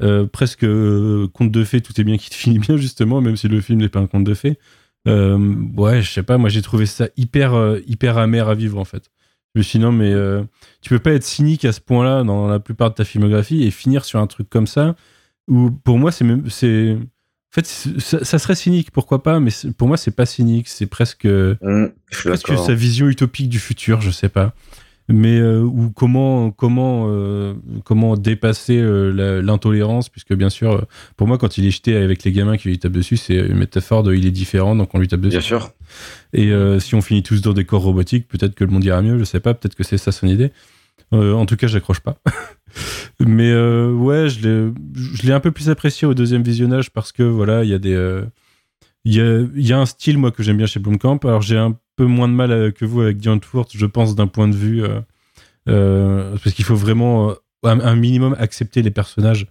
[0.00, 3.48] euh, presque euh, conte de fées, tout est bien qui finit bien justement, même si
[3.48, 4.58] le film n'est pas un conte de fées.
[5.08, 8.84] Euh, ouais, je sais pas, moi j'ai trouvé ça hyper, hyper amer à vivre en
[8.84, 9.10] fait.
[9.54, 10.12] Je me suis dit non, mais
[10.80, 13.70] tu peux pas être cynique à ce point-là dans la plupart de ta filmographie et
[13.70, 14.94] finir sur un truc comme ça
[15.48, 16.48] où pour moi c'est même.
[16.50, 20.68] c'est En fait, ça, ça serait cynique, pourquoi pas, mais pour moi c'est pas cynique,
[20.68, 24.54] c'est presque Mmh, presque sa vision utopique du futur, je sais pas.
[25.12, 27.54] Mais euh, ou comment comment euh,
[27.84, 30.08] comment dépasser euh, l'intolérance?
[30.08, 30.80] Puisque bien sûr euh,
[31.16, 33.56] pour moi quand il est jeté avec les gamins qui lui tapent dessus c'est une
[33.56, 35.32] métaphore de il est différent donc on lui tape dessus.
[35.32, 35.72] Bien sûr.
[36.32, 39.18] Et si on finit tous dans des corps robotiques peut-être que le monde ira mieux
[39.18, 40.52] je sais pas peut-être que c'est ça son idée.
[41.12, 42.16] En tout cas j'accroche pas.
[43.20, 47.24] Mais ouais je l'ai je l'ai un peu plus apprécié au deuxième visionnage parce que
[47.24, 48.22] voilà il y a des
[49.04, 51.20] il y a, y a un style, moi, que j'aime bien chez Blomkamp.
[51.24, 54.14] Alors, j'ai un peu moins de mal euh, que vous avec Dion Antwoord, je pense,
[54.14, 54.82] d'un point de vue.
[54.82, 55.00] euh,
[55.68, 57.34] euh, parce qu'il faut vraiment, euh,
[57.64, 59.46] un, un minimum, accepter les personnages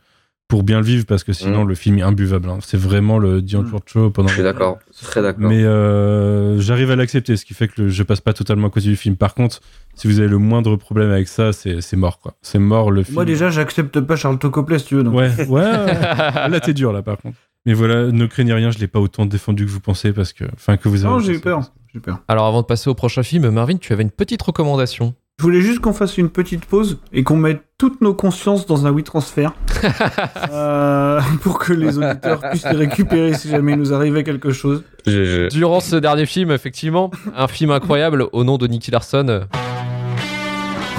[0.47, 1.68] pour bien le vivre, parce que sinon, Mm.
[1.70, 2.50] le film est imbuvable.
[2.50, 2.58] hein.
[2.62, 4.30] C'est vraiment le Dion Antwoord show pendant.
[4.30, 4.80] Je suis d'accord.
[5.04, 5.47] Très d'accord.
[5.47, 8.70] Mais euh, j'arrive à l'accepter, ce qui fait que le- je passe pas totalement à
[8.72, 9.16] côté du film.
[9.16, 9.60] Par contre,
[9.93, 12.34] si vous avez le moindre problème avec ça, c'est c'est mort, quoi.
[12.41, 13.14] C'est mort le film.
[13.14, 15.04] Moi, déjà, j'accepte pas Charles Tocoplet, si tu veux.
[15.04, 15.14] donc.
[15.14, 15.62] Ouais, ouais, ouais.
[16.50, 17.38] là t'es dur là par contre.
[17.68, 20.45] Mais voilà, ne craignez rien, je l'ai pas autant défendu que vous pensez parce que,
[20.56, 21.14] enfin que vous avez.
[21.14, 21.62] Non, j'ai eu peur.
[21.98, 22.20] Peur.
[22.28, 25.16] Alors avant de passer au prochain film, Marvin, tu avais une petite recommandation.
[25.40, 28.86] Je voulais juste qu'on fasse une petite pause et qu'on mette toutes nos consciences dans
[28.86, 29.48] un WeTransfer
[30.52, 34.84] euh, pour que les auditeurs puissent les récupérer si jamais il nous arrivait quelque chose.
[35.06, 39.46] Durant ce dernier film, effectivement, un film incroyable au nom de Nicky Larson.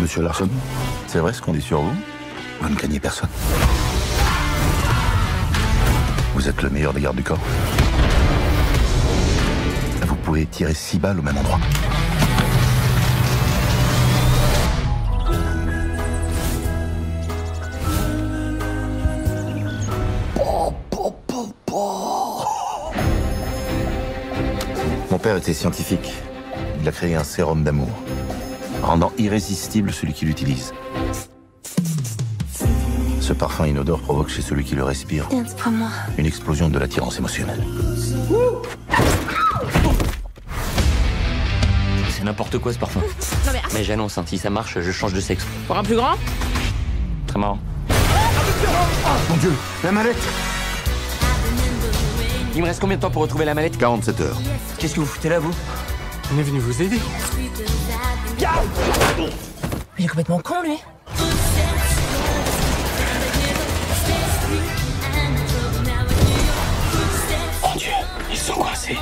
[0.00, 0.48] Monsieur Larson,
[1.06, 1.92] c'est vrai ce qu'on dit sur vous?
[2.62, 3.28] Vous ne craignez personne.
[6.34, 7.38] Vous êtes le meilleur des gardes du corps.
[10.30, 11.58] Pouvez tirer six balles au même endroit.
[25.10, 26.12] Mon père était scientifique.
[26.80, 27.88] Il a créé un sérum d'amour,
[28.82, 30.72] rendant irrésistible celui qui l'utilise.
[33.20, 35.28] Ce parfum inodore provoque chez celui qui le respire
[36.18, 37.64] une explosion de l'attirance émotionnelle.
[42.30, 43.00] N'importe quoi ce parfum.
[43.46, 45.44] Non mais Mais j'annonce, hein, si ça marche, je change de sexe.
[45.66, 46.14] pour un plus grand
[47.26, 47.58] Très marrant.
[49.28, 49.52] Mon Dieu,
[49.82, 50.22] la mallette
[52.54, 54.40] Il me reste combien de temps pour retrouver la mallette 47 heures.
[54.78, 55.52] Qu'est-ce que vous foutez là, vous
[56.32, 56.98] On est venu vous aider.
[59.98, 60.78] Il est complètement con lui.
[67.62, 67.90] Mon Dieu,
[68.30, 68.96] ils sont coincés.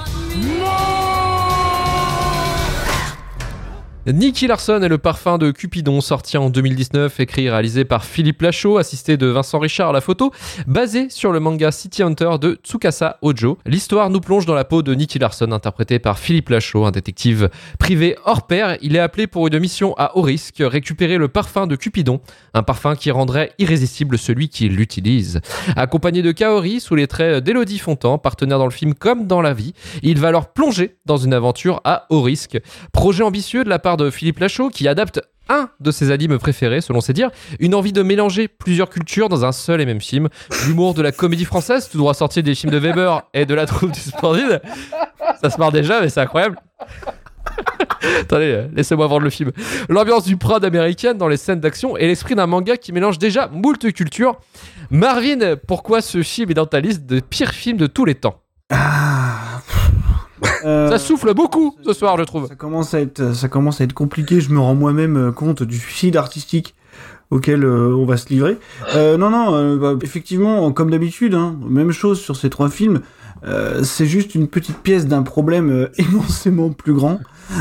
[4.12, 8.40] Nicky Larson est le parfum de Cupidon, sorti en 2019, écrit et réalisé par Philippe
[8.40, 10.32] Lachaud, assisté de Vincent Richard à la photo,
[10.66, 13.59] basé sur le manga City Hunter de Tsukasa Ojo.
[13.66, 17.50] L'histoire nous plonge dans la peau de Nicky Larson, interprété par Philippe Lachaud, un détective
[17.78, 18.78] privé hors pair.
[18.80, 22.22] Il est appelé pour une mission à haut risque, récupérer le parfum de Cupidon,
[22.54, 25.42] un parfum qui rendrait irrésistible celui qui l'utilise.
[25.76, 29.52] Accompagné de Kaori, sous les traits d'Elodie Fontan, partenaire dans le film comme dans la
[29.52, 32.59] vie, il va alors plonger dans une aventure à haut risque.
[32.92, 36.80] Projet ambitieux de la part de Philippe Lachaud qui adapte un de ses animes préférés,
[36.80, 40.28] selon ses dires, une envie de mélanger plusieurs cultures dans un seul et même film.
[40.66, 43.66] L'humour de la comédie française, tout droit sorti des films de Weber et de la
[43.66, 44.61] troupe du Splendide.
[45.40, 46.59] Ça se marre déjà, mais c'est incroyable.
[48.20, 49.53] Attendez, euh, laissez-moi vendre le film.
[49.88, 53.49] L'ambiance du Prod américaine dans les scènes d'action et l'esprit d'un manga qui mélange déjà
[53.49, 54.38] moult cultures.
[54.90, 58.42] Marvin, pourquoi ce film est dans ta liste de pires films de tous les temps?
[60.64, 62.46] Euh, Ça souffle beaucoup ce soir, je trouve.
[62.48, 64.40] Ça commence à être, ça commence à être compliqué.
[64.40, 66.74] Je me rends moi-même euh, compte du suicide artistique
[67.30, 68.56] auquel euh, on va se livrer.
[68.94, 73.00] Euh, non, non, euh, bah, effectivement, comme d'habitude, hein, même chose sur ces trois films.
[73.46, 77.20] Euh, c'est juste une petite pièce d'un problème euh, immensément plus grand.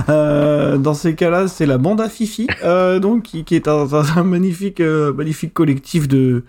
[0.09, 3.85] Euh, dans ces cas-là, c'est la bande à Fifi, euh, donc qui, qui est un,
[4.15, 6.43] un magnifique, euh, magnifique collectif de,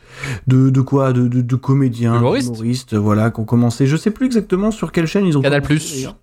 [0.46, 2.94] de, de quoi, de, de, de comédiens, Humoristes.
[2.94, 3.86] voilà, qui ont commencé.
[3.86, 5.42] Je sais plus exactement sur quelle chaîne ils ont.
[5.42, 5.60] Canal+.
[5.62, 6.16] d'ailleurs.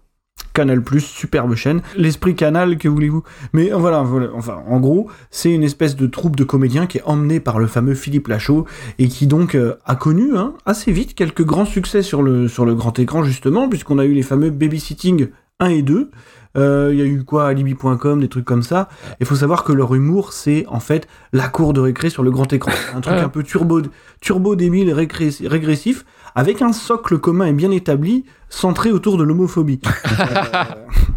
[0.55, 1.81] Canal+, superbe chaîne.
[1.95, 3.21] L'esprit Canal, que voulez-vous?
[3.53, 7.03] Mais voilà, voilà, enfin, en gros, c'est une espèce de troupe de comédiens qui est
[7.05, 8.65] emmenée par le fameux Philippe Lachaud
[8.97, 12.65] et qui donc euh, a connu hein, assez vite quelques grands succès sur le, sur
[12.65, 15.27] le grand écran, justement, puisqu'on a eu les fameux Babysitting
[15.59, 16.09] 1 et 2.
[16.57, 18.87] Euh, Il y a eu quoi, Alibi.com, des trucs comme ça.
[19.19, 22.31] Il faut savoir que leur humour, c'est en fait la cour de récré sur le
[22.31, 22.71] grand écran.
[22.95, 23.21] Un truc Ouais.
[23.21, 23.81] un peu turbo,
[24.21, 26.05] turbo débile, régressif,
[26.35, 29.79] avec un socle commun et bien établi, centré autour de l'homophobie.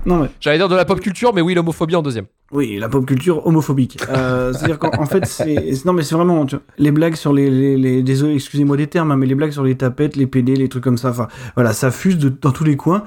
[0.06, 2.26] Non mais J'allais dire de la pop culture, mais oui, l'homophobie en deuxième.
[2.52, 3.98] oui, la pop culture homophobique.
[4.08, 7.32] Euh, C'est-à-dire qu'en en fait, c'est non mais c'est vraiment tu vois, les blagues sur
[7.32, 10.26] les, les, les- désolé, excusez-moi des termes, hein, mais les blagues sur les tapettes, les
[10.26, 11.10] PD, les trucs comme ça.
[11.10, 13.02] Enfin, voilà, ça fuse de, dans tous les coins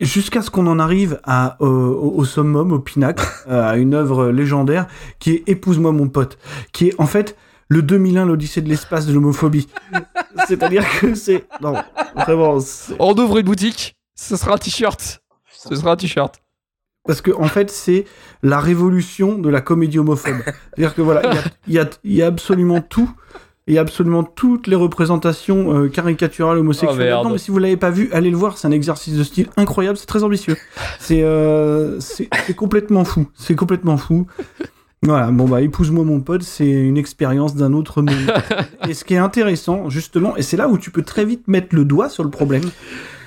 [0.00, 3.94] jusqu'à ce qu'on en arrive à au, au- au summum, au pinacle, euh, à une
[3.94, 4.86] œuvre légendaire
[5.20, 6.38] qui est Épouse-moi mon pote,
[6.72, 7.36] qui est en fait
[7.72, 9.68] le 2001, l'Odyssée de l'espace de l'homophobie.
[10.48, 11.74] C'est-à-dire que c'est non
[12.14, 12.58] vraiment.
[12.98, 15.22] On ouvre une boutique, ce sera un t-shirt.
[15.50, 16.36] Ce sera un t-shirt.
[17.04, 18.04] Parce que en fait, c'est
[18.42, 20.36] la révolution de la comédie homophobe.
[20.44, 23.10] C'est-à-dire que voilà, il y a- il y, a, il y a absolument tout.
[23.68, 27.00] Il y a absolument toutes les représentations euh, caricaturales homosexuelles.
[27.00, 27.24] Oh, merde.
[27.26, 28.58] non, mais si vous l'avez pas vu, allez le voir.
[28.58, 29.96] C'est un exercice de style incroyable.
[29.96, 30.56] C'est très ambitieux.
[30.98, 31.98] C'est euh,
[32.56, 33.28] complètement fou.
[33.34, 34.26] C'est complètement fou.
[35.02, 35.30] Voilà.
[35.30, 36.42] Bon bah, épouse-moi mon pote.
[36.42, 38.32] C'est une expérience d'un autre monde.
[38.88, 41.74] et ce qui est intéressant, justement, et c'est là où tu peux très vite mettre
[41.74, 42.62] le doigt sur le problème,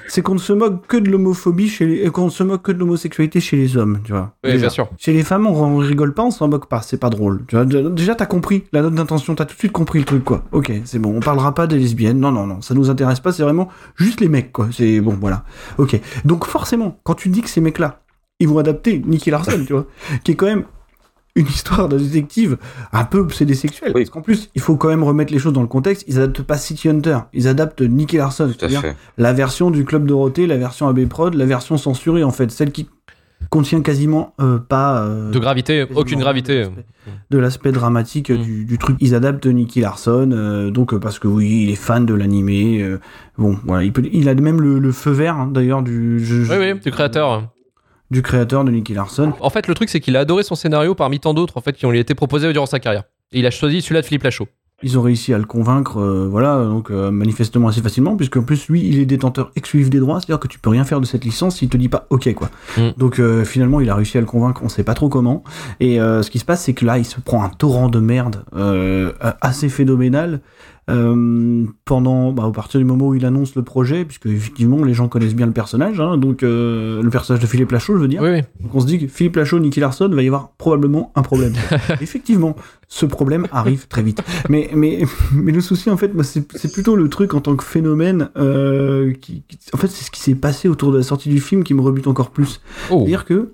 [0.08, 2.72] c'est qu'on ne se moque que de l'homophobie chez les, qu'on ne se moque que
[2.72, 4.36] de l'homosexualité chez les hommes, tu vois.
[4.44, 4.62] Oui, Déjà.
[4.62, 4.90] bien sûr.
[4.98, 7.44] Chez les femmes, on, rigole pas, on s'en moque pas, c'est pas drôle.
[7.48, 10.24] Tu vois, déjà, t'as compris la note d'intention, t'as tout de suite compris le truc,
[10.24, 10.44] quoi.
[10.52, 13.32] Ok, c'est bon, on parlera pas des lesbiennes, non, non, non, ça nous intéresse pas,
[13.32, 14.70] c'est vraiment juste les mecs, quoi.
[14.72, 15.44] C'est bon, voilà.
[15.78, 16.00] Ok.
[16.24, 18.02] Donc, forcément, quand tu dis que ces mecs-là,
[18.40, 19.88] ils vont adapter Nicky Larson, tu vois,
[20.24, 20.66] qui est quand même
[21.36, 22.58] une histoire d'un détective
[22.94, 23.92] un peu obsédé sexuel.
[23.94, 24.02] Oui.
[24.04, 26.06] Parce qu'en plus, il faut quand même remettre les choses dans le contexte.
[26.08, 28.50] Ils adaptent pas City Hunter, ils adaptent Nicky Larson.
[28.58, 28.96] C'est-à-dire fait.
[29.18, 32.72] la version du Club Dorothée, la version AB Prod, la version censurée en fait, celle
[32.72, 32.88] qui
[33.50, 36.66] contient quasiment euh, pas euh, De gravité, aucune de gravité.
[37.30, 38.42] de l'aspect dramatique euh, Mm.
[38.44, 38.98] du, du truc.
[39.02, 42.82] Ils adaptent Nicky Larson, euh, donc parce que oui, il est fan de l'animé.
[42.82, 43.00] euh,
[43.38, 46.42] bon, voilà, il, peut, il a même le, le feu vert hein, d'ailleurs du, je-
[46.52, 47.50] Oui, oui, du créateur.
[48.12, 49.34] Du créateur de Nicky Larson.
[49.40, 51.74] En fait, le truc, c'est qu'il a adoré son scénario parmi tant d'autres en fait,
[51.74, 53.04] qui ont lui été proposés durant sa carrière.
[53.32, 54.48] Et il a choisi celui-là de Philippe Lachaud.
[54.84, 58.44] Ils ont réussi à le convaincre, euh, voilà, donc euh, manifestement assez facilement, puisque en
[58.44, 61.06] plus lui, il est détenteur exclusif des droits, c'est-à-dire que tu peux rien faire de
[61.06, 62.50] cette licence s'il te dit pas OK quoi.
[62.78, 62.90] Mm.
[62.98, 65.46] Donc euh, finalement, il a réussi à le convaincre, on sait pas trop comment.
[65.80, 68.44] Et ce qui se passe, c'est que là, il se prend un torrent de merde
[69.42, 70.42] assez phénoménal.
[70.90, 74.94] Euh, pendant bah, à partir du moment où il annonce le projet puisque effectivement les
[74.94, 78.08] gens connaissent bien le personnage hein, donc euh, le personnage de Philippe Lachaud je veux
[78.08, 78.42] dire Oui, oui.
[78.62, 81.54] donc on se dit que Philippe Lachaud, Nicky Larson, va y avoir probablement un problème.
[82.02, 82.56] Effectivement,
[82.88, 84.22] ce problème arrive très vite.
[84.50, 87.64] Mais, mais, mais le souci, en fait, moi, c'est plutôt le truc en tant que
[87.64, 88.30] phénomène.
[88.38, 91.40] euh, qui, qui- en fait, c'est ce qui s'est passé autour de la sortie du
[91.40, 92.62] film qui me rebute encore plus.
[92.92, 93.00] Oh.
[93.00, 93.54] C'est-à-dire que.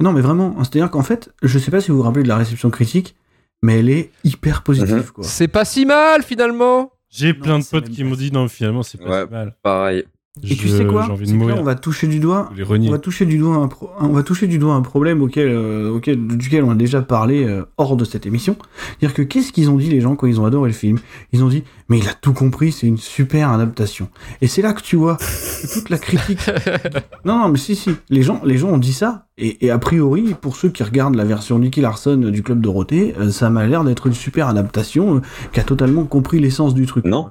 [0.00, 2.36] Non, mais vraiment, c'est-à-dire qu'en fait, je sais pas si vous vous rappelez de la
[2.36, 3.16] réception critique,
[3.62, 5.24] mais elle est hyper positive, quoi.
[5.24, 6.92] C'est pas si mal finalement.
[7.08, 9.24] J'ai plein de potes qui m'ont dit non, finalement, c'est pas Ouais.
[9.26, 9.56] si mal.
[9.62, 10.04] Pareil.
[10.42, 12.50] Et tu sais quoi envie de on va toucher du doigt.
[12.68, 15.48] On va toucher du doigt un, pro- on va toucher du doigt un problème auquel,
[15.48, 18.56] euh, auquel, duquel on a déjà parlé euh, hors de cette émission.
[18.98, 20.98] C'est-à-dire que qu'est-ce qu'ils ont dit les gens quand ils ont adoré le film?
[21.32, 24.08] Ils ont dit mais il a tout compris, c'est une super adaptation.
[24.42, 26.40] Et c'est là que tu vois que toute la critique.
[27.24, 29.78] non non mais si si, les gens les gens ont dit ça et, et a
[29.78, 33.66] priori pour ceux qui regardent la version Nicky Larson du club Dorothée, euh, ça m'a
[33.66, 35.20] l'air d'être une super adaptation euh,
[35.52, 37.04] qui a totalement compris l'essence du truc.
[37.04, 37.30] Non.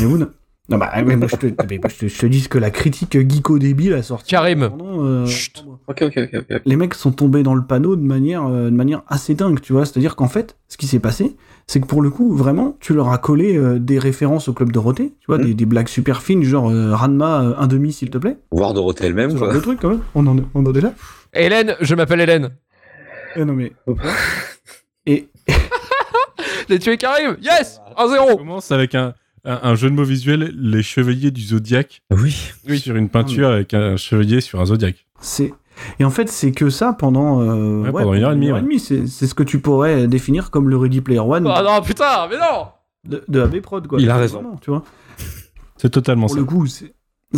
[0.00, 0.18] Mais vous,
[0.68, 2.56] non, bah, mais moi, je te, mais moi, je te, je te dis ce que
[2.58, 4.30] la critique geeko débile a sorti.
[4.30, 4.68] Karim.
[4.70, 5.64] pendant, euh, Chut.
[5.88, 6.44] Ok, ok, ok.
[6.50, 6.60] ok.
[6.64, 9.72] les mecs sont tombés dans le panneau de manière, euh, de manière assez dingue, tu
[9.72, 9.84] vois.
[9.84, 11.36] C'est-à-dire qu'en fait, ce qui s'est passé,
[11.66, 14.70] c'est que pour le coup, vraiment, tu leur as collé euh, des références au club
[14.72, 15.44] Dorothée, tu vois, Mhm.
[15.46, 18.38] des, des blagues super fines, genre euh, Ranma, euh, un demi, s'il te plaît.
[18.52, 19.52] Voir Dorothée elle-même, quoi.
[19.52, 20.00] de truc, quand même.
[20.14, 20.92] On en, est- on en est là.
[21.34, 22.50] Hélène, je m'appelle Hélène.
[23.36, 23.72] Eh non, mais.
[25.06, 25.28] Et,
[26.68, 27.36] J'ai tué Karim.
[27.42, 28.36] Yes On 1-0.
[28.38, 29.14] commence avec un,
[29.44, 32.50] un, un jeu de mots visuel, les chevaliers du zodiaque, Oui.
[32.68, 32.78] Oui.
[32.78, 35.06] sur une peinture avec un chevalier sur un zodiaque.
[35.20, 35.52] c'est.
[35.98, 38.78] Et en fait, c'est que ça pendant, euh, Ouais, pendant une heure et demie, ouais.
[38.78, 42.28] C'est c'est ce que tu pourrais définir comme le Ready Player One Ah non, putain,
[42.30, 42.66] mais non
[43.04, 43.98] de, de AB Prod, quoi.
[44.00, 44.44] Il a raison.
[44.60, 44.84] Tu vois.
[45.76, 46.40] C'est totalement Pour ça.
[46.40, 46.92] le coup, c'est-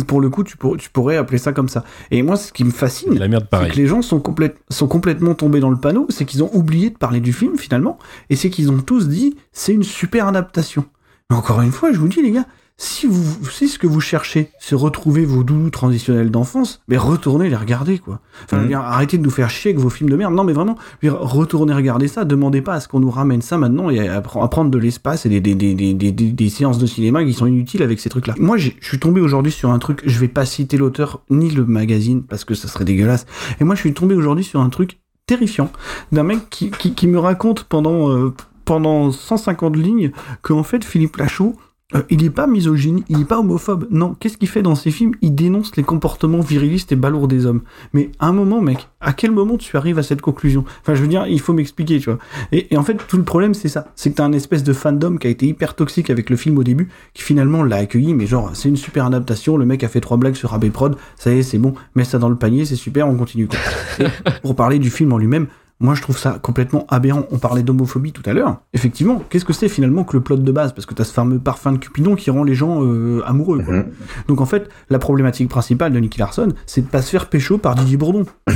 [0.05, 1.85] pour le coup, tu, pour- tu pourrais appeler ça comme ça.
[2.11, 4.57] Et moi, ce qui me fascine, De la merde c'est que les gens sont, complète-
[4.69, 7.97] sont complètement tombés dans le panneau, c'est qu'ils ont oublié de parler du film finalement,
[8.29, 10.83] et c'est qu'ils ont tous dit c'est une super adaptation.
[11.29, 12.45] Mais encore une fois, je vous dis les gars,
[12.77, 17.49] si vous, si ce que vous cherchez, c'est retrouver vos doudous transitionnels d'enfance, mais retournez
[17.49, 18.19] les regarder, quoi.
[18.43, 20.33] Enfin, dire, arrêtez de nous faire chier avec vos films de merde.
[20.33, 22.25] Non, mais vraiment, dire, retournez regarder ça.
[22.25, 25.25] Demandez pas à ce qu'on nous ramène ça maintenant et à, à prendre de l'espace
[25.25, 28.35] et des, des, des, des, séances de cinéma qui sont inutiles avec ces trucs-là.
[28.37, 30.01] Moi, je suis tombé aujourd'hui sur un truc.
[30.05, 33.25] Je vais pas citer l'auteur ni le magazine parce que ça serait dégueulasse.
[33.61, 35.71] Et moi, je suis tombé aujourd'hui sur un truc terrifiant
[36.11, 38.33] d'un mec qui, qui, qui me raconte pendant euh,
[38.65, 40.11] pendant 150 lignes
[40.41, 41.55] qu'en fait Philippe Lachaud
[41.93, 43.87] euh, il n'est pas misogyne, il n'est pas homophobe.
[43.91, 45.13] Non, qu'est-ce qu'il fait dans ses films?
[45.21, 47.61] Il dénonce les comportements virilistes et balourds des hommes.
[47.93, 50.65] Mais à un moment, mec, à quel moment tu arrives à cette conclusion?
[50.81, 52.17] Enfin, je veux dire, il faut m'expliquer, tu vois.
[52.51, 53.85] Et, en fait, tout le problème, c'est ça.
[53.95, 56.57] C'est que t'as un espèce de fandom qui a été hyper toxique avec le film
[56.57, 59.87] au début, qui finalement l'a accueilli, mais genre, c'est une super adaptation, le mec a
[59.87, 62.35] fait trois blagues sur AB Prod, ça y est, c'est bon, mets ça dans le
[62.35, 63.47] panier, c'est super, on continue.
[63.47, 64.09] Quoi.
[64.41, 65.47] Pour parler du film en lui-même,
[65.81, 67.25] moi, je trouve ça complètement aberrant.
[67.31, 68.61] On parlait d'homophobie tout à l'heure.
[68.73, 70.71] Effectivement, qu'est-ce que c'est finalement que le plot de base?
[70.73, 73.61] Parce que t'as ce fameux parfum de Cupidon qui rend les gens euh, amoureux.
[73.61, 73.83] Quoi.
[74.29, 77.57] Donc en fait, la problématique principale de Nicky Larson, c'est de pas se faire pécho
[77.57, 78.25] par Didier Bourdon.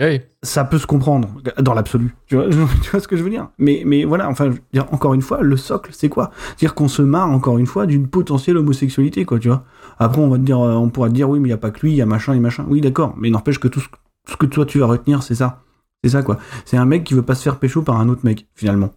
[0.00, 0.20] Oui.
[0.42, 1.28] Ça peut se comprendre
[1.58, 2.14] dans l'absolu.
[2.26, 2.46] Tu vois,
[2.82, 3.48] tu vois ce que je veux dire?
[3.58, 6.30] Mais mais voilà, enfin, je veux dire, encore une fois, le socle, c'est quoi?
[6.48, 9.38] C'est-à-dire qu'on se marre encore une fois d'une potentielle homosexualité, quoi.
[9.38, 9.64] Tu vois
[9.98, 11.58] Après, on va te dire, euh, on pourra te dire, oui, mais il y a
[11.58, 12.64] pas que lui, il y a machin et machin.
[12.68, 13.14] Oui, d'accord.
[13.18, 13.88] Mais n'empêche que tout ce,
[14.30, 15.62] ce que toi tu vas retenir, c'est ça.
[16.04, 16.38] C'est ça, quoi.
[16.64, 18.92] C'est un mec qui veut pas se faire pécho par un autre mec, finalement.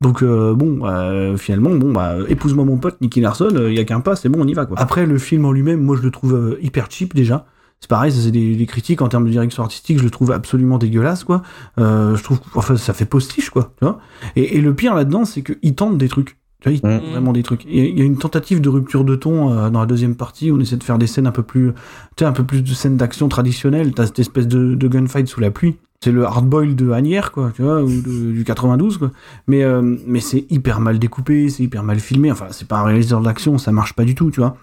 [0.00, 3.84] Donc euh, bon, euh, finalement, bon, bah, épouse-moi mon pote Nicky Larson, il y a
[3.84, 4.78] qu'un pas, c'est bon, on y va quoi.
[4.78, 7.46] Après, le film en lui-même, moi je le trouve euh, hyper cheap déjà.
[7.80, 10.32] C'est pareil, ça c'est des, des critiques en termes de direction artistique, je le trouve
[10.32, 11.42] absolument dégueulasse quoi.
[11.78, 13.98] Euh, je trouve, enfin, ça fait postiche quoi, tu vois.
[14.36, 16.38] Et, et le pire là-dedans, c'est qu'il tente des trucs.
[16.60, 17.64] Tu vois, il tente vraiment des trucs.
[17.66, 19.86] Il y a- il y a une tentative de rupture de ton euh, dans la
[19.86, 20.50] deuxième partie.
[20.50, 21.72] où On essaie de faire des scènes un peu plus,
[22.16, 23.92] tu sais, un peu plus de scènes d'action traditionnelles.
[23.92, 25.76] T'as cette espèce de, de gunfight sous la pluie.
[26.04, 29.10] C'est le hardboil de Agnières, quoi, tu vois, du 92, quoi.
[29.46, 32.30] Mais, euh, mais c'est hyper mal découpé, c'est hyper mal filmé.
[32.30, 34.54] Enfin, c'est pas un réalisateur d'action, ça marche pas du tout, tu vois.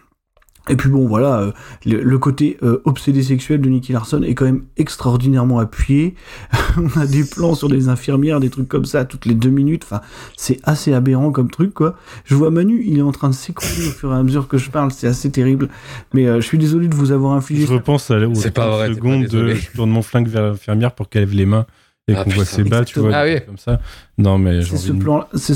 [0.69, 1.51] Et puis bon, voilà, euh,
[1.85, 6.13] le, le côté euh, obsédé sexuel de Nicky Larson est quand même extraordinairement appuyé.
[6.77, 9.83] On a des plans sur des infirmières, des trucs comme ça, toutes les deux minutes.
[9.85, 10.01] Enfin,
[10.37, 11.95] c'est assez aberrant comme truc, quoi.
[12.25, 14.57] Je vois Manu, il est en train de s'écrouler au fur et à mesure que
[14.59, 15.67] je parle, c'est assez terrible.
[16.13, 17.65] Mais euh, je suis désolé de vous avoir infligé.
[17.65, 20.01] Je repense à, aux C'est pas 30 vrai, t'es pas secondes de je tourne mon
[20.03, 21.65] flingue vers l'infirmière pour qu'elle lève les mains
[22.07, 23.37] et Ah, qu'on voit ses bas, tu vois, Ah oui.
[23.45, 23.79] comme ça.
[24.17, 25.55] Non, mais C'est ce plan, c'est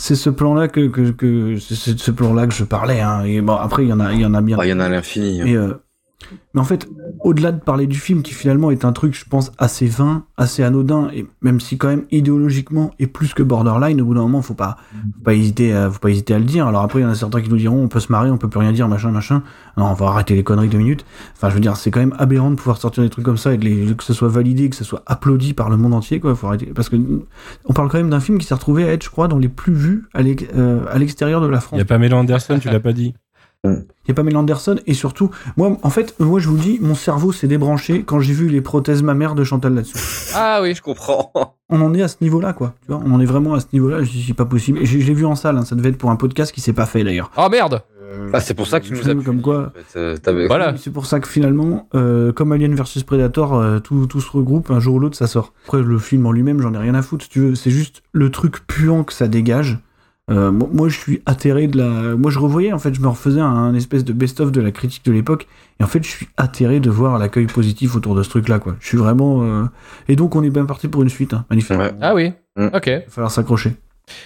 [0.00, 3.00] c'est ce plan-là que, que, que c'est- de ce plan-là que je parlais.
[3.00, 3.24] Hein.
[3.24, 4.56] Et bon, après, il y en a, il y en a bien.
[4.60, 5.42] Ah, Il y en a à l'infini.
[5.42, 5.46] hein.
[5.48, 5.74] Euh,
[6.52, 6.88] mais en fait,
[7.20, 10.62] au-delà de parler du film, qui finalement est un truc, je pense, assez vain, assez
[10.64, 14.42] anodin, et même si quand même idéologiquement est plus que borderline, au bout d'un moment,
[14.42, 16.66] faut pas, faut pas hésiter, à, faut pas hésiter à le dire.
[16.66, 18.36] Alors après, il y en a certains qui nous diront, on peut se marrer, on
[18.36, 19.42] peut plus rien dire, machin, machin.
[19.76, 21.04] Non, on va arrêter les conneries deux minutes.
[21.36, 23.54] Enfin, je veux dire, c'est quand même aberrant de pouvoir sortir des trucs comme ça
[23.54, 26.18] et de les- que ce soit validé, que ce soit applaudi par le monde entier,
[26.20, 26.34] quoi.
[26.34, 26.96] Faut arrêter, parce que
[27.64, 29.48] on parle quand même d'un film qui s'est retrouvé à être, je crois, dans les
[29.48, 31.78] plus vus à euh, l'extérieur de la Il France.
[31.78, 33.14] y a Pamela Anderson, tu l'as pas dit.
[33.64, 36.94] Il y a Pamela Anderson et surtout, moi, en fait, moi, je vous dis, mon
[36.94, 39.98] cerveau s'est débranché quand j'ai vu les prothèses mammaires de Chantal là-dessus.
[40.34, 40.74] Ah oui.
[40.74, 41.32] Je comprends.
[41.70, 42.74] On en est à ce niveau-là, quoi.
[42.86, 44.02] Tu vois, on en est vraiment à ce niveau-là.
[44.02, 44.78] Je dis, c'est pas possible.
[44.78, 45.58] Et je, je l'ai vu en salle.
[45.58, 47.30] hein, Ça devait être pour un podcast qui s'est pas fait d'ailleurs.
[47.36, 47.82] Oh merde
[48.32, 49.66] Ah, c'est pour ça que tu nous as comme quoi.
[49.66, 49.98] en fait.
[49.98, 50.74] Euh, Voilà.
[50.78, 54.70] C'est pour ça que finalement, euh, comme Alien vs Predator, euh, tout, tout se regroupe,
[54.70, 55.52] un jour ou l'autre, ça sort.
[55.66, 57.54] Après, le film en lui-même, j'en ai rien à foutre, si tu veux.
[57.54, 59.78] C'est juste le truc puant que ça dégage.
[60.30, 61.88] Euh, moi, moi, je suis atterré de la.
[62.16, 65.04] Moi, je revoyais, en fait, je me refaisais un, espèce de best-of de la critique
[65.04, 65.46] de l'époque.
[65.80, 68.76] Et en fait, je suis atterré de voir l'accueil positif autour de ce truc-là, quoi.
[68.80, 69.42] Je suis vraiment.
[69.42, 69.64] euh,
[70.08, 71.78] Et donc, on est bien parti pour une suite, hein, magnifique.
[71.78, 71.92] Ouais.
[72.00, 72.32] Ah oui.
[72.56, 72.66] Mm.
[72.74, 72.86] Ok.
[72.86, 73.70] Il va falloir s'accrocher.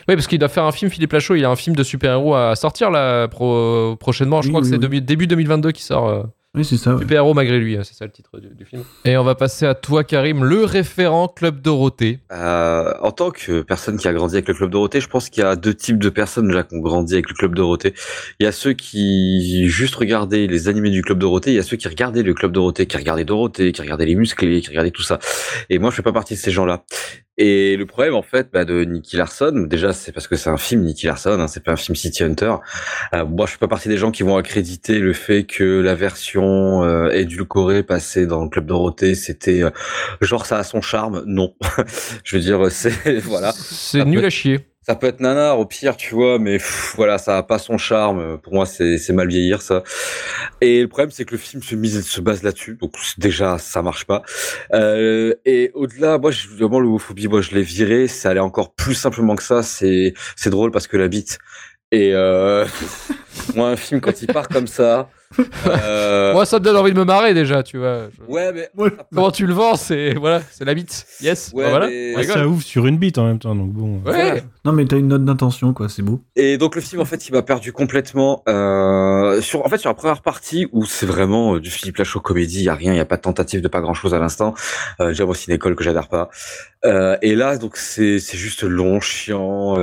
[0.09, 2.35] Oui, parce qu'il doit faire un film, Philippe Lachaud, il a un film de super-héros
[2.37, 4.41] à sortir là pro- prochainement.
[4.43, 4.81] Je Oui, crois que oui, c'est oui.
[4.81, 6.27] début, début 2022 qui sort.
[6.55, 6.95] Oui, c'est ça.
[6.95, 7.01] ouais.
[7.01, 8.85] Super-héros malgré lui, hein, c'est ça le titre du, du film.
[9.07, 12.19] Et on va passer à toi, Karim, le référent Club Dorothée.
[12.31, 15.43] Euh, en tant que personne qui a grandi avec le Club Dorothée, je pense qu'il
[15.43, 17.95] y a deux types de personnes déjà qui ont grandi avec le Club Dorothée.
[18.39, 21.63] Il y a ceux qui juste regardaient les animés du Club Dorothée, il y a
[21.63, 24.91] ceux qui regardaient le Club Dorothée, qui regardaient Dorothée, qui regardaient les musclés, qui regardaient
[24.91, 25.21] tout ça.
[25.71, 26.85] Et moi, je fais pas partie de ces gens-là.
[27.39, 30.59] Et le problème, en fait, bah, de Nicky Larson, déjà, c'est parce que c'est un
[30.59, 32.57] film Nicky Larson, hein, c'est pas un film City Hunter.
[33.15, 35.95] Euh, moi, je fais pas partie des gens qui vont accréditer le fait que la
[35.95, 39.71] version euh, édulcorée passée dans le Club Dorothée, c'était euh,
[40.21, 41.23] genre ça a son charme.
[41.27, 41.55] Non,
[42.25, 43.53] je veux dire, c'est voilà.
[43.53, 44.72] C'est nul à chier.
[44.85, 46.59] Ça peut être nanar au pire, tu vois, mais
[46.97, 48.39] voilà, ça a pas son charme.
[48.39, 49.85] Pour moi, c'est c'est mal vieillir ça.
[50.61, 52.77] Et le problème, c'est que le film se mise, se base là-dessus.
[52.81, 54.23] Donc déjà, ça marche pas.
[54.75, 58.09] Euh, et au-delà, moi, je, vraiment l'homophobie, moi, je l'ai viré.
[58.09, 59.63] Ça allait encore plus simplement que ça.
[59.63, 61.39] C'est c'est drôle parce que la bite
[61.93, 62.65] Et euh,
[63.55, 65.09] moi, un film, quand il part comme ça.
[65.67, 68.09] euh, Moi, ça me donne envie de me marrer déjà, tu vois.
[68.11, 68.69] Je- Ouais, mais.
[69.15, 71.07] Comment tu le vends, c'est voilà, c'est la bite.
[71.23, 71.53] Yes.
[71.55, 71.87] Ouais, Bah voilà.
[71.89, 74.01] mais- Ah, ça ouvre sur une bite en même temps, donc bon.
[74.05, 74.43] Ouais.
[74.67, 76.21] Non, mais t'as une note d'intention, quoi, c'est beau.
[76.37, 79.89] Et donc le film en fait il m'a perdu complètement euh, sur en fait sur
[79.91, 82.93] la première partie où c'est vraiment euh, du Philippe Lachaud comédie, il y a rien,
[82.93, 84.55] il y a pas de tentative de pas grand chose à l'instant.
[85.01, 86.29] Euh, déjà moi c'est une école que j'adhère pas.
[86.85, 89.77] Euh, et là donc c'est c'est juste long, chiant.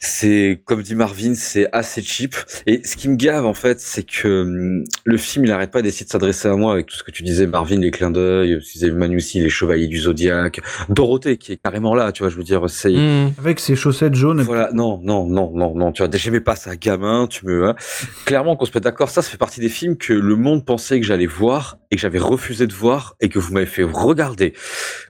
[0.00, 2.34] C'est comme dit Marvin, c'est assez cheap.
[2.66, 5.82] Et ce qui me gave en fait, c'est que hum, le film il arrête pas
[5.82, 8.58] d'essayer de s'adresser à moi avec tout ce que tu disais, Marvin, les clins d'œil,
[8.64, 12.36] tu disais Manussi, les chevaliers du zodiaque, Dorothée qui est carrément là, tu vois, je
[12.36, 13.28] veux dire, c'est Hmm.
[13.38, 14.42] Avec ses chaussettes jaunes.
[14.42, 17.76] voilà, non, non, non, non, non, tu vois, j'aimais pas ça, gamin, tu me, hein.
[18.24, 20.98] Clairement, qu'on se mette d'accord, ça, ça fait partie des films que le monde pensait
[20.98, 24.54] que j'allais voir et que j'avais refusé de voir et que vous m'avez fait regarder.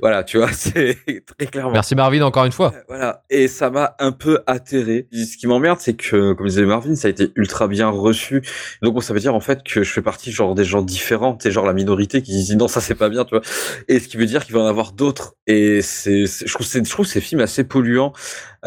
[0.00, 0.98] Voilà, tu vois, c'est
[1.38, 1.72] très clairement.
[1.72, 2.74] Merci Marvin encore une fois.
[2.88, 4.79] Voilà, et ça m'a un peu atterré.
[4.84, 8.42] Ce qui m'emmerde, c'est que, comme disait Marvin, ça a été ultra bien reçu.
[8.82, 11.36] Donc, bon, ça veut dire en fait que je fais partie genre des gens différents,
[11.40, 13.44] c'est genre la minorité qui disent non, ça c'est pas bien, tu vois.
[13.88, 15.34] Et ce qui veut dire qu'il va en avoir d'autres.
[15.46, 18.12] Et c'est, je trouve, je trouve ces films assez polluants.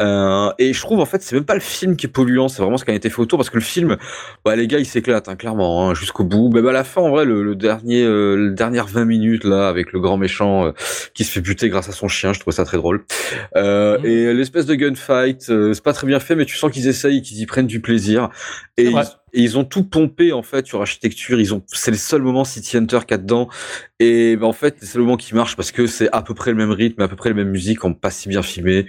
[0.00, 2.62] Euh, et je trouve en fait, c'est même pas le film qui est polluant, c'est
[2.62, 3.96] vraiment ce qui a été fait autour, parce que le film,
[4.44, 6.50] bah les gars, ils s'éclatent hein, clairement hein, jusqu'au bout.
[6.50, 9.68] Même à la fin, en vrai, le, le dernier, euh, le dernière 20 minutes là,
[9.68, 10.72] avec le grand méchant euh,
[11.14, 13.04] qui se fait buter grâce à son chien, je trouve ça très drôle.
[13.56, 14.06] Euh, Mhm.
[14.06, 17.22] Et l'espèce de gunfight, euh, c'est pas très bien fait, mais tu sens qu'ils essayent,
[17.22, 18.28] qu'ils y prennent du plaisir.
[18.76, 19.02] Et ils.
[19.34, 21.40] Et ils ont tout pompé en fait sur architecture.
[21.40, 23.48] Ils ont, c'est le seul moment City Hunter qu'il y a dedans.
[23.98, 26.52] Et ben, en fait, c'est le moment qui marche parce que c'est à peu près
[26.52, 28.86] le même rythme, à peu près la même musique, en pas si bien filmé.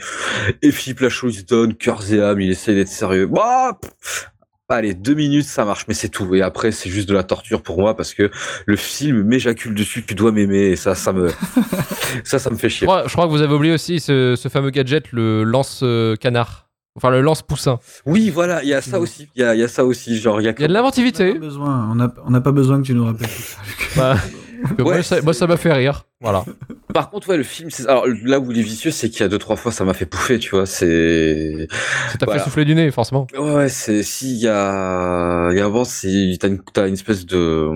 [0.61, 3.27] Et Philippe Lachaud, il se donne cœur et âme, il essaye d'être sérieux.
[3.27, 6.34] Bah, allez, deux minutes, ça marche, mais c'est tout.
[6.35, 8.31] Et après, c'est juste de la torture pour moi parce que
[8.65, 10.72] le film m'éjacule dessus, tu dois m'aimer.
[10.72, 11.30] Et ça, ça me,
[12.23, 12.88] ça, ça me fait Je chier.
[12.88, 16.65] crois, je crois que vous avez oublié aussi ce, ce fameux gadget, le lance-canard.
[16.95, 17.80] Enfin, le lance-poussin.
[18.05, 19.27] Oui, voilà, il y a ça aussi.
[19.35, 20.17] Il y a, il y a ça aussi.
[20.17, 21.34] Genre, il y a y a de On n'a l'inventivité.
[21.34, 23.57] pas besoin, on n'a on n'a pas besoin que tu nous rappelles tout ça.
[23.97, 24.15] Bah,
[24.84, 26.05] Ouais, moi, ça m'a fait rire.
[26.22, 26.46] Voilà.
[26.94, 29.24] Par contre, ouais, le film, c'est, alors là où il est vicieux, c'est qu'il y
[29.24, 31.68] a deux, trois fois, ça m'a fait pouffer, tu vois, c'est,
[32.12, 32.40] Ça t'a Voilà.
[32.40, 33.28] fait souffler du nez, forcément.
[33.38, 37.26] Ouais, c'est si il y a, il y a avant, c'est t'as une, une espèce
[37.26, 37.70] de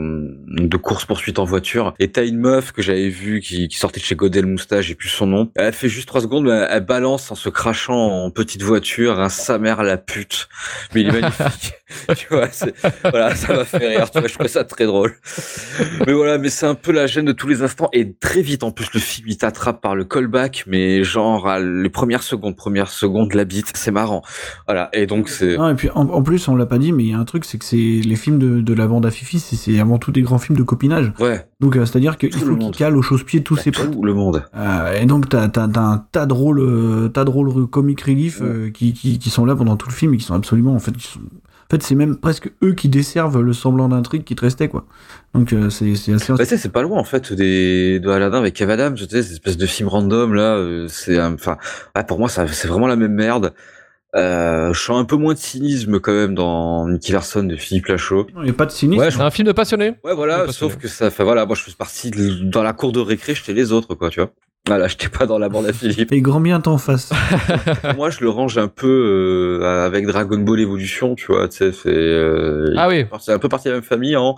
[0.48, 4.00] de course poursuite en voiture et t'as une meuf que j'avais vue qui, qui sortait
[4.00, 5.52] de chez Godel Moustache, j'ai plus son nom.
[5.56, 9.30] Elle fait juste trois secondes, mais elle, balance en se crachant en petite voiture, un
[9.30, 10.48] sa mère la pute.
[10.96, 11.74] Mais il est magnifique,
[12.16, 12.48] tu vois.
[12.52, 14.28] c'est- Voilà, ça m'a fait rire, tu vois.
[14.30, 15.14] Je trouvais ça très drôle.
[16.08, 18.64] Mais voilà, mais c'est un peu la gêne de tous les instants et très vite
[18.64, 22.56] en plus le film il t'attrape par le callback, mais genre à les premières secondes,
[22.56, 24.22] premières secondes la bite, c'est marrant.
[24.68, 27.10] Voilà, et donc c'est et puis en, en plus, on l'a pas dit, mais il
[27.10, 29.40] y a un truc, c'est que c'est les films de, de la bande à Fifi,
[29.40, 31.12] c'est- avant tout des grands films de copinage.
[31.20, 31.46] ouais.
[31.60, 33.92] Donc, euh, c'est-à-dire qu'il faut qu'il cale au chausse-pied tous ses potes.
[33.92, 34.46] tout le monde.
[34.56, 38.40] Euh, et donc, t'as as, un tas de rôles, euh, tas de rôles comic relief
[38.42, 40.80] euh, qui, qui, qui sont là pendant tout le film et qui sont absolument, en
[40.80, 44.36] fait, qui sont- en fait, c'est même presque eux qui desservent le semblant d'intrigue qui
[44.36, 44.86] te restait, quoi.
[45.34, 46.34] Donc, euh, c'est c'est assez.
[46.34, 49.32] Bah, c'est pas loin en fait des de Aladdin avec Kev Adams, tu sais, cette
[49.34, 51.58] espèce de film random là, euh, c'est un- enfin
[51.96, 53.54] ouais, pour moi ça c'est vraiment la même merde.
[54.16, 57.86] Euh, je sens un peu moins de cynisme quand même dans Nicky Larson de Philippe
[57.86, 58.26] Lachaud.
[58.38, 59.00] Il n'y a pas de cynisme.
[59.04, 59.94] Ouais, C'est un film de passionné.
[60.04, 62.92] Ouais, voilà, sauf que ça, enfin voilà, moi je fais partie de- dans la cour
[62.92, 64.32] de récré, j'étais les autres quoi, tu vois.
[64.68, 66.12] Voilà, j'étais pas dans la bande à Philippe.
[66.12, 67.12] Et grand bien t'en face.
[67.96, 71.72] moi je le range un peu euh, avec Dragon Ball Evolution, tu vois, tu sais,
[71.72, 73.06] c'est euh, Ah oui.
[73.20, 74.36] c'est un peu partie de la même famille en,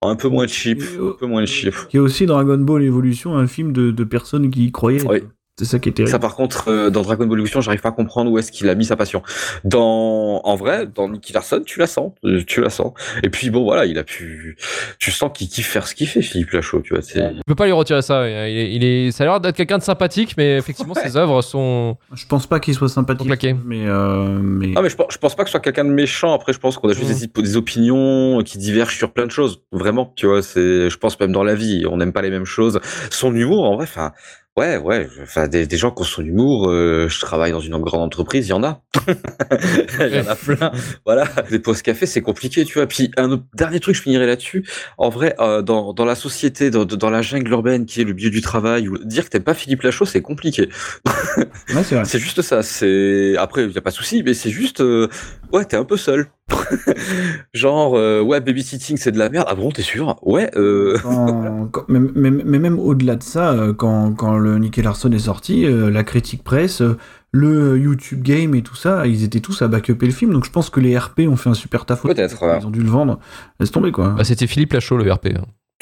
[0.00, 1.74] en un peu moins cheap, un peu moins cheap.
[1.92, 5.06] Il y a aussi Dragon Ball Evolution, un film de, de personnes qui y croyaient.
[5.06, 5.24] Oui.
[5.60, 6.10] C'est ça qui est terrible.
[6.10, 8.66] Ça, par contre, euh, dans Dragon Ball Evolution, j'arrive pas à comprendre où est-ce qu'il
[8.70, 9.22] a mis sa passion.
[9.64, 12.92] Dans, en vrai, dans Nicky Larson, tu la sens, euh, tu la sens.
[13.22, 14.56] Et puis bon, voilà, il a pu,
[14.98, 17.02] tu sens qu'il kiffe faire ce qu'il fait, Philippe Lachaud, tu vois.
[17.02, 18.26] C'est, Tu peux pas lui retirer ça.
[18.26, 21.42] Il est, il est- ça a l'air d'être quelqu'un de sympathique, mais effectivement, ses œuvres
[21.42, 21.96] sont.
[22.14, 23.28] Je pense pas qu'il soit sympathique.
[23.64, 24.72] Mais, euh, mais...
[24.76, 26.32] Ah mais je pense, je pense pas que ce soit quelqu'un de méchant.
[26.34, 29.62] Après, je pense qu'on a juste des, des opinions qui divergent sur plein de choses.
[29.72, 30.42] Vraiment, tu vois.
[30.42, 32.80] C'est, je pense même dans la vie, on n'aime pas les mêmes choses.
[33.10, 34.12] Son humour, en vrai, enfin,
[34.60, 35.08] ouais, ouais.
[35.22, 36.68] Enfin, des, des gens qui ont son humour.
[36.70, 38.82] euh, je travaille dans une grande entreprise, il y en a.
[40.00, 40.70] il y en a plein.
[41.04, 41.24] Voilà.
[41.50, 42.86] Des postes café, c'est compliqué, tu vois.
[42.86, 44.64] Puis un autre- dernier truc, je finirai là-dessus.
[44.98, 48.12] En vrai, euh, dans, dans la société, dans, dans la jungle urbaine qui est le
[48.12, 50.68] milieu du travail, dire que t'aimes pas Philippe Lachaud, c'est compliqué.
[51.74, 52.62] Ouais, c'est juste ça.
[52.62, 55.08] C'est après, y a pas de souci, mais c'est juste, euh,
[55.52, 56.26] ouais, t'es un peu seul.
[57.54, 59.46] Genre, euh, ouais, babysitting, c'est de la merde.
[59.48, 60.16] Ah bon, t'es sûr?
[60.22, 60.50] Ouais.
[60.56, 60.96] Euh...
[61.02, 65.10] Quand- quand- mais, mais- mais même au-delà de ça, euh, quand, quand le Nicky Larson
[65.12, 66.82] est sorti, euh, la critique presse,
[67.32, 70.32] le YouTube Game et tout ça, ils étaient tous à backuper le film.
[70.32, 72.02] Donc je pense que les RP ont fait un super taf.
[72.02, 72.38] Peut-être.
[72.60, 73.18] Ils ont dû le vendre.
[73.60, 74.10] Laisse tomber quoi.
[74.10, 75.28] Bah, C'était Philippe Lachaud, le RP.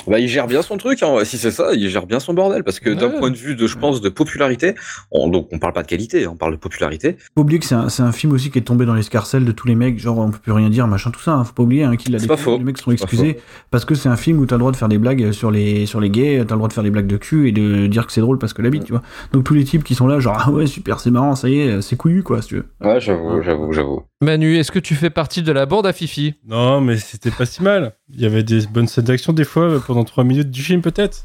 [0.06, 1.16] Bah, il gère bien son truc, hein.
[1.24, 3.66] si c'est ça, il gère bien son bordel, parce que d'un point de vue de,
[3.66, 4.74] je pense, de popularité,
[5.10, 7.16] on, donc on parle pas de qualité, on parle de popularité.
[7.18, 9.44] Faut pas oublier que c'est un, c'est un film aussi qui est tombé dans l'escarcelle
[9.44, 11.32] de tous les mecs, genre on peut plus rien dire, machin, tout ça.
[11.32, 11.44] hein.
[11.44, 12.56] Faut pas oublier hein, qu'il a C'est des pas faux.
[12.58, 13.38] Les mecs sont excusés
[13.70, 15.84] parce que c'est un film où t'as le droit de faire des blagues sur les
[15.86, 18.06] sur les gays, t'as le droit de faire des blagues de cul et de dire
[18.06, 19.02] que c'est drôle parce que la bite, tu vois.
[19.32, 21.58] Donc tous les types qui sont là, genre ah ouais super, c'est marrant, ça y
[21.60, 22.66] est, c'est couillu quoi, si tu veux.
[22.80, 24.02] Ouais, j'avoue, j'avoue, j'avoue.
[24.20, 26.34] Manu, est-ce que tu fais partie de la bande à Fifi?
[26.46, 27.92] Non, mais c'était pas si mal.
[28.12, 30.82] Il y avait des bonnes scènes d'action des fois euh, pendant 3 minutes du film
[30.82, 31.24] peut-être?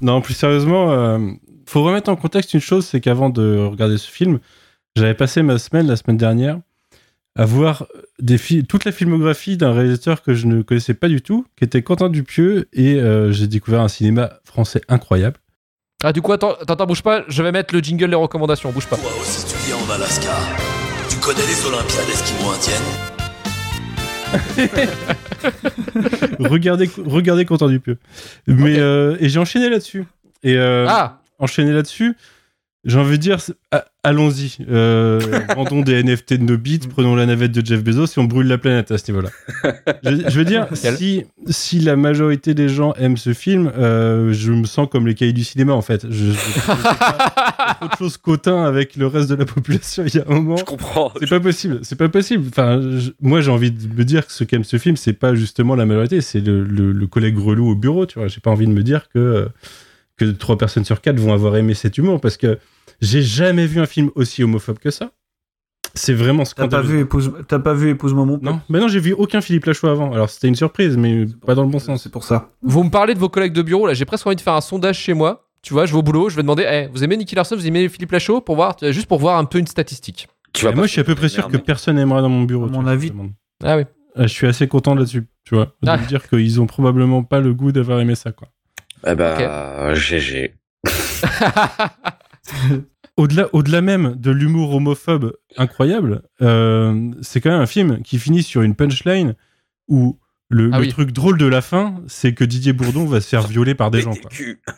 [0.00, 1.18] Non, plus sérieusement, euh,
[1.66, 4.38] faut remettre en contexte une chose, c'est qu'avant de regarder ce film,
[4.94, 6.60] j'avais passé ma semaine la semaine dernière
[7.34, 7.86] à voir
[8.18, 11.82] des toute la filmographie d'un réalisateur que je ne connaissais pas du tout, qui était
[11.82, 15.36] Quentin Dupieux, et euh, j'ai découvert un cinéma français incroyable.
[16.02, 18.86] Ah, du coup, attends, attends, bouge pas, je vais mettre le jingle les recommandations, bouge
[18.86, 18.96] pas.
[18.96, 20.32] Toi aussi, tu vis en Alaska.
[21.10, 23.15] Tu connais les Olympiades esquimaux-indiennes
[26.38, 27.98] regardez, regardez Quentin Dupieux.
[28.46, 30.04] Mais, euh, et j'ai enchaîné là-dessus.
[30.42, 32.16] Et euh, Ah enchaîné là-dessus,
[32.86, 34.56] j'ai envie de dire, c'est- a- allons-y.
[34.70, 35.20] Euh,
[35.56, 38.46] vendons des NFT de nos bits, prenons la navette de Jeff Bezos et on brûle
[38.46, 39.30] la planète à ce niveau-là.
[40.04, 44.52] je, je veux dire, si, si la majorité des gens aiment ce film, euh, je
[44.52, 46.06] me sens comme les cahiers du cinéma en fait.
[46.10, 50.04] Je, je, pas autre chose qu'autant avec le reste de la population.
[50.06, 50.56] Il y a un moment.
[50.56, 51.12] Je comprends.
[51.20, 52.44] C'est pas possible, c'est pas possible.
[52.48, 52.80] Enfin,
[53.20, 55.86] moi j'ai envie de me dire que ce qu'aime ce film, c'est pas justement la
[55.86, 58.28] majorité, c'est le, le- le collègue relou au bureau, tu vois.
[58.28, 59.46] J'ai pas envie de me dire que, euh,
[60.16, 62.58] que trois personnes sur quatre vont avoir aimé cet humour parce que
[63.00, 65.10] j'ai jamais vu un film aussi homophobe que ça.
[65.94, 66.88] C'est vraiment T'as pas scandaleux.
[66.88, 69.64] vu épouse, t'as pas vu épouse-moi mon pote Non, mais non, j'ai vu aucun Philippe
[69.64, 70.12] Lachaud avant.
[70.12, 72.02] Alors c'était une surprise, mais pas dans le bon sens.
[72.02, 72.50] C'est pour ça.
[72.62, 74.60] Vous me parlez de vos collègues de bureau, là, j'ai presque envie de faire un
[74.60, 75.48] sondage chez moi.
[75.62, 77.66] Tu vois, je vais au boulot, je vais demander, Eh, vous aimez Nicky Larson, vous
[77.66, 80.28] aimez Philippe Lachaud pour voir, juste pour voir un peu une statistique.
[80.52, 82.66] Tu pas moi, je suis à peu près sûr que personne n'aimera dans mon bureau.
[82.66, 83.12] À mon vois, avis-.
[83.64, 83.84] Ah oui.
[84.18, 85.96] Euh, Je suis assez content là-dessus, tu vois, de Ah.
[85.98, 88.48] me dire qu'ils ont probablement pas le goût d'avoir aimé ça, quoi.
[89.06, 90.54] Eh bah, GG.
[93.16, 98.42] au-delà, au-delà même de l'humour homophobe incroyable, euh, c'est quand même un film qui finit
[98.42, 99.34] sur une punchline
[99.88, 100.18] où
[100.48, 100.88] le, Ah le oui.
[100.90, 104.00] truc drôle de la fin, c'est que Didier Bourdon va se faire violer par des
[104.00, 104.14] gens.
[104.14, 104.30] Quoi.
[104.30, 104.60] Cul.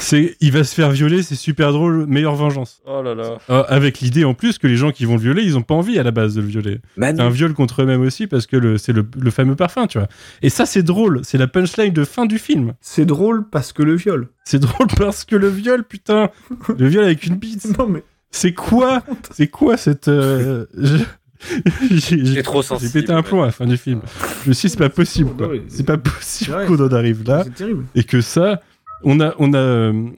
[0.00, 2.82] C'est, il va se faire violer, c'est super drôle, meilleure vengeance.
[2.86, 3.38] Oh là là.
[3.50, 5.74] Euh, avec l'idée en plus que les gens qui vont le violer, ils ont pas
[5.76, 6.80] envie à la base de le violer.
[6.96, 9.86] Manu, C'est un viol contre eux-mêmes aussi parce que le, c'est le, le fameux parfum,
[9.86, 10.08] tu vois.
[10.42, 11.20] Et ça, c'est drôle.
[11.22, 12.72] C'est la punchline de fin du film.
[12.80, 14.26] C'est drôle parce que le viol.
[14.44, 16.30] C'est drôle parce que le viol, putain,
[16.76, 17.78] le viol avec une bite.
[17.78, 18.02] Non mais
[18.32, 19.04] C'est quoi?
[19.30, 20.08] C'est quoi cette.
[20.08, 20.96] euh, je-
[21.90, 22.92] J'ai J'ai trop j'ai sensible.
[22.92, 24.00] pété un plomb à la fin du film.
[24.44, 25.30] Je me suis dit, c'est pas possible.
[25.36, 25.48] quoi.
[25.68, 27.42] C'est pas possible qu'on en arrive là.
[27.44, 27.84] c'est terrible.
[27.94, 28.60] Et que ça,
[29.02, 30.08] on a, on a, euh,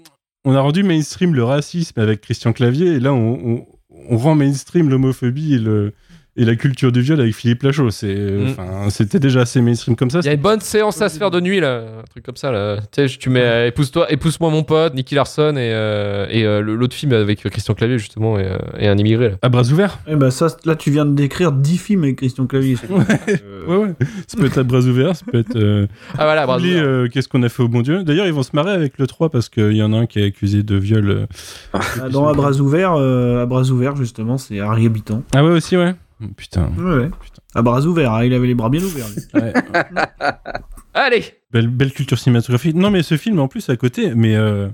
[0.44, 2.94] on a rendu mainstream le racisme avec Christian Clavier.
[2.94, 3.66] Et là, on, on,
[4.10, 5.92] on rend mainstream l'homophobie et, le,
[6.36, 7.90] et la culture du viol avec Philippe Lachaud.
[7.90, 8.48] C'est, euh,
[8.86, 8.90] Mm.
[8.90, 10.20] C'était déjà assez mainstream comme ça.
[10.20, 12.36] Il y a une bonne séance à se faire de nuit, là, un truc comme
[12.36, 12.50] ça.
[12.50, 12.78] Là.
[12.92, 16.60] Tu sais, tu mets euh, Épouse-toi, Épouse-moi mon pote, Nicky Larson et, euh, et euh,
[16.60, 19.30] l'autre film avec Christian Clavier, justement, et, euh, et un immigré.
[19.30, 19.36] Là.
[19.42, 22.46] À bras ouverts Eh ben ça, là tu viens de décrire 10 films avec Christian
[22.46, 22.76] Clavier.
[22.90, 23.94] Euh, Ouais, ouais.
[24.26, 25.56] Ça peut être à bras ouverts, ça peut être.
[25.56, 25.86] euh,
[26.18, 26.46] Ah voilà.
[26.52, 28.02] Oublier, euh, qu'est-ce qu'on a fait au bon Dieu.
[28.04, 30.20] D'ailleurs, ils vont se marrer avec le 3 parce qu'il y en a un qui
[30.20, 31.08] est accusé de viol.
[31.08, 31.26] euh.
[31.72, 35.22] Ah, Dans À bras ouverts, euh, à bras ouverts justement, c'est Harry Habitant.
[35.34, 35.94] Ah ouais, aussi, ouais.
[36.36, 36.70] Putain.
[36.78, 37.10] Ouais, ouais.
[37.54, 39.06] À bras ouverts, hein, il avait les bras bien ouverts.
[39.34, 39.52] Ouais.
[40.94, 42.74] Allez belle, belle culture cinématographique.
[42.76, 44.34] Non, mais ce film, en plus, à côté, mais.
[44.36, 44.68] euh,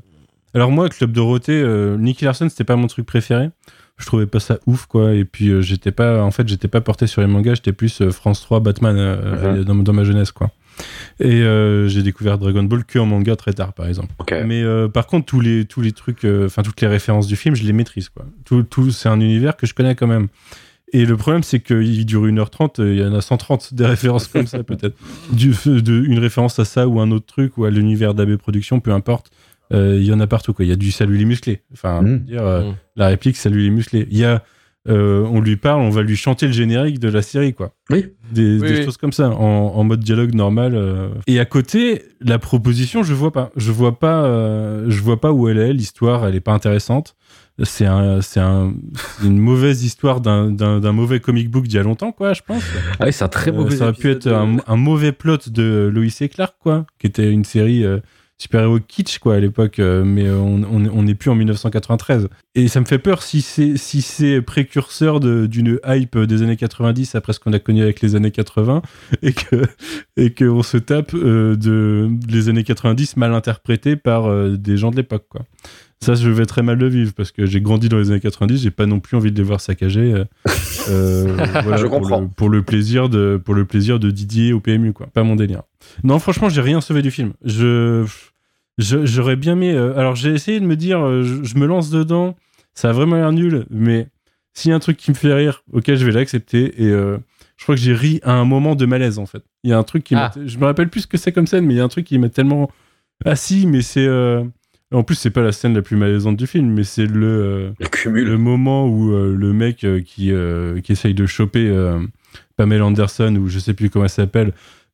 [0.54, 3.50] Alors, moi, Club Dorothée, euh, Nicky Larson, c'était pas mon truc préféré.
[3.98, 5.12] Je trouvais pas ça ouf, quoi.
[5.14, 6.22] Et puis, euh, j'étais pas.
[6.22, 9.58] En fait, j'étais pas porté sur les mangas, j'étais plus euh, France 3, Batman euh,
[9.58, 9.64] Mhm.
[9.64, 10.50] dans, dans ma jeunesse, quoi.
[11.18, 14.08] Et euh, j'ai découvert Dragon Ball que en manga très tard, par exemple.
[14.46, 17.36] Mais euh, par contre, tous les, tous les trucs, euh, enfin, toutes les références du
[17.36, 18.24] film, je les maîtrise, quoi.
[18.46, 20.28] Tout, tout, c'est un univers que je connais quand même.
[20.92, 24.26] Et le problème, c'est qu'il dure 1h30, euh, il y en a 130 des références
[24.26, 24.96] comme ça, peut-être.
[25.32, 29.30] Une référence à ça ou un autre truc ou à l'univers d'AB Productions, peu importe.
[29.72, 30.64] Euh, Il y en a partout, quoi.
[30.64, 31.62] Il y a du salut les musclés.
[31.72, 32.18] Enfin, Mm.
[32.24, 32.74] dire, euh, Mm.
[32.96, 34.08] la réplique salut les musclés.
[34.10, 34.42] Il y a,
[34.88, 37.72] euh, on lui parle, on va lui chanter le générique de la série, quoi.
[37.90, 38.06] Oui.
[38.32, 38.84] Des, Oui, des oui.
[38.84, 39.36] choses comme ça, en,
[39.76, 40.72] en mode dialogue normal.
[40.74, 41.10] euh.
[41.28, 43.52] Et à côté, la proposition, je vois pas.
[43.56, 45.72] Je vois pas, euh, je vois pas où elle est.
[45.72, 47.14] L'histoire, elle est pas intéressante.
[47.62, 48.72] C'est un, c'est un,
[49.22, 52.42] une mauvaise histoire d'un, d'un, d'un mauvais comic book d'il y a longtemps, quoi, je
[52.46, 52.62] pense.
[52.98, 55.12] Ah oui, c'est un très Euh, mauvais ça aurait pu être un, de- un mauvais
[55.12, 57.98] plot de Lois et Clark, quoi, qui était une série euh,
[58.38, 62.28] super-héros kitsch, quoi, à l'époque, euh, mais euh, on on- on n'est plus en 1993.
[62.54, 66.56] Et ça me fait peur si c'est si c'est précurseur de- d'une hype des années
[66.56, 68.80] 90 après ce qu'on a connu avec les années 80
[69.22, 69.62] et que
[70.16, 74.90] et qu'on se tape euh, de les années 90 mal interprétées par euh, des gens
[74.90, 75.42] de l'époque, quoi.
[76.02, 78.62] Ça, je vais très mal le vivre parce que j'ai grandi dans les années 90,
[78.62, 80.14] j'ai pas non plus envie de les voir saccagés.
[80.14, 80.24] euh,
[80.88, 82.20] euh, voilà, Je pour comprends.
[82.22, 85.08] le- Pour le, plaisir de, pour le plaisir de Didier au PMU, quoi.
[85.12, 85.62] Pas mon délire.
[86.02, 87.34] Non, franchement, j'ai rien sauvé du film.
[87.44, 88.06] Je,
[88.78, 89.72] j'aurais bien aimé.
[89.74, 92.34] euh, alors, j'ai essayé de me dire, euh, je, je me lance dedans.
[92.72, 94.08] Ça a vraiment l'air nul, mais
[94.54, 96.82] s'il y a un truc qui me fait rire, ok, je vais l'accepter.
[96.82, 97.18] Et euh,
[97.58, 99.42] je crois que j'ai ri à un moment de malaise, en fait.
[99.64, 100.32] Il y a un truc qui Ah.
[100.34, 100.46] m'a.
[100.46, 102.06] Je me rappelle plus ce que c'est comme scène, mais il y a un truc
[102.06, 102.70] qui m'a tellement.
[103.26, 104.06] Ah si, mais c'est.
[104.92, 107.70] En plus, c'est pas la scène la plus malaisante du film, mais c'est le, euh,
[107.78, 108.26] Le cumul.
[108.26, 110.32] le moment où euh, le mec euh, qui,
[110.82, 111.72] qui essaye de choper
[112.56, 114.52] Pamela Anderson, ou je sais plus comment elle s'appelle,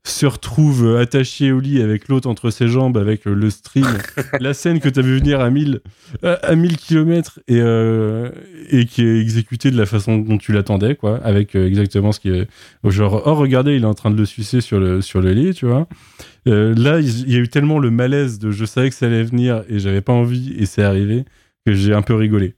[0.09, 3.87] se retrouve euh, attaché au lit avec l'autre entre ses jambes, avec euh, le stream.
[4.41, 5.81] la scène que tu vu venir à 1000,
[6.23, 8.31] à, à 1000 km et, euh,
[8.71, 12.21] et qui est exécutée de la façon dont tu l'attendais, quoi, avec euh, exactement ce
[12.21, 12.49] qui est.
[12.85, 15.55] Genre, oh, regardez, il est en train de le sucer sur le, sur le lit,
[15.55, 15.89] tu vois.
[16.49, 19.25] Euh, là, il y a eu tellement le malaise de je savais que ça allait
[19.25, 21.25] venir et j'avais pas envie et c'est arrivé
[21.67, 22.55] que j'ai un peu rigolé.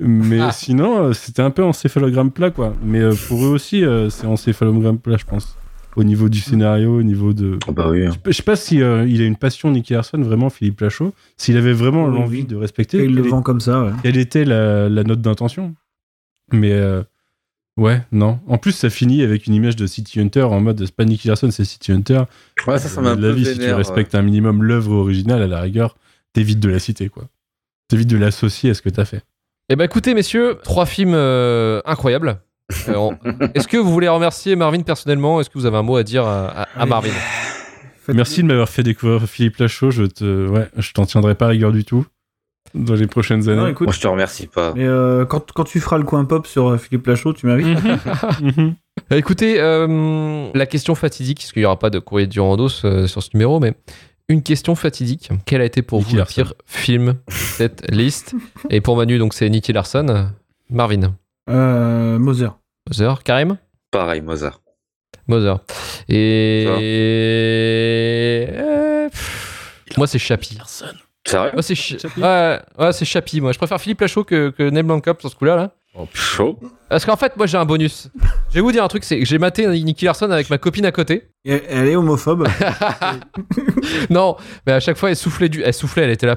[0.00, 0.52] Mais Ah.
[0.52, 2.74] sinon, euh, c'était un peu encéphalogramme plat, quoi.
[2.84, 5.56] Mais euh, pour eux aussi, euh, c'est encéphalogramme plat, je pense.
[5.98, 7.58] Au niveau du scénario, au niveau de.
[7.66, 8.06] Ah bah oui.
[8.06, 8.12] hein.
[8.24, 11.12] Je sais pas si euh, il a une passion, Nicky Larson, vraiment, Philippe Lachaud.
[11.36, 12.44] S'il avait vraiment Oui, l'envie oui.
[12.44, 12.98] de respecter.
[12.98, 13.90] Et il le vend comme ça, ouais.
[14.04, 15.74] quelle était la, la note d'intention?
[16.52, 17.02] Mais euh,
[17.76, 18.38] ouais, non.
[18.46, 21.26] En plus, ça finit avec une image de City Hunter en mode c'est pas Nicky
[21.26, 22.22] Larson, c'est City Hunter.
[22.68, 25.42] Ouais, ça, ça m'a un la peu vie, si tu respectes un minimum l'œuvre originale,
[25.42, 25.96] à la rigueur,
[26.32, 27.24] t'évites de la citer, quoi.
[27.88, 29.22] T'évites de l'associer à ce que t'as fait.
[29.68, 32.38] Eh ben écoutez, messieurs, trois films euh, incroyables.
[32.88, 33.18] Euh, on-
[33.54, 36.26] Est-ce que vous voulez remercier Marvin personnellement Est-ce que vous avez un mot à dire
[36.26, 36.88] à, à- à Allez.
[36.90, 37.10] Marvin?
[38.08, 39.90] Merci de m'avoir fait découvrir Philippe Lachaud.
[39.90, 42.06] Je te, ouais, je t'en tiendrai pas rigueur du tout
[42.74, 43.70] dans les prochaines Non, années.
[43.70, 44.72] écoute, Moi, je te remercie pas.
[44.76, 47.78] mais euh, quand, quand tu feras le coin pop sur euh, Philippe Lachaud, tu m'invites.
[47.84, 48.70] Euh,
[49.16, 53.22] Écoutez, euh, la question fatidique, parce qu'il n'y aura pas de courrier du Randos sur
[53.22, 53.74] ce numéro, mais
[54.28, 55.30] une question fatidique.
[55.46, 58.34] Quel a été pour Nicky vous le pire film de cette liste?
[58.70, 60.28] Et pour Manu, donc c'est Nicky Larson.
[60.70, 61.14] Marvin,
[61.48, 62.48] euh, Moser.
[62.88, 63.56] Moser, Karim?
[63.90, 64.60] Pareil, Mozart.
[65.26, 65.54] Moser.
[66.08, 66.64] Et.
[68.50, 69.08] Euh,
[69.96, 70.58] Moi, c'est Chapi.
[71.26, 71.50] Sérieux?
[71.52, 73.40] Moi, c'est Chi- ouais, ouais, c'est Chapi.
[73.40, 75.56] Moi, je préfère Philippe Lachaud que, que Neil Blomkamp sur ce coup-là.
[75.56, 75.74] Là.
[76.14, 76.58] Chaud.
[76.88, 78.08] Parce qu'en fait, moi, j'ai un bonus.
[78.50, 80.86] Je vais vous dire un truc c'est que j'ai maté Nicky Larson avec ma copine
[80.86, 81.28] à côté.
[81.44, 82.46] Et elle est homophobe.
[84.10, 85.62] non, mais à chaque fois, elle soufflait, du...
[85.62, 86.36] elle, soufflait elle était là.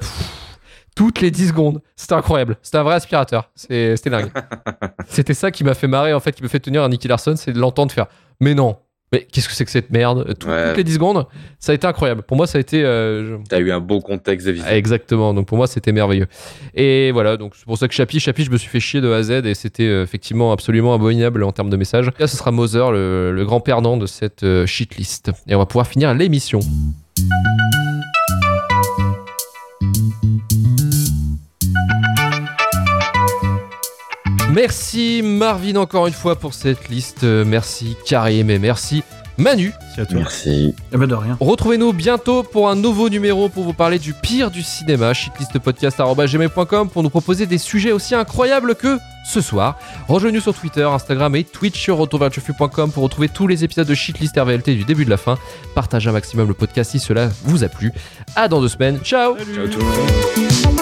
[0.94, 1.80] Toutes les 10 secondes.
[1.96, 2.56] C'était incroyable.
[2.62, 3.50] C'était un vrai aspirateur.
[3.54, 4.30] C'était dingue.
[5.08, 7.34] C'était ça qui m'a fait marrer, en fait, qui me fait tenir un Nicky Larson,
[7.36, 8.06] c'est de l'entendre faire.
[8.40, 8.76] Mais non.
[9.14, 10.34] Mais qu'est-ce que c'est que cette merde?
[10.38, 10.68] Tout- Ouais.
[10.68, 11.26] Toutes les 10 secondes,
[11.58, 12.22] ça a été incroyable.
[12.22, 12.82] Pour moi, ça a été.
[12.82, 14.68] euh, je- T'as eu un beau contexte de visite.
[14.70, 16.28] Exactement, donc pour moi c'était merveilleux.
[16.74, 19.12] Et voilà, donc c'est pour ça que Chapi, Chapi, je me suis fait chier de
[19.12, 22.10] A à Z et c'était euh, effectivement absolument abominable en termes de messages.
[22.18, 25.30] Là, ce sera Moser, le, le grand perdant de cette euh, shitlist.
[25.46, 26.60] Et on va pouvoir finir l'émission.
[34.52, 37.24] Merci Marvin encore une fois pour cette liste.
[37.24, 39.02] Merci Karim et merci
[39.38, 39.72] Manu.
[39.80, 40.16] Merci à toi.
[40.18, 40.74] Merci.
[40.92, 41.36] Eh ben de rien.
[41.40, 45.14] Retrouvez-nous bientôt pour un nouveau numéro pour vous parler du pire du cinéma.
[45.14, 49.78] shitlistpodcast.gmail.com pour nous proposer des sujets aussi incroyables que ce soir.
[50.08, 54.38] Rejoignez-nous sur Twitter, Instagram et Twitch sur retourvertufu.com pour retrouver tous les épisodes de Shitlist
[54.38, 55.38] RVLT du début de la fin.
[55.74, 57.92] Partagez un maximum le podcast si cela vous a plu.
[58.36, 58.98] À dans deux semaines.
[58.98, 60.81] Ciao Ciao tout le monde.